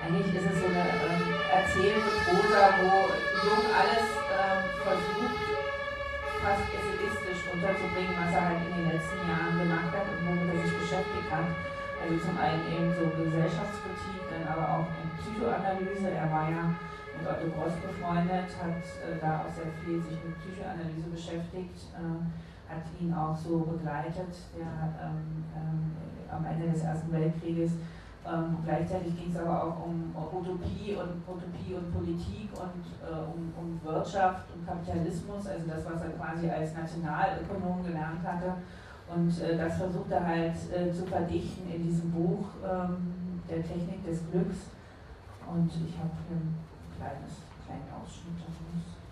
eigentlich 0.05 0.35
ist 0.37 0.49
es 0.51 0.57
so 0.61 0.67
eine 0.69 0.85
ähm, 0.85 1.25
erzählende 1.49 2.13
Prosa, 2.29 2.77
wo 2.83 3.09
Jung 3.47 3.65
alles 3.73 4.07
ähm, 4.29 4.61
versucht, 4.85 5.41
fast 6.45 6.69
essayistisch 6.77 7.49
unterzubringen, 7.49 8.13
was 8.21 8.35
er 8.37 8.45
halt 8.53 8.61
in 8.69 8.85
den 8.85 8.89
letzten 8.93 9.21
Jahren 9.25 9.57
gemacht 9.57 9.89
hat 9.97 10.05
und 10.05 10.21
womit 10.29 10.53
er 10.53 10.61
sich 10.61 10.77
beschäftigt 10.77 11.31
hat. 11.33 11.49
Also 12.05 12.21
zum 12.21 12.37
einen 12.37 12.61
eben 12.69 12.93
so 12.93 13.09
Gesellschaftskritik, 13.17 14.21
dann 14.29 14.45
aber 14.45 14.67
auch 14.69 14.89
in 15.01 15.09
Psychoanalyse. 15.17 16.13
Er 16.13 16.29
war 16.29 16.53
ja 16.53 16.69
mit 17.17 17.25
Otto 17.25 17.49
Gross 17.57 17.73
befreundet, 17.81 18.53
hat 18.61 18.85
äh, 19.01 19.17
da 19.25 19.41
auch 19.41 19.53
sehr 19.57 19.73
viel 19.81 20.05
sich 20.05 20.21
mit 20.21 20.37
Psychoanalyse 20.45 21.09
beschäftigt. 21.09 21.79
Äh, 21.97 22.29
hat 22.69 22.83
ihn 23.01 23.13
auch 23.13 23.37
so 23.37 23.61
begleitet, 23.61 24.35
der 24.57 24.67
ähm, 25.03 25.45
ähm, 25.55 25.93
am 26.31 26.45
Ende 26.45 26.73
des 26.73 26.83
Ersten 26.83 27.13
Weltkrieges. 27.13 27.73
Ähm, 28.27 28.57
gleichzeitig 28.65 29.15
ging 29.19 29.31
es 29.31 29.37
aber 29.39 29.65
auch 29.65 29.85
um 29.85 30.15
Utopie 30.17 30.97
und 30.97 31.21
Utopie 31.29 31.75
und 31.75 31.93
Politik 31.93 32.49
und 32.57 32.85
äh, 33.05 33.21
um, 33.21 33.53
um, 33.53 33.81
Wirtschaft 33.85 34.47
und 34.55 34.67
Kapitalismus, 34.67 35.47
also 35.47 35.69
das, 35.69 35.85
was 35.85 36.01
er 36.01 36.11
quasi 36.17 36.49
als 36.49 36.75
Nationalökonom 36.75 37.85
gelernt 37.85 38.25
hatte. 38.25 38.55
Und 39.15 39.29
äh, 39.43 39.59
das 39.59 39.77
versucht 39.77 40.11
er 40.11 40.27
halt 40.27 40.57
äh, 40.73 40.91
zu 40.91 41.05
verdichten 41.05 41.71
in 41.71 41.83
diesem 41.83 42.11
Buch 42.11 42.47
ähm, 42.65 43.43
der 43.47 43.63
Technik 43.63 44.03
des 44.07 44.21
Glücks. 44.31 44.73
Und 45.47 45.69
ich 45.69 45.99
habe 45.99 46.17
ein 46.31 46.57
kleines, 46.97 47.45
kleinen 47.67 47.93
Ausschnitt 47.93 48.41
daraus. 48.41 49.04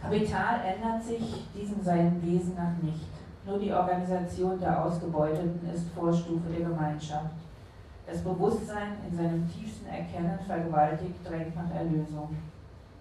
Kapital 0.00 0.60
ändert 0.64 1.02
sich 1.02 1.46
diesem 1.54 1.82
seinem 1.82 2.22
Wesen 2.22 2.54
nach 2.54 2.76
nicht. 2.82 3.06
Nur 3.46 3.58
die 3.58 3.72
Organisation 3.72 4.58
der 4.58 4.84
Ausgebeuteten 4.84 5.60
ist 5.72 5.90
Vorstufe 5.90 6.48
der 6.50 6.68
Gemeinschaft. 6.68 7.34
Das 8.06 8.22
Bewusstsein 8.22 8.96
in 9.08 9.16
seinem 9.16 9.48
tiefsten 9.50 9.86
Erkennen 9.86 10.38
vergewaltigt 10.46 11.16
drängt 11.24 11.54
nach 11.54 11.74
Erlösung. 11.74 12.36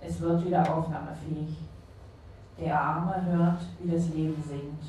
Es 0.02 0.20
wird 0.22 0.46
wieder 0.46 0.62
aufnahmefähig. 0.62 1.58
Der 2.60 2.80
Arme 2.80 3.26
hört, 3.26 3.62
wie 3.80 3.92
das 3.92 4.10
Leben 4.10 4.44
singt. 4.48 4.84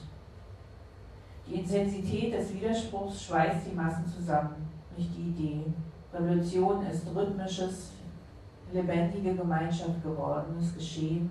Die 1.46 1.60
Intensität 1.60 2.34
des 2.34 2.52
Widerspruchs 2.52 3.24
schweißt 3.24 3.66
die 3.70 3.74
Massen 3.74 4.06
zusammen, 4.06 4.68
nicht 4.96 5.10
die 5.16 5.30
Idee. 5.30 5.64
Revolution 6.12 6.84
ist 6.86 7.06
rhythmisches, 7.14 7.92
lebendige 8.72 9.34
Gemeinschaft 9.34 10.02
gewordenes 10.02 10.74
Geschehen, 10.74 11.30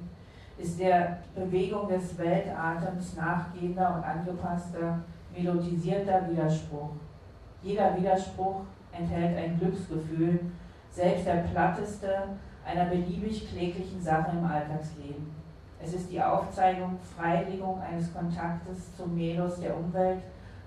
ist 0.59 0.79
der 0.79 1.19
Bewegung 1.33 1.87
des 1.87 2.17
Weltatems 2.17 3.15
nachgehender 3.15 3.95
und 3.95 4.03
angepasster, 4.03 4.99
melodisierter 5.35 6.29
Widerspruch. 6.29 6.91
Jeder 7.63 7.95
Widerspruch 7.97 8.61
enthält 8.91 9.37
ein 9.37 9.57
Glücksgefühl, 9.57 10.39
selbst 10.91 11.25
der 11.25 11.43
platteste 11.51 12.09
einer 12.65 12.85
beliebig 12.85 13.49
kläglichen 13.49 14.01
Sache 14.01 14.31
im 14.37 14.45
Alltagsleben. 14.45 15.31
Es 15.81 15.93
ist 15.93 16.11
die 16.11 16.21
Aufzeigung, 16.21 16.97
Freilegung 17.17 17.81
eines 17.81 18.13
Kontaktes 18.13 18.95
zum 18.97 19.15
Melos 19.15 19.61
der 19.61 19.77
Umwelt, 19.77 20.19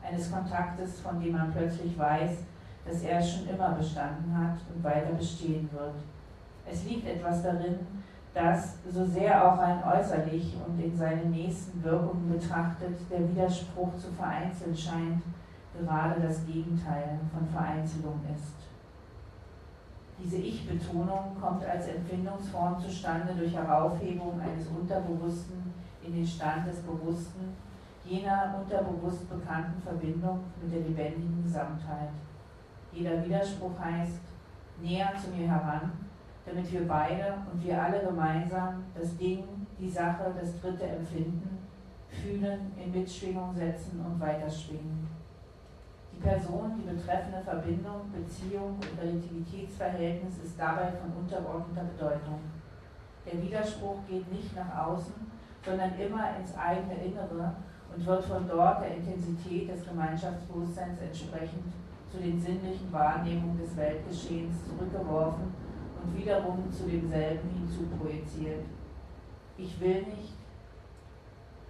eines 0.03 0.33
Kontaktes, 0.33 1.01
von 1.01 1.21
dem 1.21 1.33
man 1.33 1.53
plötzlich 1.53 1.99
weiß, 1.99 2.39
dass 2.85 3.03
er 3.03 3.23
schon 3.23 3.49
immer 3.49 3.73
bestanden 3.73 4.37
hat 4.37 4.59
und 4.75 4.83
weiter 4.83 5.13
bestehen 5.13 5.69
wird. 5.73 5.95
Es 6.69 6.85
liegt 6.85 7.07
etwas 7.07 7.43
darin, 7.43 7.79
dass, 8.35 8.79
so 8.91 9.05
sehr 9.05 9.45
auch 9.47 9.59
rein 9.59 9.83
äußerlich 9.85 10.55
und 10.67 10.83
in 10.83 10.97
seinen 10.97 11.31
nächsten 11.31 11.83
Wirkungen 11.83 12.33
betrachtet, 12.33 12.97
der 13.11 13.29
Widerspruch 13.29 13.97
zu 13.99 14.11
vereinzeln 14.13 14.75
scheint, 14.77 15.23
gerade 15.79 16.21
das 16.21 16.45
Gegenteil 16.47 17.19
von 17.33 17.47
Vereinzelung 17.49 18.21
ist. 18.35 18.55
Diese 20.23 20.37
Ich-Betonung 20.37 21.37
kommt 21.41 21.65
als 21.65 21.89
Empfindungsform 21.89 22.81
zustande 22.81 23.35
durch 23.35 23.55
Heraufhebung 23.55 24.41
eines 24.41 24.69
Unterbewussten 24.69 25.73
in 26.05 26.15
den 26.15 26.27
Stand 26.27 26.67
des 26.67 26.79
Bewussten, 26.81 27.57
jener 28.05 28.55
unterbewusst 28.59 29.29
bekannten 29.29 29.81
Verbindung 29.83 30.41
mit 30.61 30.73
der 30.73 30.81
lebendigen 30.81 31.43
Gesamtheit. 31.43 32.11
Jeder 32.93 33.25
Widerspruch 33.25 33.79
heißt, 33.79 34.21
näher 34.81 35.13
zu 35.23 35.31
mir 35.31 35.49
heran, 35.49 35.93
damit 36.45 36.73
wir 36.73 36.87
beide 36.87 37.35
und 37.53 37.65
wir 37.65 37.81
alle 37.81 38.01
gemeinsam 38.01 38.85
das 38.95 39.17
Ding, 39.17 39.45
die 39.79 39.91
Sache, 39.91 40.35
das 40.39 40.61
dritte 40.61 40.85
Empfinden, 40.85 41.59
fühlen, 42.09 42.73
in 42.77 42.93
Mitschwingung 42.93 43.55
setzen 43.55 44.05
und 44.05 44.21
weiterschwingen. 44.21 45.09
Die 46.15 46.21
Person, 46.21 46.73
die 46.79 46.95
betreffende 46.95 47.41
Verbindung, 47.43 48.13
Beziehung 48.13 48.77
und 48.77 49.01
Relativitätsverhältnis 49.01 50.39
ist 50.45 50.59
dabei 50.59 50.93
von 50.93 51.11
untergeordneter 51.23 51.85
Bedeutung. 51.85 52.41
Der 53.25 53.41
Widerspruch 53.43 53.99
geht 54.09 54.31
nicht 54.31 54.55
nach 54.55 54.87
außen, 54.87 55.15
sondern 55.65 55.99
immer 55.99 56.37
ins 56.37 56.57
eigene 56.57 56.95
Innere 57.05 57.55
und 57.95 58.05
wird 58.05 58.25
von 58.25 58.49
dort 58.49 58.83
der 58.83 58.97
Intensität 58.97 59.71
des 59.71 59.87
Gemeinschaftsbewusstseins 59.87 60.99
entsprechend 61.01 61.73
zu 62.11 62.19
den 62.19 62.41
sinnlichen 62.41 62.93
Wahrnehmungen 62.93 63.59
des 63.59 63.77
Weltgeschehens 63.77 64.57
zurückgeworfen 64.69 65.62
und 66.03 66.17
wiederum 66.17 66.71
zu 66.71 66.85
demselben 66.85 67.49
hinzuprojiziert. 67.51 68.65
Ich 69.57 69.81
will 69.81 70.03
nicht, 70.03 70.35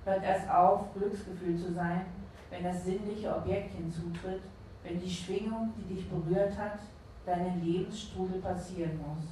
hört 0.05 0.23
erst 0.23 0.49
auf, 0.51 0.93
Glücksgefühl 0.95 1.57
zu 1.57 1.73
sein, 1.73 2.07
wenn 2.51 2.65
das 2.65 2.85
sinnliche 2.85 3.35
Objekt 3.35 3.75
hinzutritt, 3.75 4.43
wenn 4.83 5.01
die 5.01 5.11
Schwingung, 5.11 5.73
die 5.77 5.95
dich 5.95 6.09
berührt 6.09 6.57
hat, 6.57 6.79
deinen 7.25 7.63
Lebensstrudel 7.65 8.41
passieren 8.41 8.99
muss. 8.99 9.25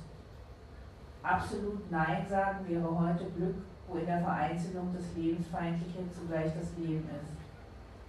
Absolut 1.23 1.91
Nein 1.91 2.25
sagen 2.29 2.67
wäre 2.69 2.99
heute 2.99 3.25
Glück, 3.37 3.57
wo 3.89 3.99
in 3.99 4.07
der 4.07 4.21
Vereinzelung 4.21 4.95
das 4.95 5.05
Lebensfeindliche 5.17 5.99
zugleich 6.11 6.53
das 6.55 6.77
Leben 6.79 7.09
ist. 7.21 7.37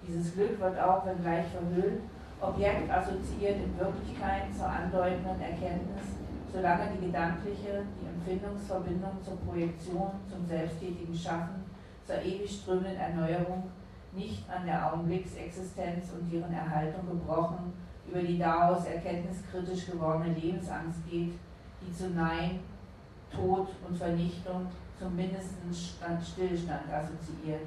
Dieses 0.08 0.34
Glück 0.34 0.60
wird 0.60 0.80
auch, 0.80 1.06
wenn 1.06 1.22
gleich 1.22 1.46
verhüllt, 1.48 2.02
Objekt 2.40 2.90
assoziiert 2.90 3.58
in 3.58 3.78
Wirklichkeit 3.78 4.44
zur 4.56 4.68
andeutenden 4.68 5.42
Erkenntnis, 5.42 6.21
solange 6.52 6.92
die 6.94 7.06
gedankliche, 7.06 7.86
die 8.00 8.08
Empfindungsverbindung 8.08 9.24
zur 9.24 9.38
Projektion, 9.38 10.12
zum 10.30 10.46
selbsttätigen 10.46 11.16
Schaffen, 11.16 11.64
zur 12.06 12.22
ewig 12.22 12.50
strömenden 12.52 12.98
Erneuerung 12.98 13.64
nicht 14.14 14.50
an 14.50 14.66
der 14.66 14.92
Augenblicksexistenz 14.92 16.12
und 16.12 16.32
ihren 16.32 16.54
Erhaltung 16.54 17.08
gebrochen, 17.08 17.74
über 18.08 18.22
die 18.22 18.38
daraus 18.38 18.86
erkenntniskritisch 18.86 19.86
gewordene 19.92 20.34
Lebensangst 20.34 21.00
geht, 21.10 21.34
die 21.82 21.94
zu 21.94 22.10
Nein, 22.10 22.60
Tod 23.34 23.70
und 23.88 23.98
Vernichtung 23.98 24.68
zum 25.00 25.16
mindesten 25.16 25.74
Stillstand 25.74 26.92
assoziiert. 26.92 27.62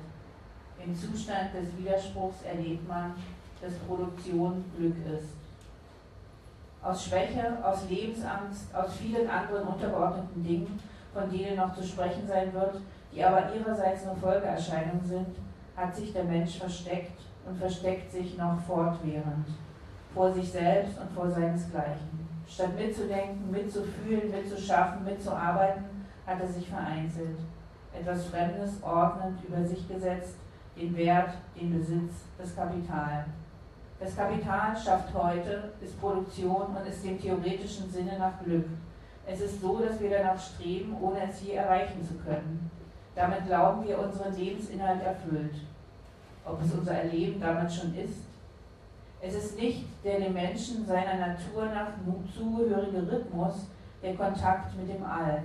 Im 0.85 0.95
Zustand 0.95 1.55
des 1.55 1.77
Widerspruchs 1.79 2.43
erlebt 2.43 2.87
man, 2.87 3.15
dass 3.63 3.75
Produktion 3.79 4.65
Glück 4.77 4.97
ist. 5.07 5.44
Aus 6.85 7.07
Schwäche, 7.07 7.57
aus 7.63 7.89
Lebensangst, 7.89 8.75
aus 8.75 8.95
vielen 8.95 9.29
anderen 9.29 9.67
untergeordneten 9.67 10.45
Dingen, 10.45 10.79
von 11.13 11.31
denen 11.31 11.57
noch 11.57 11.75
zu 11.75 11.83
sprechen 11.83 12.27
sein 12.29 12.53
wird, 12.53 12.77
die 13.13 13.25
aber 13.25 13.55
ihrerseits 13.55 14.05
nur 14.05 14.17
Folgeerscheinungen 14.17 15.05
sind, 15.05 15.37
hat 15.77 15.97
sich 15.97 16.13
der 16.13 16.25
Mensch 16.25 16.59
versteckt 16.59 17.21
und 17.47 17.57
versteckt 17.57 18.13
sich 18.13 18.37
noch 18.37 18.61
fortwährend 18.67 19.47
vor 20.15 20.33
sich 20.33 20.51
selbst 20.51 20.99
und 20.99 21.11
vor 21.11 21.31
seinesgleichen. 21.31 22.25
Statt 22.47 22.79
mitzudenken, 22.79 23.51
mitzufühlen, 23.51 24.31
mitzuschaffen, 24.31 25.05
mitzuarbeiten, 25.05 25.85
hat 26.27 26.41
er 26.41 26.49
sich 26.49 26.69
vereinzelt, 26.69 27.39
etwas 27.93 28.27
Fremdes 28.27 28.83
ordnend 28.83 29.39
über 29.47 29.65
sich 29.65 29.87
gesetzt, 29.89 30.37
den 30.77 30.97
Wert, 30.97 31.31
den 31.61 31.77
Besitz, 31.79 32.15
das 32.39 32.55
Kapital. 32.55 33.27
Das 34.01 34.17
Kapital 34.17 34.77
schafft 34.77 35.15
heute, 35.15 35.73
ist 35.81 36.01
Produktion 36.01 36.77
und 36.77 36.87
ist 36.87 37.05
dem 37.05 37.21
theoretischen 37.21 37.91
Sinne 37.91 38.19
nach 38.19 38.43
Glück. 38.43 38.67
Es 39.27 39.41
ist 39.41 39.61
so, 39.61 39.79
dass 39.79 40.01
wir 40.01 40.11
danach 40.11 40.39
streben, 40.39 40.97
ohne 41.01 41.31
es 41.31 41.43
je 41.43 41.55
erreichen 41.55 42.03
zu 42.07 42.15
können. 42.15 42.71
Damit 43.15 43.47
glauben 43.47 43.87
wir, 43.87 43.99
unseren 43.99 44.37
Lebensinhalt 44.37 45.03
erfüllt. 45.03 45.55
Ob 46.45 46.63
es 46.63 46.73
unser 46.73 46.93
Erleben 46.93 47.41
damit 47.41 47.73
schon 47.73 47.95
ist? 47.95 48.25
Es 49.21 49.35
ist 49.35 49.59
nicht 49.59 49.87
der 50.05 50.21
dem 50.21 50.35
Menschen 50.35 50.85
seiner 50.85 51.15
Natur 51.15 51.67
nach 51.67 51.93
zugehörige 52.37 53.11
Rhythmus, 53.11 53.69
der 54.03 54.15
Kontakt 54.15 54.77
mit 54.77 54.89
dem 54.95 55.03
All. 55.03 55.45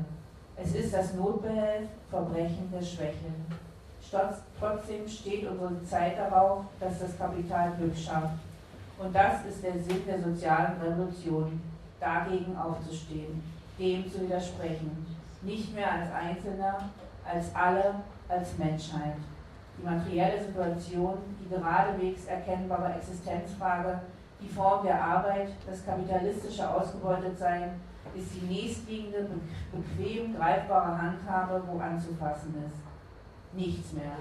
Es 0.57 0.75
ist 0.75 0.93
das 0.93 1.13
Notbehelf, 1.13 1.87
Verbrechen 2.09 2.69
der 2.73 2.81
Schwäche. 2.81 3.31
Trotzdem 4.11 5.07
steht 5.07 5.47
unsere 5.47 5.83
Zeit 5.85 6.17
darauf, 6.17 6.65
dass 6.79 6.99
das 6.99 7.17
Kapital 7.17 7.73
Glück 7.77 7.95
schafft. 7.95 8.39
Und 8.97 9.15
das 9.15 9.45
ist 9.45 9.63
der 9.63 9.73
Sinn 9.73 10.03
der 10.07 10.21
sozialen 10.21 10.81
Revolution, 10.81 11.61
dagegen 11.99 12.57
aufzustehen, 12.57 13.41
dem 13.77 14.11
zu 14.11 14.21
widersprechen. 14.21 15.05
Nicht 15.41 15.73
mehr 15.73 15.91
als 15.91 16.11
Einzelner, 16.11 16.89
als 17.23 17.53
alle, 17.53 17.95
als 18.27 18.57
Menschheit. 18.57 19.15
Die 19.77 19.85
materielle 19.85 20.43
Situation, 20.43 21.17
die 21.39 21.49
geradewegs 21.49 22.25
erkennbare 22.25 22.95
Existenzfrage, 22.95 24.01
die 24.41 24.49
Form 24.49 24.85
der 24.85 25.01
Arbeit, 25.01 25.49
das 25.65 25.85
kapitalistische 25.85 26.69
Ausgebeutetsein, 26.69 27.79
ist 28.15 28.29
die 28.35 28.53
nächstliegende, 28.53 29.27
bequem 29.71 30.35
greifbare 30.35 31.01
Handhabe, 31.01 31.61
wo 31.67 31.79
anzufassen 31.79 32.55
ist. 32.65 32.98
Nichts 33.53 33.93
mehr. 33.93 34.11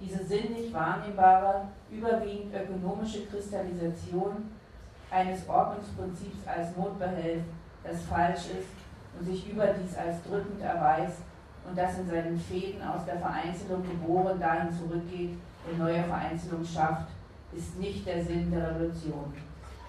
Diese 0.00 0.24
sinnlich 0.24 0.72
wahrnehmbare, 0.72 1.68
überwiegend 1.90 2.54
ökonomische 2.54 3.26
Kristallisation 3.26 4.50
eines 5.10 5.48
Ordnungsprinzips 5.48 6.46
als 6.46 6.76
Notbehelf, 6.76 7.42
das 7.84 8.02
falsch 8.02 8.46
ist 8.58 8.68
und 9.18 9.26
sich 9.26 9.50
überdies 9.50 9.96
als 9.96 10.22
drückend 10.22 10.60
erweist 10.60 11.18
und 11.68 11.76
das 11.76 11.98
in 11.98 12.08
seinen 12.08 12.38
Fäden 12.38 12.82
aus 12.82 13.04
der 13.04 13.18
Vereinzelung 13.18 13.82
geboren 13.82 14.40
dahin 14.40 14.72
zurückgeht 14.72 15.38
und 15.68 15.78
neue 15.78 16.02
Vereinzelung 16.04 16.64
schafft, 16.64 17.08
ist 17.52 17.78
nicht 17.78 18.06
der 18.06 18.24
Sinn 18.24 18.50
der 18.50 18.70
Revolution. 18.70 19.32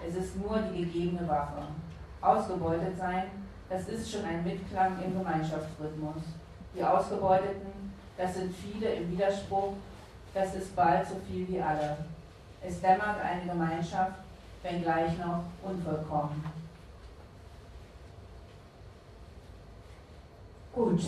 Es 0.06 0.14
ist 0.16 0.36
nur 0.36 0.58
die 0.58 0.84
gegebene 0.84 1.26
Waffe. 1.26 1.62
Ausgebeutet 2.20 2.96
sein, 2.96 3.24
das 3.68 3.88
ist 3.88 4.10
schon 4.10 4.24
ein 4.24 4.44
Mitklang 4.44 5.02
im 5.02 5.18
Gemeinschaftsrhythmus. 5.18 6.22
Die 6.74 6.84
Ausgebeuteten 6.84 7.92
Das 8.16 8.34
sind 8.34 8.54
viele 8.54 8.94
im 8.94 9.10
Widerspruch, 9.10 9.74
das 10.32 10.54
ist 10.54 10.74
bald 10.76 11.06
so 11.06 11.16
viel 11.28 11.48
wie 11.48 11.60
alle. 11.60 11.96
Es 12.60 12.80
dämmert 12.80 13.20
eine 13.22 13.50
Gemeinschaft, 13.50 14.20
wenngleich 14.62 15.18
noch 15.18 15.44
unvollkommen. 15.62 16.44
Gut, 20.72 21.02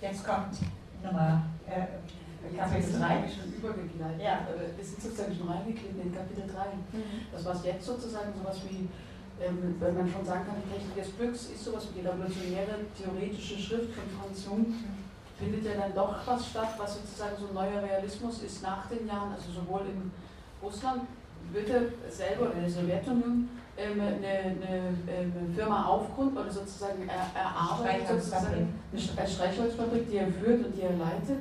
jetzt 0.00 0.26
kommt 0.26 0.56
Nummer 1.02 1.42
äh, 1.66 2.56
Kapitel 2.56 2.98
3 2.98 3.28
schon 3.28 3.52
übergegleitet. 3.52 4.22
Ja. 4.22 4.46
Wir 4.76 4.84
sind 4.84 5.02
sozusagen 5.02 5.36
schon 5.36 5.48
reingeklebt 5.48 6.02
in 6.02 6.14
Kapitel 6.14 6.46
3. 6.46 6.64
Mhm. 6.96 7.02
Das 7.32 7.44
was 7.44 7.64
jetzt 7.64 7.84
sozusagen 7.84 8.32
sowas 8.32 8.60
wie, 8.68 8.88
ähm, 9.42 9.76
wenn 9.78 9.94
man 9.94 10.08
schon 10.08 10.24
sagen 10.24 10.46
kann, 10.46 10.56
die 10.64 10.72
Technik 10.72 10.96
des 10.96 11.16
Glücks 11.16 11.50
ist 11.50 11.64
sowas 11.64 11.88
wie 11.90 12.00
die 12.00 12.06
revolutionäre 12.06 12.86
theoretische 12.96 13.58
Schrift 13.58 13.92
von 13.92 14.04
Franz 14.18 14.46
Jung, 14.46 14.74
findet 15.38 15.64
ja 15.64 15.80
dann 15.80 15.94
doch 15.94 16.14
was 16.26 16.48
statt, 16.48 16.74
was 16.76 16.94
sozusagen 16.94 17.36
so 17.38 17.48
ein 17.48 17.54
neuer 17.54 17.82
Realismus 17.82 18.42
ist 18.42 18.62
nach 18.62 18.86
den 18.88 19.06
Jahren, 19.06 19.32
also 19.32 19.52
sowohl 19.52 19.82
in 19.82 20.10
Russland, 20.62 21.02
Goethe 21.52 21.92
selber 22.10 22.46
oder 22.46 22.54
in 22.54 22.60
der 22.62 22.70
Sowjetunion 22.70 23.48
ähm, 23.78 24.00
eine, 24.00 24.16
eine, 24.16 24.92
eine, 25.06 25.54
Firma 25.54 25.86
aufgrund 25.86 26.36
oder 26.36 26.50
sozusagen 26.50 27.08
er, 27.08 27.40
erarbeitet 27.40 28.08
sozusagen 28.08 28.74
eine 28.92 29.28
Streichholzfabrik, 29.28 30.10
die 30.10 30.16
er 30.16 30.26
führt 30.26 30.66
und 30.66 30.76
die 30.76 30.82
er 30.82 30.96
leitet. 30.96 31.38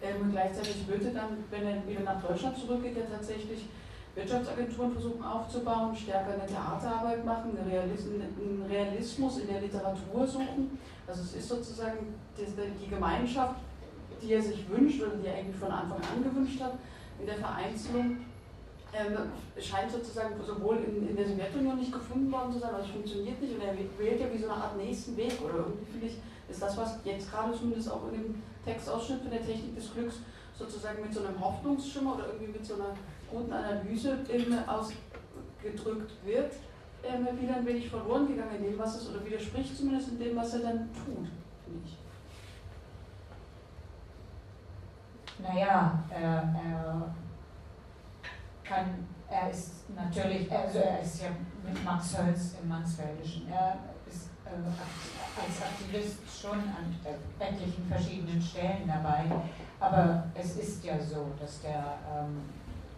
Ähm, 0.00 0.22
und 0.22 0.32
gleichzeitig 0.32 0.88
Goethe 0.88 1.10
dann, 1.12 1.44
wenn 1.50 1.66
er 1.66 1.86
wieder 1.86 2.00
nach 2.00 2.22
Deutschland 2.22 2.56
zurückgeht, 2.56 2.96
ja 2.96 3.02
tatsächlich 3.12 3.66
Wirtschaftsagenturen 4.14 4.92
versuchen 4.92 5.22
aufzubauen, 5.22 5.94
stärker 5.94 6.34
eine 6.34 6.46
Theaterarbeit 6.46 7.24
machen, 7.24 7.56
einen 7.56 8.66
Realismus 8.68 9.38
in 9.38 9.48
der 9.48 9.60
Literatur 9.60 10.26
suchen. 10.26 10.78
Also 11.10 11.22
es 11.22 11.34
ist 11.34 11.48
sozusagen 11.48 12.14
die 12.38 12.88
Gemeinschaft, 12.88 13.56
die 14.22 14.32
er 14.32 14.40
sich 14.40 14.68
wünscht 14.70 15.02
oder 15.02 15.16
die 15.16 15.26
er 15.26 15.38
eigentlich 15.38 15.56
von 15.56 15.72
Anfang 15.72 15.98
an 15.98 16.22
gewünscht 16.22 16.62
hat, 16.62 16.74
in 17.18 17.26
der 17.26 17.34
Vereinzelung 17.34 18.18
ähm, 18.92 19.16
scheint 19.60 19.90
sozusagen 19.90 20.34
sowohl 20.46 20.76
in, 20.76 21.08
in, 21.08 21.16
der 21.16 21.26
Sowjetunion 21.26 21.78
nicht 21.78 21.92
gefunden 21.92 22.30
worden 22.30 22.52
zu 22.52 22.60
sein, 22.60 22.74
also 22.74 22.86
es 22.86 22.92
funktioniert 22.92 23.40
nicht 23.40 23.54
und 23.54 23.62
er 23.62 23.74
wählt 23.98 24.20
ja 24.20 24.32
wie 24.32 24.38
so 24.38 24.50
eine 24.50 24.62
Art 24.62 24.76
nächsten 24.76 25.16
Weg 25.16 25.32
oder 25.44 25.58
irgendwie 25.58 25.90
finde 25.90 26.06
ich, 26.06 26.18
ist 26.48 26.62
das, 26.62 26.76
was 26.76 26.98
jetzt 27.04 27.30
gerade 27.30 27.52
zumindest 27.58 27.90
auch 27.90 28.06
in 28.12 28.22
dem 28.22 28.42
Textausschnitt 28.64 29.22
von 29.22 29.30
der 29.30 29.44
Technik 29.44 29.74
des 29.74 29.92
Glücks 29.92 30.16
sozusagen 30.56 31.02
mit 31.02 31.12
so 31.12 31.24
einem 31.24 31.40
Hoffnungsschimmer 31.40 32.14
oder 32.14 32.26
irgendwie 32.26 32.52
mit 32.52 32.64
so 32.64 32.74
einer 32.74 32.94
guten 33.30 33.52
Analyse 33.52 34.18
ähm, 34.30 34.58
ausgedrückt 34.68 36.12
wird, 36.24 36.52
wieder 37.02 37.56
ein 37.56 37.66
wenig 37.66 37.88
verloren 37.88 38.28
gegangen 38.28 38.56
in 38.56 38.64
dem, 38.64 38.78
was 38.78 38.96
es, 38.96 39.08
oder 39.08 39.24
widerspricht 39.24 39.76
zumindest 39.76 40.08
in 40.08 40.18
dem, 40.18 40.36
was 40.36 40.54
er 40.54 40.60
dann 40.60 40.88
tut, 40.92 41.28
finde 41.64 41.86
ich. 41.86 41.96
Naja, 45.38 46.04
er, 46.10 46.54
er 46.54 47.14
kann, 48.62 49.06
er 49.28 49.50
ist 49.50 49.88
natürlich, 49.96 50.50
also 50.52 50.78
er 50.78 51.00
ist 51.00 51.22
ja 51.22 51.28
mit 51.64 51.84
Max 51.84 52.16
Hölz 52.16 52.56
im 52.62 52.68
Mansfeldischen. 52.68 53.48
Er 53.50 53.78
ist 54.06 54.28
äh, 54.44 54.50
als 54.50 55.62
Aktivist 55.62 56.18
schon 56.40 56.58
an 56.58 56.94
etlichen 57.38 57.86
verschiedenen 57.86 58.40
Stellen 58.40 58.86
dabei. 58.86 59.24
Aber 59.78 60.24
es 60.34 60.56
ist 60.56 60.84
ja 60.84 61.00
so, 61.00 61.28
dass 61.40 61.62
der, 61.62 61.98
ähm, 62.14 62.42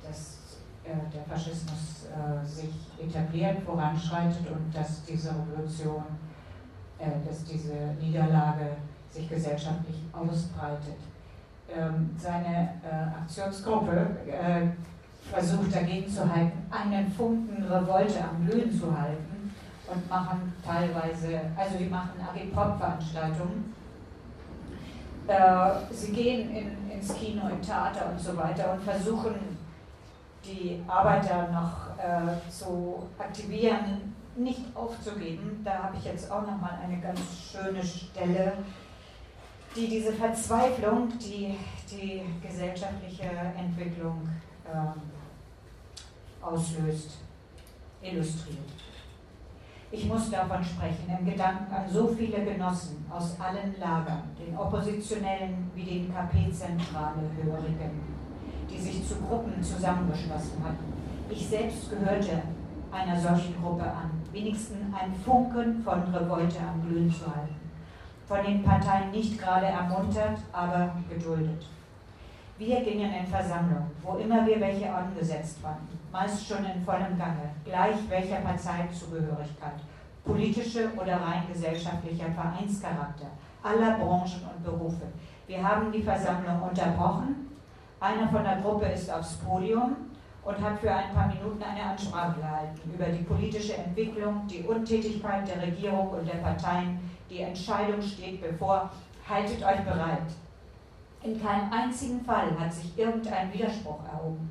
dass, 0.03 0.39
der 0.85 1.23
Faschismus 1.29 2.07
äh, 2.07 2.45
sich 2.45 2.75
etabliert, 3.01 3.63
voranschreitet 3.63 4.51
und 4.51 4.75
dass 4.75 5.05
diese 5.05 5.31
Revolution, 5.31 6.05
äh, 6.99 7.11
dass 7.27 7.45
diese 7.45 7.95
Niederlage 8.01 8.77
sich 9.09 9.29
gesellschaftlich 9.29 9.97
ausbreitet. 10.13 10.97
Ähm, 11.75 12.11
seine 12.19 12.75
äh, 12.83 13.21
Aktionsgruppe 13.21 14.17
äh, 14.27 14.67
versucht 15.31 15.75
dagegen 15.75 16.09
zu 16.11 16.29
halten, 16.29 16.67
einen 16.71 17.11
Funken 17.11 17.63
Revolte 17.63 18.25
am 18.25 18.47
Glühen 18.47 18.71
zu 18.71 18.87
halten 18.87 19.55
und 19.87 20.11
machen 20.11 20.53
teilweise, 20.65 21.41
also 21.57 21.79
die 21.79 21.87
machen 21.87 22.21
Agitprop-Veranstaltungen. 22.21 23.73
Äh, 25.27 25.71
sie 25.91 26.13
gehen 26.13 26.51
in, 26.51 26.91
ins 26.91 27.15
Kino, 27.15 27.49
im 27.49 27.63
Theater 27.63 28.11
und 28.11 28.21
so 28.21 28.37
weiter 28.37 28.73
und 28.73 28.83
versuchen 28.83 29.52
die 30.45 30.83
Arbeiter 30.87 31.49
noch 31.53 31.99
äh, 31.99 32.51
zu 32.51 33.09
aktivieren, 33.19 34.15
nicht 34.37 34.61
aufzugeben. 34.75 35.61
Da 35.65 35.85
habe 35.85 35.97
ich 35.97 36.05
jetzt 36.05 36.31
auch 36.31 36.43
noch 36.43 36.61
mal 36.61 36.79
eine 36.83 37.01
ganz 37.01 37.21
schöne 37.53 37.83
Stelle, 37.83 38.55
die 39.77 39.89
diese 39.89 40.13
Verzweiflung, 40.13 41.09
die 41.19 41.57
die 41.91 42.23
gesellschaftliche 42.47 43.31
Entwicklung 43.57 44.29
ähm, 44.73 45.01
auslöst, 46.41 47.19
illustriert. 48.03 48.59
Ich 49.91 50.07
muss 50.07 50.31
davon 50.31 50.65
sprechen, 50.65 51.15
im 51.19 51.27
Gedanken 51.27 51.73
an 51.73 51.89
so 51.89 52.09
viele 52.09 52.43
Genossen 52.43 53.05
aus 53.11 53.39
allen 53.39 53.79
Lagern, 53.79 54.23
den 54.39 54.57
Oppositionellen 54.57 55.71
wie 55.75 55.85
den 55.85 56.13
KP-Zentrale 56.13 57.31
Hörigen, 57.37 58.22
die 58.71 58.79
sich 58.79 59.07
zu 59.07 59.17
Gruppen 59.17 59.63
zusammengeschlossen 59.63 60.63
hatten. 60.63 60.93
Ich 61.31 61.47
selbst 61.49 61.91
gehörte 61.91 62.43
einer 62.93 63.19
solchen 63.19 63.57
Gruppe 63.63 63.85
an, 63.85 64.11
wenigstens 64.33 64.79
ein 64.93 65.15
Funken 65.25 65.83
von 65.83 66.03
Revolte 66.15 66.59
am 66.61 66.87
Glühen 66.87 67.11
zu 67.11 67.27
halten. 67.27 67.57
Von 68.27 68.45
den 68.45 68.63
Parteien 68.63 69.11
nicht 69.11 69.39
gerade 69.39 69.67
ermuntert, 69.67 70.39
aber 70.53 70.95
geduldet. 71.09 71.67
Wir 72.59 72.81
gingen 72.83 73.13
in 73.13 73.27
Versammlungen, 73.27 73.91
wo 74.03 74.19
immer 74.19 74.47
wir 74.47 74.61
welche 74.61 74.93
angesetzt 74.93 75.59
fanden, 75.61 75.99
meist 76.13 76.47
schon 76.47 76.65
in 76.65 76.85
vollem 76.85 77.19
Gange, 77.19 77.51
gleich 77.65 77.97
welcher 78.09 78.37
Parteizugehörigkeit, 78.37 79.81
politische 80.25 80.91
oder 80.95 81.17
rein 81.17 81.43
gesellschaftlicher 81.53 82.31
Vereinscharakter, 82.31 83.27
aller 83.63 83.99
Branchen 83.99 84.43
und 84.55 84.65
Berufe. 84.65 85.07
Wir 85.47 85.63
haben 85.63 85.91
die 85.91 86.03
Versammlung 86.03 86.63
unterbrochen. 86.63 87.52
Einer 88.03 88.29
von 88.29 88.43
der 88.43 88.57
Gruppe 88.57 88.87
ist 88.87 89.09
aufs 89.13 89.35
Podium 89.35 89.95
und 90.45 90.61
hat 90.61 90.81
für 90.81 90.93
ein 90.93 91.15
paar 91.15 91.29
Minuten 91.29 91.63
eine 91.63 91.85
Ansprache 91.85 92.41
gehalten 92.41 92.91
über 92.93 93.05
die 93.05 93.23
politische 93.23 93.75
Entwicklung, 93.75 94.45
die 94.49 94.65
Untätigkeit 94.65 95.47
der 95.47 95.63
Regierung 95.63 96.11
und 96.11 96.27
der 96.27 96.39
Parteien. 96.39 96.99
Die 97.31 97.43
Entscheidung 97.43 98.03
steht 98.03 98.43
bevor. 98.43 98.91
Haltet 99.29 99.63
euch 99.65 99.85
bereit. 99.85 100.27
In 101.23 101.41
keinem 101.41 101.73
einzigen 101.73 102.25
Fall 102.25 102.49
hat 102.59 102.73
sich 102.73 102.99
irgendein 102.99 103.53
Widerspruch 103.53 104.01
erhoben. 104.13 104.51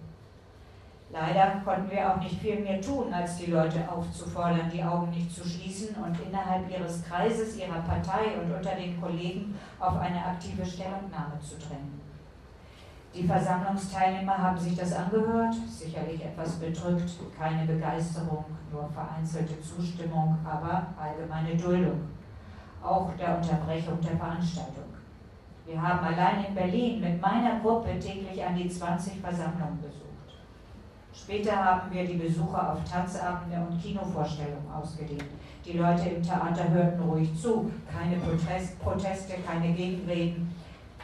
Leider 1.12 1.62
konnten 1.66 1.92
wir 1.92 2.10
auch 2.10 2.22
nicht 2.22 2.40
viel 2.40 2.62
mehr 2.62 2.80
tun, 2.80 3.14
als 3.14 3.36
die 3.36 3.52
Leute 3.52 3.84
aufzufordern, 3.92 4.72
die 4.74 4.82
Augen 4.82 5.10
nicht 5.10 5.30
zu 5.30 5.46
schließen 5.46 5.94
und 5.98 6.18
innerhalb 6.26 6.72
ihres 6.72 7.04
Kreises, 7.04 7.58
ihrer 7.58 7.82
Partei 7.82 8.40
und 8.42 8.50
unter 8.50 8.76
den 8.76 9.02
Kollegen 9.02 9.60
auf 9.78 9.98
eine 9.98 10.26
aktive 10.26 10.66
Stellungnahme 10.66 11.38
zu 11.42 11.58
drängen. 11.60 12.01
Die 13.14 13.28
Versammlungsteilnehmer 13.28 14.38
haben 14.38 14.58
sich 14.58 14.76
das 14.78 14.94
angehört, 14.94 15.54
sicherlich 15.68 16.24
etwas 16.24 16.54
bedrückt, 16.54 17.12
keine 17.38 17.66
Begeisterung, 17.66 18.46
nur 18.72 18.90
vereinzelte 18.90 19.60
Zustimmung, 19.62 20.38
aber 20.46 20.88
allgemeine 20.98 21.58
Duldung, 21.58 22.08
auch 22.82 23.10
der 23.18 23.36
Unterbrechung 23.36 24.00
der 24.00 24.16
Veranstaltung. 24.16 24.86
Wir 25.66 25.82
haben 25.82 26.06
allein 26.06 26.46
in 26.46 26.56
Berlin 26.56 27.02
mit 27.02 27.22
meiner 27.22 27.60
Gruppe 27.60 28.00
täglich 28.00 28.44
an 28.44 28.56
die 28.56 28.70
20 28.70 29.20
Versammlungen 29.20 29.82
besucht. 29.82 30.12
Später 31.14 31.54
haben 31.54 31.94
wir 31.94 32.06
die 32.06 32.16
Besucher 32.16 32.72
auf 32.72 32.90
Tanzabende 32.90 33.58
und 33.58 33.82
Kinovorstellungen 33.82 34.72
ausgedehnt. 34.74 35.26
Die 35.66 35.78
Leute 35.78 36.10
im 36.10 36.24
Theater 36.24 36.70
hörten 36.70 37.02
ruhig 37.02 37.30
zu, 37.40 37.70
keine 37.92 38.16
Protest, 38.16 38.80
Proteste, 38.80 39.34
keine 39.46 39.74
Gegenreden. 39.74 40.51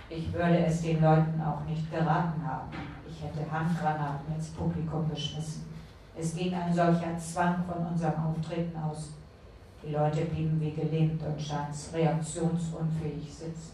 Ich 0.09 0.31
würde 0.31 0.65
es 0.65 0.81
den 0.81 1.01
Leuten 1.01 1.41
auch 1.41 1.63
nicht 1.65 1.91
geraten 1.91 2.41
haben. 2.45 2.69
Ich 3.09 3.21
hätte 3.21 3.51
Handgranaten 3.51 4.35
ins 4.35 4.49
Publikum 4.49 5.09
geschmissen. 5.09 5.65
Es 6.15 6.35
ging 6.35 6.53
ein 6.53 6.73
solcher 6.73 7.17
Zwang 7.17 7.63
von 7.65 7.85
unserem 7.87 8.15
Auftreten 8.25 8.77
aus. 8.77 9.13
Die 9.83 9.91
Leute 9.91 10.25
blieben 10.25 10.59
wie 10.61 10.71
gelähmt 10.71 11.21
und 11.21 11.41
scheinst 11.41 11.93
reaktionsunfähig 11.93 13.33
sitzen. 13.33 13.73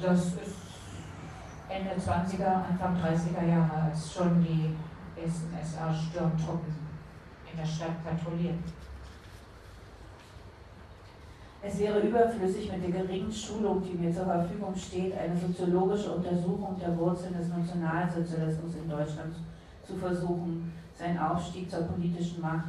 Das 0.00 0.20
ist 0.26 0.36
Ende 1.68 1.90
20er, 1.92 2.68
Anfang 2.68 2.96
30er 2.96 3.46
Jahre, 3.46 3.82
als 3.90 4.12
schon 4.12 4.42
die 4.42 4.76
ersten 5.20 5.54
SA-Sturmtruppen 5.64 6.74
in 7.50 7.56
der 7.56 7.66
Stadt 7.66 8.04
patrouillieren. 8.04 8.62
Es 11.66 11.80
wäre 11.80 11.98
überflüssig, 11.98 12.70
mit 12.70 12.84
der 12.84 13.02
geringen 13.02 13.32
Schulung, 13.32 13.82
die 13.82 13.98
mir 13.98 14.12
zur 14.12 14.24
Verfügung 14.24 14.72
steht, 14.76 15.18
eine 15.18 15.36
soziologische 15.36 16.12
Untersuchung 16.12 16.76
der 16.78 16.96
Wurzeln 16.96 17.36
des 17.36 17.48
Nationalsozialismus 17.48 18.76
in 18.76 18.88
Deutschland 18.88 19.34
zu 19.84 19.96
versuchen, 19.96 20.72
seinen 20.94 21.18
Aufstieg 21.18 21.68
zur 21.68 21.82
politischen 21.82 22.40
Macht, 22.40 22.68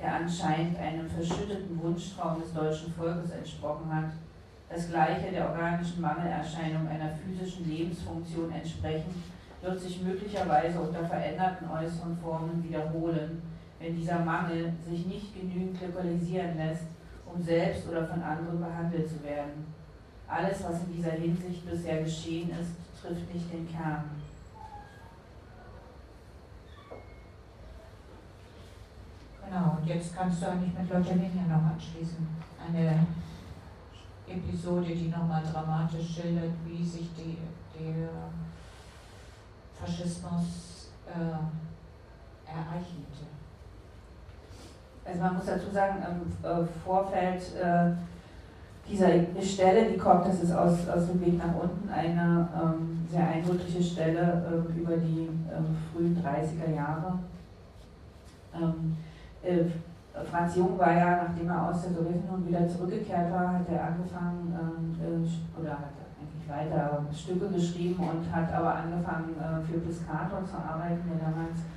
der 0.00 0.14
anscheinend 0.14 0.78
einem 0.78 1.08
verschütteten 1.08 1.82
Wunschtraum 1.82 2.40
des 2.40 2.54
deutschen 2.54 2.92
Volkes 2.92 3.32
entsprochen 3.32 3.92
hat. 3.92 4.12
Das 4.68 4.90
gleiche 4.90 5.32
der 5.32 5.50
organischen 5.50 6.00
Mangelerscheinung 6.00 6.86
einer 6.86 7.10
physischen 7.10 7.68
Lebensfunktion 7.68 8.52
entsprechend, 8.52 9.14
wird 9.60 9.80
sich 9.80 10.02
möglicherweise 10.02 10.78
unter 10.78 11.04
veränderten 11.04 11.68
äußeren 11.68 12.16
Formen 12.22 12.62
wiederholen, 12.62 13.42
wenn 13.80 13.96
dieser 13.96 14.20
Mangel 14.20 14.72
sich 14.88 15.06
nicht 15.06 15.34
genügend 15.34 15.80
lokalisieren 15.80 16.56
lässt, 16.56 16.95
um 17.36 17.42
selbst 17.42 17.88
oder 17.88 18.06
von 18.06 18.22
anderen 18.22 18.60
behandelt 18.60 19.08
zu 19.08 19.22
werden. 19.22 19.66
Alles, 20.26 20.64
was 20.64 20.82
in 20.84 20.94
dieser 20.96 21.12
Hinsicht 21.12 21.68
bisher 21.68 22.02
geschehen 22.02 22.50
ist, 22.50 22.72
trifft 23.00 23.32
nicht 23.32 23.52
den 23.52 23.68
Kern. 23.68 24.04
Genau, 29.44 29.76
und 29.78 29.86
jetzt 29.86 30.16
kannst 30.16 30.42
du 30.42 30.48
eigentlich 30.48 30.76
mit 30.76 30.90
Lotterlinie 30.90 31.42
noch 31.48 31.72
anschließen. 31.72 32.26
Eine 32.66 33.06
Episode, 34.26 34.88
die 34.88 35.08
nochmal 35.08 35.42
dramatisch 35.44 36.14
schildert, 36.14 36.50
wie 36.64 36.84
sich 36.84 37.08
die, 37.16 37.38
der 37.78 38.08
Faschismus 39.78 40.88
äh, 41.06 42.50
ereignete. 42.50 43.15
Also 45.06 45.20
man 45.20 45.34
muss 45.34 45.46
dazu 45.46 45.70
sagen, 45.72 45.98
im 46.02 46.48
äh, 46.48 46.64
Vorfeld 46.84 47.40
äh, 47.62 47.92
dieser 48.88 49.08
Stelle, 49.42 49.90
die 49.90 49.98
kommt, 49.98 50.26
das 50.26 50.42
ist 50.42 50.52
aus, 50.52 50.88
aus 50.88 51.06
dem 51.06 51.20
Weg 51.20 51.38
nach 51.38 51.54
unten, 51.54 51.88
eine 51.90 52.48
ähm, 52.54 53.06
sehr 53.10 53.28
eindrückliche 53.28 53.82
Stelle 53.82 54.42
äh, 54.48 54.78
über 54.78 54.96
die 54.96 55.28
ähm, 55.28 55.76
frühen 55.92 56.16
30er 56.16 56.74
Jahre. 56.74 57.18
Ähm, 58.54 58.96
äh, 59.42 59.64
Franz 60.30 60.56
Jung 60.56 60.78
war 60.78 60.92
ja, 60.92 61.24
nachdem 61.24 61.48
er 61.48 61.68
aus 61.68 61.82
der 61.82 61.92
Sowjetunion 61.92 62.48
wieder 62.48 62.66
zurückgekehrt 62.66 63.30
war, 63.30 63.52
hat 63.52 63.68
er 63.70 63.84
angefangen, 63.88 64.56
ähm, 64.58 65.28
oder 65.60 65.72
hat 65.72 65.92
eigentlich 66.18 66.48
weiter 66.48 67.04
Stücke 67.14 67.48
geschrieben 67.48 68.00
und 68.00 68.34
hat 68.34 68.50
aber 68.52 68.76
angefangen 68.76 69.34
für 69.70 69.78
Piscator 69.78 70.42
zu 70.46 70.56
arbeiten, 70.56 71.02
der 71.10 71.28
damals 71.28 71.58
ähm, 71.58 71.58
ähm, 71.58 71.76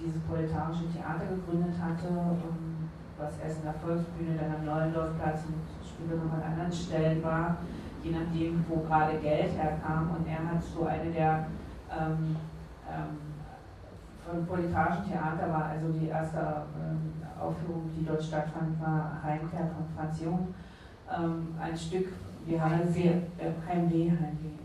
dieses 0.00 0.20
proletarische 0.22 0.90
Theater 0.92 1.26
gegründet 1.28 1.74
hatte, 1.80 2.08
um, 2.08 2.88
was 3.18 3.38
erst 3.38 3.58
in 3.58 3.64
der 3.64 3.74
Volksbühne, 3.74 4.36
dann 4.38 4.54
am 4.56 4.64
Neuendorfplatz 4.64 5.44
und 5.46 5.60
später 5.84 6.16
noch 6.24 6.32
an 6.32 6.42
anderen 6.42 6.72
Stellen 6.72 7.22
war, 7.22 7.58
je 8.02 8.10
nachdem, 8.12 8.64
wo 8.68 8.80
gerade 8.80 9.18
Geld 9.18 9.52
herkam. 9.56 10.10
Und 10.16 10.26
er 10.26 10.48
hat 10.48 10.62
so 10.62 10.84
eine 10.84 11.10
der 11.10 11.46
ähm, 11.92 12.36
ähm, 12.88 13.34
von 14.24 14.46
proletarischen 14.46 15.04
Theater 15.10 15.48
war 15.50 15.66
also 15.66 15.92
die 15.92 16.08
erste 16.08 16.38
ähm, 16.38 17.22
Aufführung, 17.38 17.90
die 17.96 18.06
dort 18.06 18.22
stattfand, 18.22 18.80
war 18.80 19.20
Heimkehr 19.22 19.68
von 19.68 19.84
Franz 19.94 20.20
Jung. 20.20 20.54
Ähm, 21.14 21.54
ein 21.60 21.76
Stück, 21.76 22.08
wir 22.46 22.62
haben 22.62 22.88
hier, 22.92 23.12
äh, 23.38 23.52
Heimweh, 23.68 24.10
Heimweh, 24.10 24.63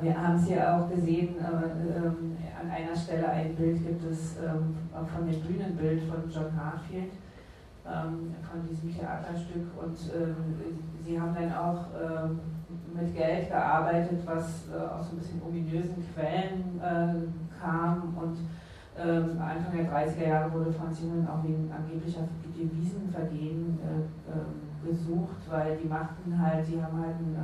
wir 0.00 0.16
haben 0.16 0.36
es 0.36 0.46
hier 0.46 0.74
auch 0.74 0.88
gesehen, 0.88 1.36
äh, 1.38 1.98
ähm, 1.98 2.36
an 2.58 2.70
einer 2.70 2.96
Stelle 2.96 3.28
ein 3.28 3.54
Bild 3.54 3.86
gibt 3.86 4.02
es 4.10 4.36
ähm, 4.38 4.74
von 4.92 5.26
dem 5.30 5.40
Bühnenbild 5.42 6.02
von 6.04 6.30
John 6.30 6.50
Hartfield, 6.56 7.12
ähm, 7.86 8.34
von 8.50 8.66
diesem 8.66 8.94
Theaterstück. 8.94 9.66
Und 9.82 9.98
sie 9.98 11.20
haben 11.20 11.34
dann 11.34 11.52
auch 11.52 11.84
mit 12.94 13.14
Geld 13.14 13.48
gearbeitet, 13.48 14.20
was 14.24 14.68
aus 14.72 15.10
so 15.10 15.16
ein 15.16 15.18
bisschen 15.18 15.42
ominösen 15.42 15.96
Quellen 16.14 16.80
kam. 17.60 18.16
Und 18.16 18.38
Anfang 18.96 19.76
der 19.76 19.92
30er 19.92 20.28
Jahre 20.28 20.52
wurde 20.52 20.72
Franz 20.72 21.02
Jungen 21.02 21.28
auch 21.28 21.42
wegen 21.44 21.70
angeblicher 21.70 22.26
Devisenvergehen 22.56 23.78
gesucht, 24.82 25.50
weil 25.50 25.76
die 25.76 25.88
machten 25.88 26.38
halt, 26.40 26.64
sie 26.64 26.82
haben 26.82 26.98
halt 26.98 27.16
ein 27.16 27.36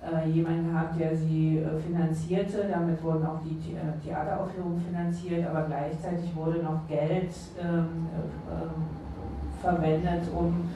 äh, 0.00 0.28
jemanden 0.30 0.70
gehabt, 0.72 0.98
der 0.98 1.16
sie 1.16 1.58
äh, 1.58 1.78
finanzierte. 1.80 2.68
Damit 2.70 3.02
wurden 3.02 3.26
auch 3.26 3.40
die 3.42 3.58
The 3.60 3.74
äh, 3.74 4.04
Theateraufführungen 4.04 4.80
finanziert, 4.80 5.48
aber 5.48 5.62
gleichzeitig 5.62 6.34
wurde 6.36 6.62
noch 6.62 6.86
Geld 6.86 7.34
ähm, 7.60 8.06
äh, 8.46 9.60
verwendet, 9.60 10.22
um 10.32 10.68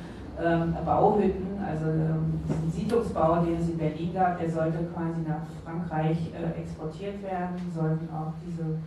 ähm, 0.42 0.74
Bauhütten, 0.84 1.62
also 1.64 1.86
ähm, 1.86 2.40
diesen 2.48 2.72
Siedlungsbau, 2.72 3.44
den 3.44 3.60
es 3.60 3.68
in 3.68 3.78
Berlin 3.78 4.12
gab, 4.12 4.40
der 4.40 4.50
sollte 4.50 4.78
quasi 4.92 5.20
nach 5.28 5.46
Frankreich 5.62 6.32
äh, 6.34 6.60
exportiert 6.60 7.22
werden, 7.22 7.54
sollten 7.72 8.08
auch 8.12 8.32
diese 8.44 8.78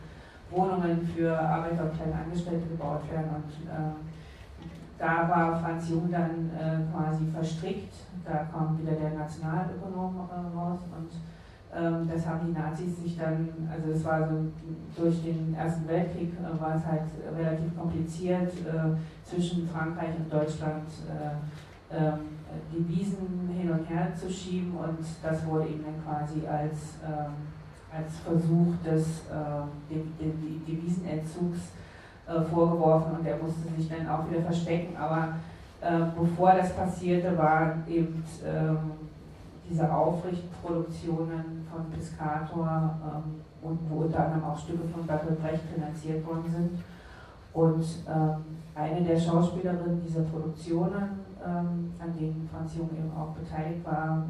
Wohnungen 0.52 1.08
für 1.16 1.40
Arbeiter 1.40 1.84
und 1.84 1.96
kleine 1.96 2.16
Angestellte 2.26 2.68
gebaut 2.68 3.10
werden 3.10 3.30
und 3.36 3.70
äh, 3.70 3.94
da 4.98 5.30
war 5.30 5.60
Franz 5.60 5.90
Jung 5.90 6.10
dann 6.10 6.50
quasi 6.94 7.26
verstrickt. 7.34 7.94
Da 8.26 8.45
kam 8.51 8.80
wieder 8.80 8.93
der 8.93 9.11
Nationalökonom 9.11 10.15
äh, 10.30 10.57
raus 10.57 10.80
und 10.97 11.11
ähm, 11.76 12.09
das 12.09 12.26
haben 12.26 12.47
die 12.47 12.59
Nazis 12.59 13.03
sich 13.03 13.17
dann, 13.17 13.49
also 13.69 13.91
es 13.91 14.03
war 14.05 14.28
so 14.28 14.36
durch 14.95 15.21
den 15.23 15.53
Ersten 15.53 15.88
Weltkrieg 15.88 16.34
äh, 16.39 16.61
war 16.61 16.76
es 16.76 16.86
halt 16.86 17.03
relativ 17.38 17.78
kompliziert 17.78 18.51
äh, 18.65 18.95
zwischen 19.23 19.67
Frankreich 19.67 20.15
und 20.17 20.32
Deutschland 20.32 20.88
äh, 21.09 21.95
ähm, 21.95 22.19
die 22.71 22.88
Wiesen 22.88 23.49
hin 23.49 23.71
und 23.71 23.89
her 23.89 24.13
zu 24.15 24.30
schieben 24.30 24.76
und 24.76 24.99
das 25.21 25.45
wurde 25.45 25.67
ihm 25.67 25.84
dann 25.84 26.03
quasi 26.03 26.47
als, 26.47 26.95
ähm, 27.05 27.34
als 27.91 28.19
Versuch 28.19 28.73
des 28.84 29.23
äh, 29.30 29.95
Devisenentzugs 30.67 31.59
äh, 32.28 32.41
vorgeworfen 32.41 33.17
und 33.19 33.26
er 33.26 33.38
musste 33.38 33.69
sich 33.78 33.89
dann 33.89 34.07
auch 34.07 34.30
wieder 34.30 34.41
verstecken. 34.41 34.95
Aber 34.97 35.36
bevor 36.17 36.53
das 36.53 36.73
passierte, 36.76 37.38
waren 37.38 37.84
eben 37.88 38.23
ähm, 38.43 38.91
diese 39.69 39.91
Aufrichtproduktionen 39.91 41.67
von 41.71 41.91
Piscator 41.91 42.95
ähm, 43.03 43.41
und 43.61 43.80
wo 43.89 44.03
unter 44.03 44.26
anderem 44.26 44.45
auch 44.45 44.57
Stücke 44.57 44.88
von 44.93 45.05
Bertolt 45.05 45.41
Brecht 45.41 45.63
finanziert 45.73 46.26
worden 46.26 46.45
sind. 46.51 46.84
Und 47.53 47.86
ähm, 48.07 48.57
eine 48.76 49.01
der 49.01 49.19
Schauspielerinnen 49.19 50.01
dieser 50.05 50.21
Produktionen, 50.21 51.21
ähm, 51.45 51.93
an 51.99 52.17
denen 52.19 52.49
Franz 52.51 52.76
Jung 52.76 52.89
eben 52.91 53.11
auch 53.15 53.34
beteiligt 53.34 53.86
war, 53.86 54.26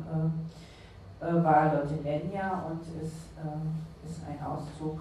äh, 1.22 1.44
war 1.44 1.74
Lotte 1.74 1.96
Lenya 2.04 2.64
und 2.70 2.82
ist, 3.02 3.32
äh, 3.38 4.06
ist 4.08 4.22
ein 4.28 4.46
Auszug 4.46 5.00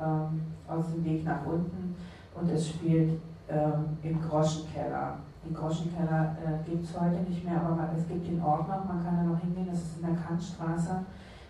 ähm, 0.00 0.42
aus 0.68 0.92
dem 0.92 1.04
Weg 1.04 1.24
nach 1.24 1.44
unten 1.46 1.96
und 2.34 2.50
es 2.50 2.68
spielt 2.68 3.20
ähm, 3.48 3.96
im 4.02 4.20
Groschenkeller. 4.22 5.18
Den 5.44 5.54
Groschenkeller 5.54 6.36
äh, 6.38 6.70
gibt 6.70 6.84
es 6.84 6.98
heute 6.98 7.20
nicht 7.28 7.44
mehr, 7.44 7.60
aber 7.60 7.90
es 7.96 8.06
gibt 8.06 8.26
den 8.26 8.42
Ort 8.42 8.68
noch, 8.68 8.84
man 8.84 9.04
kann 9.04 9.16
da 9.16 9.22
noch 9.24 9.40
hingehen, 9.40 9.66
das 9.70 9.80
ist 9.80 9.96
in 9.98 10.06
der 10.06 10.16
Kantstraße. 10.16 11.04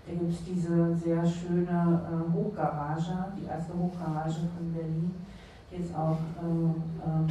Da 0.07 0.13
gibt 0.13 0.33
es 0.33 0.45
diese 0.45 0.97
sehr 0.97 1.25
schöne 1.25 2.01
äh, 2.09 2.33
Hochgarage, 2.33 3.33
die 3.37 3.45
erste 3.45 3.75
Hochgarage 3.75 4.49
von 4.57 4.73
Berlin, 4.73 5.15
die 5.71 5.77
jetzt 5.77 5.95
auch 5.95 6.19
äh, 6.41 6.45
ähm, 6.45 7.27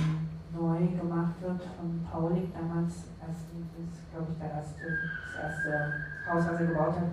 neu 0.54 0.86
gemacht 0.98 1.34
wird 1.42 1.62
von 1.78 2.06
Paulik, 2.10 2.54
damals, 2.54 3.10
das 3.20 3.38
ist 3.52 4.12
glaube 4.12 4.28
ich 4.32 4.38
der 4.38 4.52
erste, 4.52 4.84
das 4.86 5.44
erste 5.44 5.94
Haus, 6.30 6.54
was 6.54 6.62
er 6.62 6.68
gebaut 6.68 6.96
hat 6.96 7.12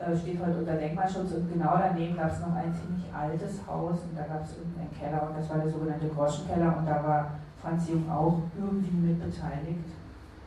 äh, 0.00 0.16
steht 0.16 0.40
heute 0.40 0.58
unter 0.58 0.74
Denkmalschutz 0.74 1.32
und 1.32 1.52
genau 1.52 1.76
daneben 1.78 2.16
gab 2.16 2.32
es 2.32 2.40
noch 2.40 2.54
ein 2.54 2.72
ziemlich 2.74 3.04
altes 3.12 3.60
Haus 3.66 3.98
und 4.00 4.16
da 4.16 4.22
gab 4.22 4.42
es 4.42 4.56
irgendeinen 4.56 4.90
Keller 4.98 5.28
und 5.28 5.36
das 5.36 5.50
war 5.50 5.58
der 5.58 5.68
sogenannte 5.68 6.08
Groschenkeller 6.08 6.78
und 6.78 6.86
da 6.86 7.04
war 7.04 7.30
Franz 7.62 7.88
Jung 7.88 8.10
auch 8.10 8.42
irgendwie 8.58 8.96
mit 8.96 9.20
beteiligt. 9.20 9.84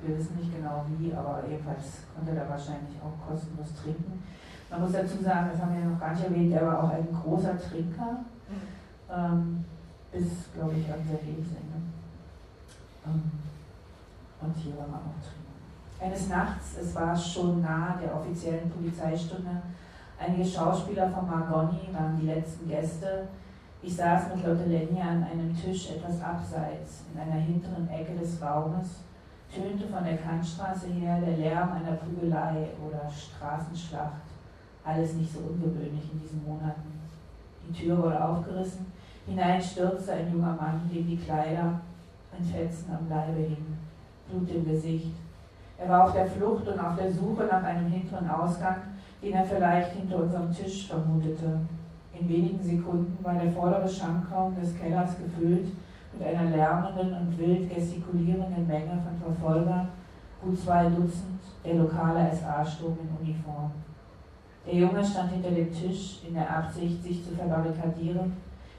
Wir 0.01 0.17
wissen 0.17 0.37
nicht 0.37 0.53
genau 0.53 0.85
wie, 0.97 1.13
aber 1.13 1.43
jedenfalls 1.47 2.03
konnte 2.13 2.31
er 2.31 2.43
da 2.43 2.49
wahrscheinlich 2.49 2.97
auch 3.01 3.15
kostenlos 3.27 3.73
trinken. 3.81 4.21
Man 4.69 4.81
muss 4.81 4.91
dazu 4.91 5.21
sagen, 5.23 5.49
das 5.51 5.61
haben 5.61 5.75
wir 5.75 5.85
noch 5.85 5.99
gar 5.99 6.11
nicht 6.11 6.25
erwähnt, 6.25 6.53
er 6.53 6.65
war 6.65 6.83
auch 6.83 6.89
ein 6.89 7.07
großer 7.13 7.57
Trinker, 7.59 8.25
ähm, 9.09 9.63
bis, 10.11 10.51
glaube 10.53 10.73
ich, 10.73 10.85
an 10.91 10.99
sein 11.07 11.19
Lebensende. 11.25 11.77
Ähm, 13.05 13.31
und 14.41 14.55
hier 14.57 14.77
war 14.77 14.87
man 14.87 14.99
auch 14.99 15.21
Trinker. 15.21 15.43
Eines 16.01 16.27
Nachts, 16.27 16.77
es 16.81 16.95
war 16.95 17.15
schon 17.15 17.61
nahe 17.61 17.99
der 18.01 18.15
offiziellen 18.15 18.69
Polizeistunde, 18.69 19.61
einige 20.19 20.45
Schauspieler 20.45 21.09
von 21.09 21.27
Margoni 21.27 21.89
waren 21.93 22.19
die 22.19 22.27
letzten 22.27 22.67
Gäste. 22.67 23.27
Ich 23.85 23.97
saß 23.97 24.33
mit 24.33 24.45
Lotte 24.45 24.63
Lenja 24.63 25.03
an 25.03 25.23
einem 25.23 25.53
Tisch 25.53 25.91
etwas 25.91 26.21
abseits, 26.21 27.03
in 27.13 27.19
einer 27.19 27.41
hinteren 27.41 27.89
Ecke 27.89 28.17
des 28.17 28.41
Raumes, 28.41 29.01
tönte 29.53 29.87
von 29.87 30.05
der 30.05 30.17
Kantstraße 30.17 30.87
her 30.87 31.19
der 31.19 31.35
Lärm 31.35 31.73
einer 31.73 31.97
Prügelei 31.97 32.69
oder 32.81 33.11
Straßenschlacht. 33.11 34.21
Alles 34.85 35.15
nicht 35.15 35.33
so 35.33 35.39
ungewöhnlich 35.39 36.11
in 36.13 36.21
diesen 36.21 36.45
Monaten. 36.47 37.01
Die 37.67 37.73
Tür 37.73 38.01
wurde 38.01 38.23
aufgerissen, 38.23 38.85
hinein 39.27 39.61
stürzte 39.61 40.13
ein 40.13 40.31
junger 40.31 40.55
Mann, 40.55 40.89
dem 40.91 41.05
die 41.05 41.17
Kleider 41.17 41.81
in 42.37 42.45
Fetzen 42.45 42.89
am 42.89 43.09
Leibe 43.09 43.41
hingen, 43.41 43.77
Blut 44.29 44.49
im 44.49 44.65
Gesicht, 44.65 45.11
er 45.77 45.89
war 45.89 46.05
auf 46.05 46.13
der 46.13 46.27
Flucht 46.27 46.67
und 46.67 46.79
auf 46.79 46.95
der 46.95 47.11
Suche 47.11 47.43
nach 47.43 47.63
einem 47.63 47.87
hinteren 47.87 48.29
Ausgang, 48.29 48.77
den 49.21 49.33
er 49.33 49.43
vielleicht 49.43 49.91
hinter 49.91 50.17
unserem 50.17 50.53
Tisch 50.53 50.87
vermutete. 50.87 51.59
In 52.19 52.29
wenigen 52.29 52.61
Sekunden 52.61 53.17
war 53.23 53.33
der 53.33 53.51
vordere 53.51 53.89
Schankraum 53.89 54.55
des 54.55 54.77
Kellers 54.77 55.17
gefüllt 55.17 55.67
mit 56.13 56.27
einer 56.27 56.49
lärmenden 56.49 57.13
und 57.13 57.37
wild 57.39 57.73
gestikulierenden 57.73 58.67
Menge 58.67 59.01
von 59.03 59.33
Verfolgern, 59.33 59.89
gut 60.41 60.59
zwei 60.59 60.85
Dutzend, 60.85 61.41
der 61.65 61.75
lokale 61.75 62.29
SA-Sturm 62.31 62.97
in 63.01 63.27
Uniform. 63.27 63.71
Der 64.65 64.75
Junge 64.75 65.03
stand 65.03 65.31
hinter 65.31 65.51
dem 65.51 65.73
Tisch 65.73 66.21
in 66.27 66.35
der 66.35 66.49
Absicht, 66.49 67.03
sich 67.03 67.25
zu 67.25 67.33
verbarrikadieren. 67.35 68.33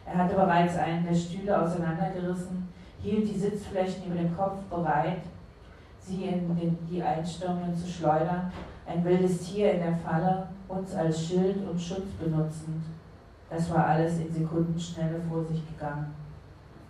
Er 0.06 0.16
hatte 0.16 0.34
bereits 0.34 0.76
einen 0.78 1.04
der 1.04 1.14
Stühle 1.14 1.60
auseinandergerissen, 1.60 2.68
hielt 3.02 3.28
die 3.28 3.38
Sitzflächen 3.38 4.06
über 4.06 4.16
dem 4.16 4.36
Kopf 4.36 4.62
bereit, 4.70 5.22
sie 5.98 6.24
in 6.24 6.56
den, 6.56 6.78
die 6.90 7.02
Einstürmenden 7.02 7.76
zu 7.76 7.88
schleudern, 7.88 8.52
ein 8.86 9.04
wildes 9.04 9.40
Tier 9.40 9.72
in 9.72 9.80
der 9.80 9.96
Falle, 9.96 10.48
uns 10.68 10.94
als 10.94 11.26
Schild 11.26 11.56
und 11.68 11.80
Schutz 11.80 12.10
benutzend. 12.22 12.84
Das 13.54 13.70
war 13.70 13.86
alles 13.86 14.18
in 14.18 14.32
Sekundenschnelle 14.32 15.20
vor 15.30 15.44
sich 15.44 15.62
gegangen. 15.68 16.12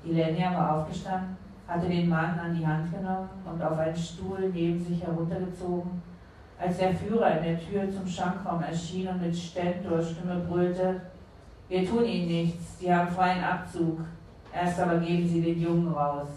Die 0.03 0.13
Lenja 0.13 0.55
war 0.55 0.79
aufgestanden, 0.79 1.37
hatte 1.69 1.89
den 1.89 2.09
Mann 2.09 2.39
an 2.39 2.57
die 2.57 2.67
Hand 2.67 2.91
genommen 2.91 3.29
und 3.45 3.63
auf 3.63 3.79
einen 3.79 3.95
Stuhl 3.95 4.51
neben 4.51 4.83
sich 4.83 5.03
heruntergezogen. 5.03 6.03
Als 6.59 6.79
der 6.79 6.95
Führer 6.95 7.39
in 7.39 7.45
der 7.45 7.61
Tür 7.61 7.91
zum 7.91 8.07
Schankraum 8.07 8.63
erschien 8.63 9.09
und 9.09 9.21
mit 9.21 9.37
Stentorstimme 9.37 10.37
brüllte, 10.49 11.03
wir 11.69 11.87
tun 11.87 12.05
Ihnen 12.05 12.29
nichts, 12.29 12.79
Sie 12.79 12.95
haben 12.95 13.09
freien 13.09 13.45
Abzug, 13.45 13.99
erst 14.51 14.81
aber 14.81 14.97
geben 14.99 15.29
Sie 15.29 15.43
den 15.43 15.61
Jungen 15.61 15.89
raus. 15.89 16.29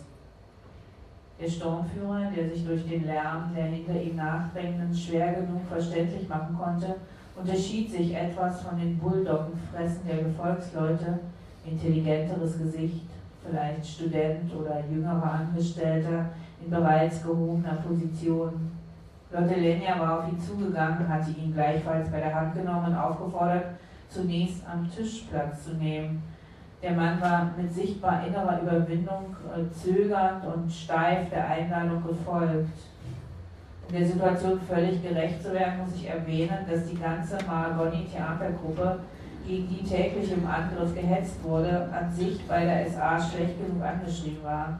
Der 1.40 1.48
Sturmführer, 1.48 2.32
der 2.36 2.50
sich 2.50 2.66
durch 2.66 2.86
den 2.86 3.06
Lärm 3.06 3.54
der 3.56 3.66
hinter 3.66 4.02
ihm 4.02 4.18
nachdrängenden 4.18 4.94
schwer 4.94 5.36
genug 5.36 5.62
verständlich 5.70 6.28
machen 6.28 6.58
konnte, 6.58 6.96
unterschied 7.40 7.92
sich 7.92 8.16
etwas 8.16 8.62
von 8.62 8.80
den 8.80 8.98
Bulldoggenfressen 8.98 10.08
der 10.08 10.24
Gefolgsleute, 10.24 11.20
intelligenteres 11.66 12.58
Gesicht, 12.58 13.06
vielleicht 13.46 13.86
Student 13.86 14.54
oder 14.54 14.84
jüngerer 14.90 15.32
Angestellter 15.32 16.26
in 16.64 16.70
bereits 16.70 17.24
gehobener 17.24 17.78
Position. 17.88 18.72
Lotte 19.32 19.56
Lenja 19.56 20.00
war 20.00 20.20
auf 20.20 20.30
ihn 20.30 20.40
zugegangen, 20.40 21.08
hatte 21.08 21.32
ihn 21.32 21.54
gleichfalls 21.54 22.10
bei 22.10 22.20
der 22.20 22.34
Hand 22.34 22.56
genommen 22.56 22.88
und 22.88 22.96
aufgefordert, 22.96 23.66
zunächst 24.10 24.64
am 24.66 24.90
Tisch 24.90 25.26
Platz 25.30 25.66
zu 25.66 25.74
nehmen. 25.76 26.24
Der 26.82 26.94
Mann 26.94 27.20
war 27.20 27.52
mit 27.58 27.74
sichtbar 27.74 28.26
innerer 28.26 28.62
Überwindung 28.62 29.36
äh, 29.54 29.70
zögernd 29.74 30.46
und 30.46 30.72
steif 30.72 31.30
der 31.30 31.48
Einladung 31.48 32.04
gefolgt. 32.04 32.70
In 33.90 33.96
der 33.96 34.06
Situation 34.06 34.60
völlig 34.60 35.02
gerecht 35.02 35.42
zu 35.42 35.54
werden, 35.54 35.80
muss 35.80 35.96
ich 35.96 36.10
erwähnen, 36.10 36.66
dass 36.70 36.86
die 36.86 37.00
ganze 37.00 37.38
Maragoni-Theatergruppe, 37.48 39.00
gegen 39.48 39.70
die 39.70 39.82
täglich 39.82 40.30
im 40.34 40.46
Angriff 40.46 40.94
gehetzt 40.94 41.42
wurde, 41.42 41.88
an 41.94 42.12
sich 42.12 42.46
bei 42.46 42.66
der 42.66 42.90
SA 42.90 43.18
schlecht 43.18 43.56
genug 43.58 43.82
angeschrieben 43.82 44.44
war. 44.44 44.80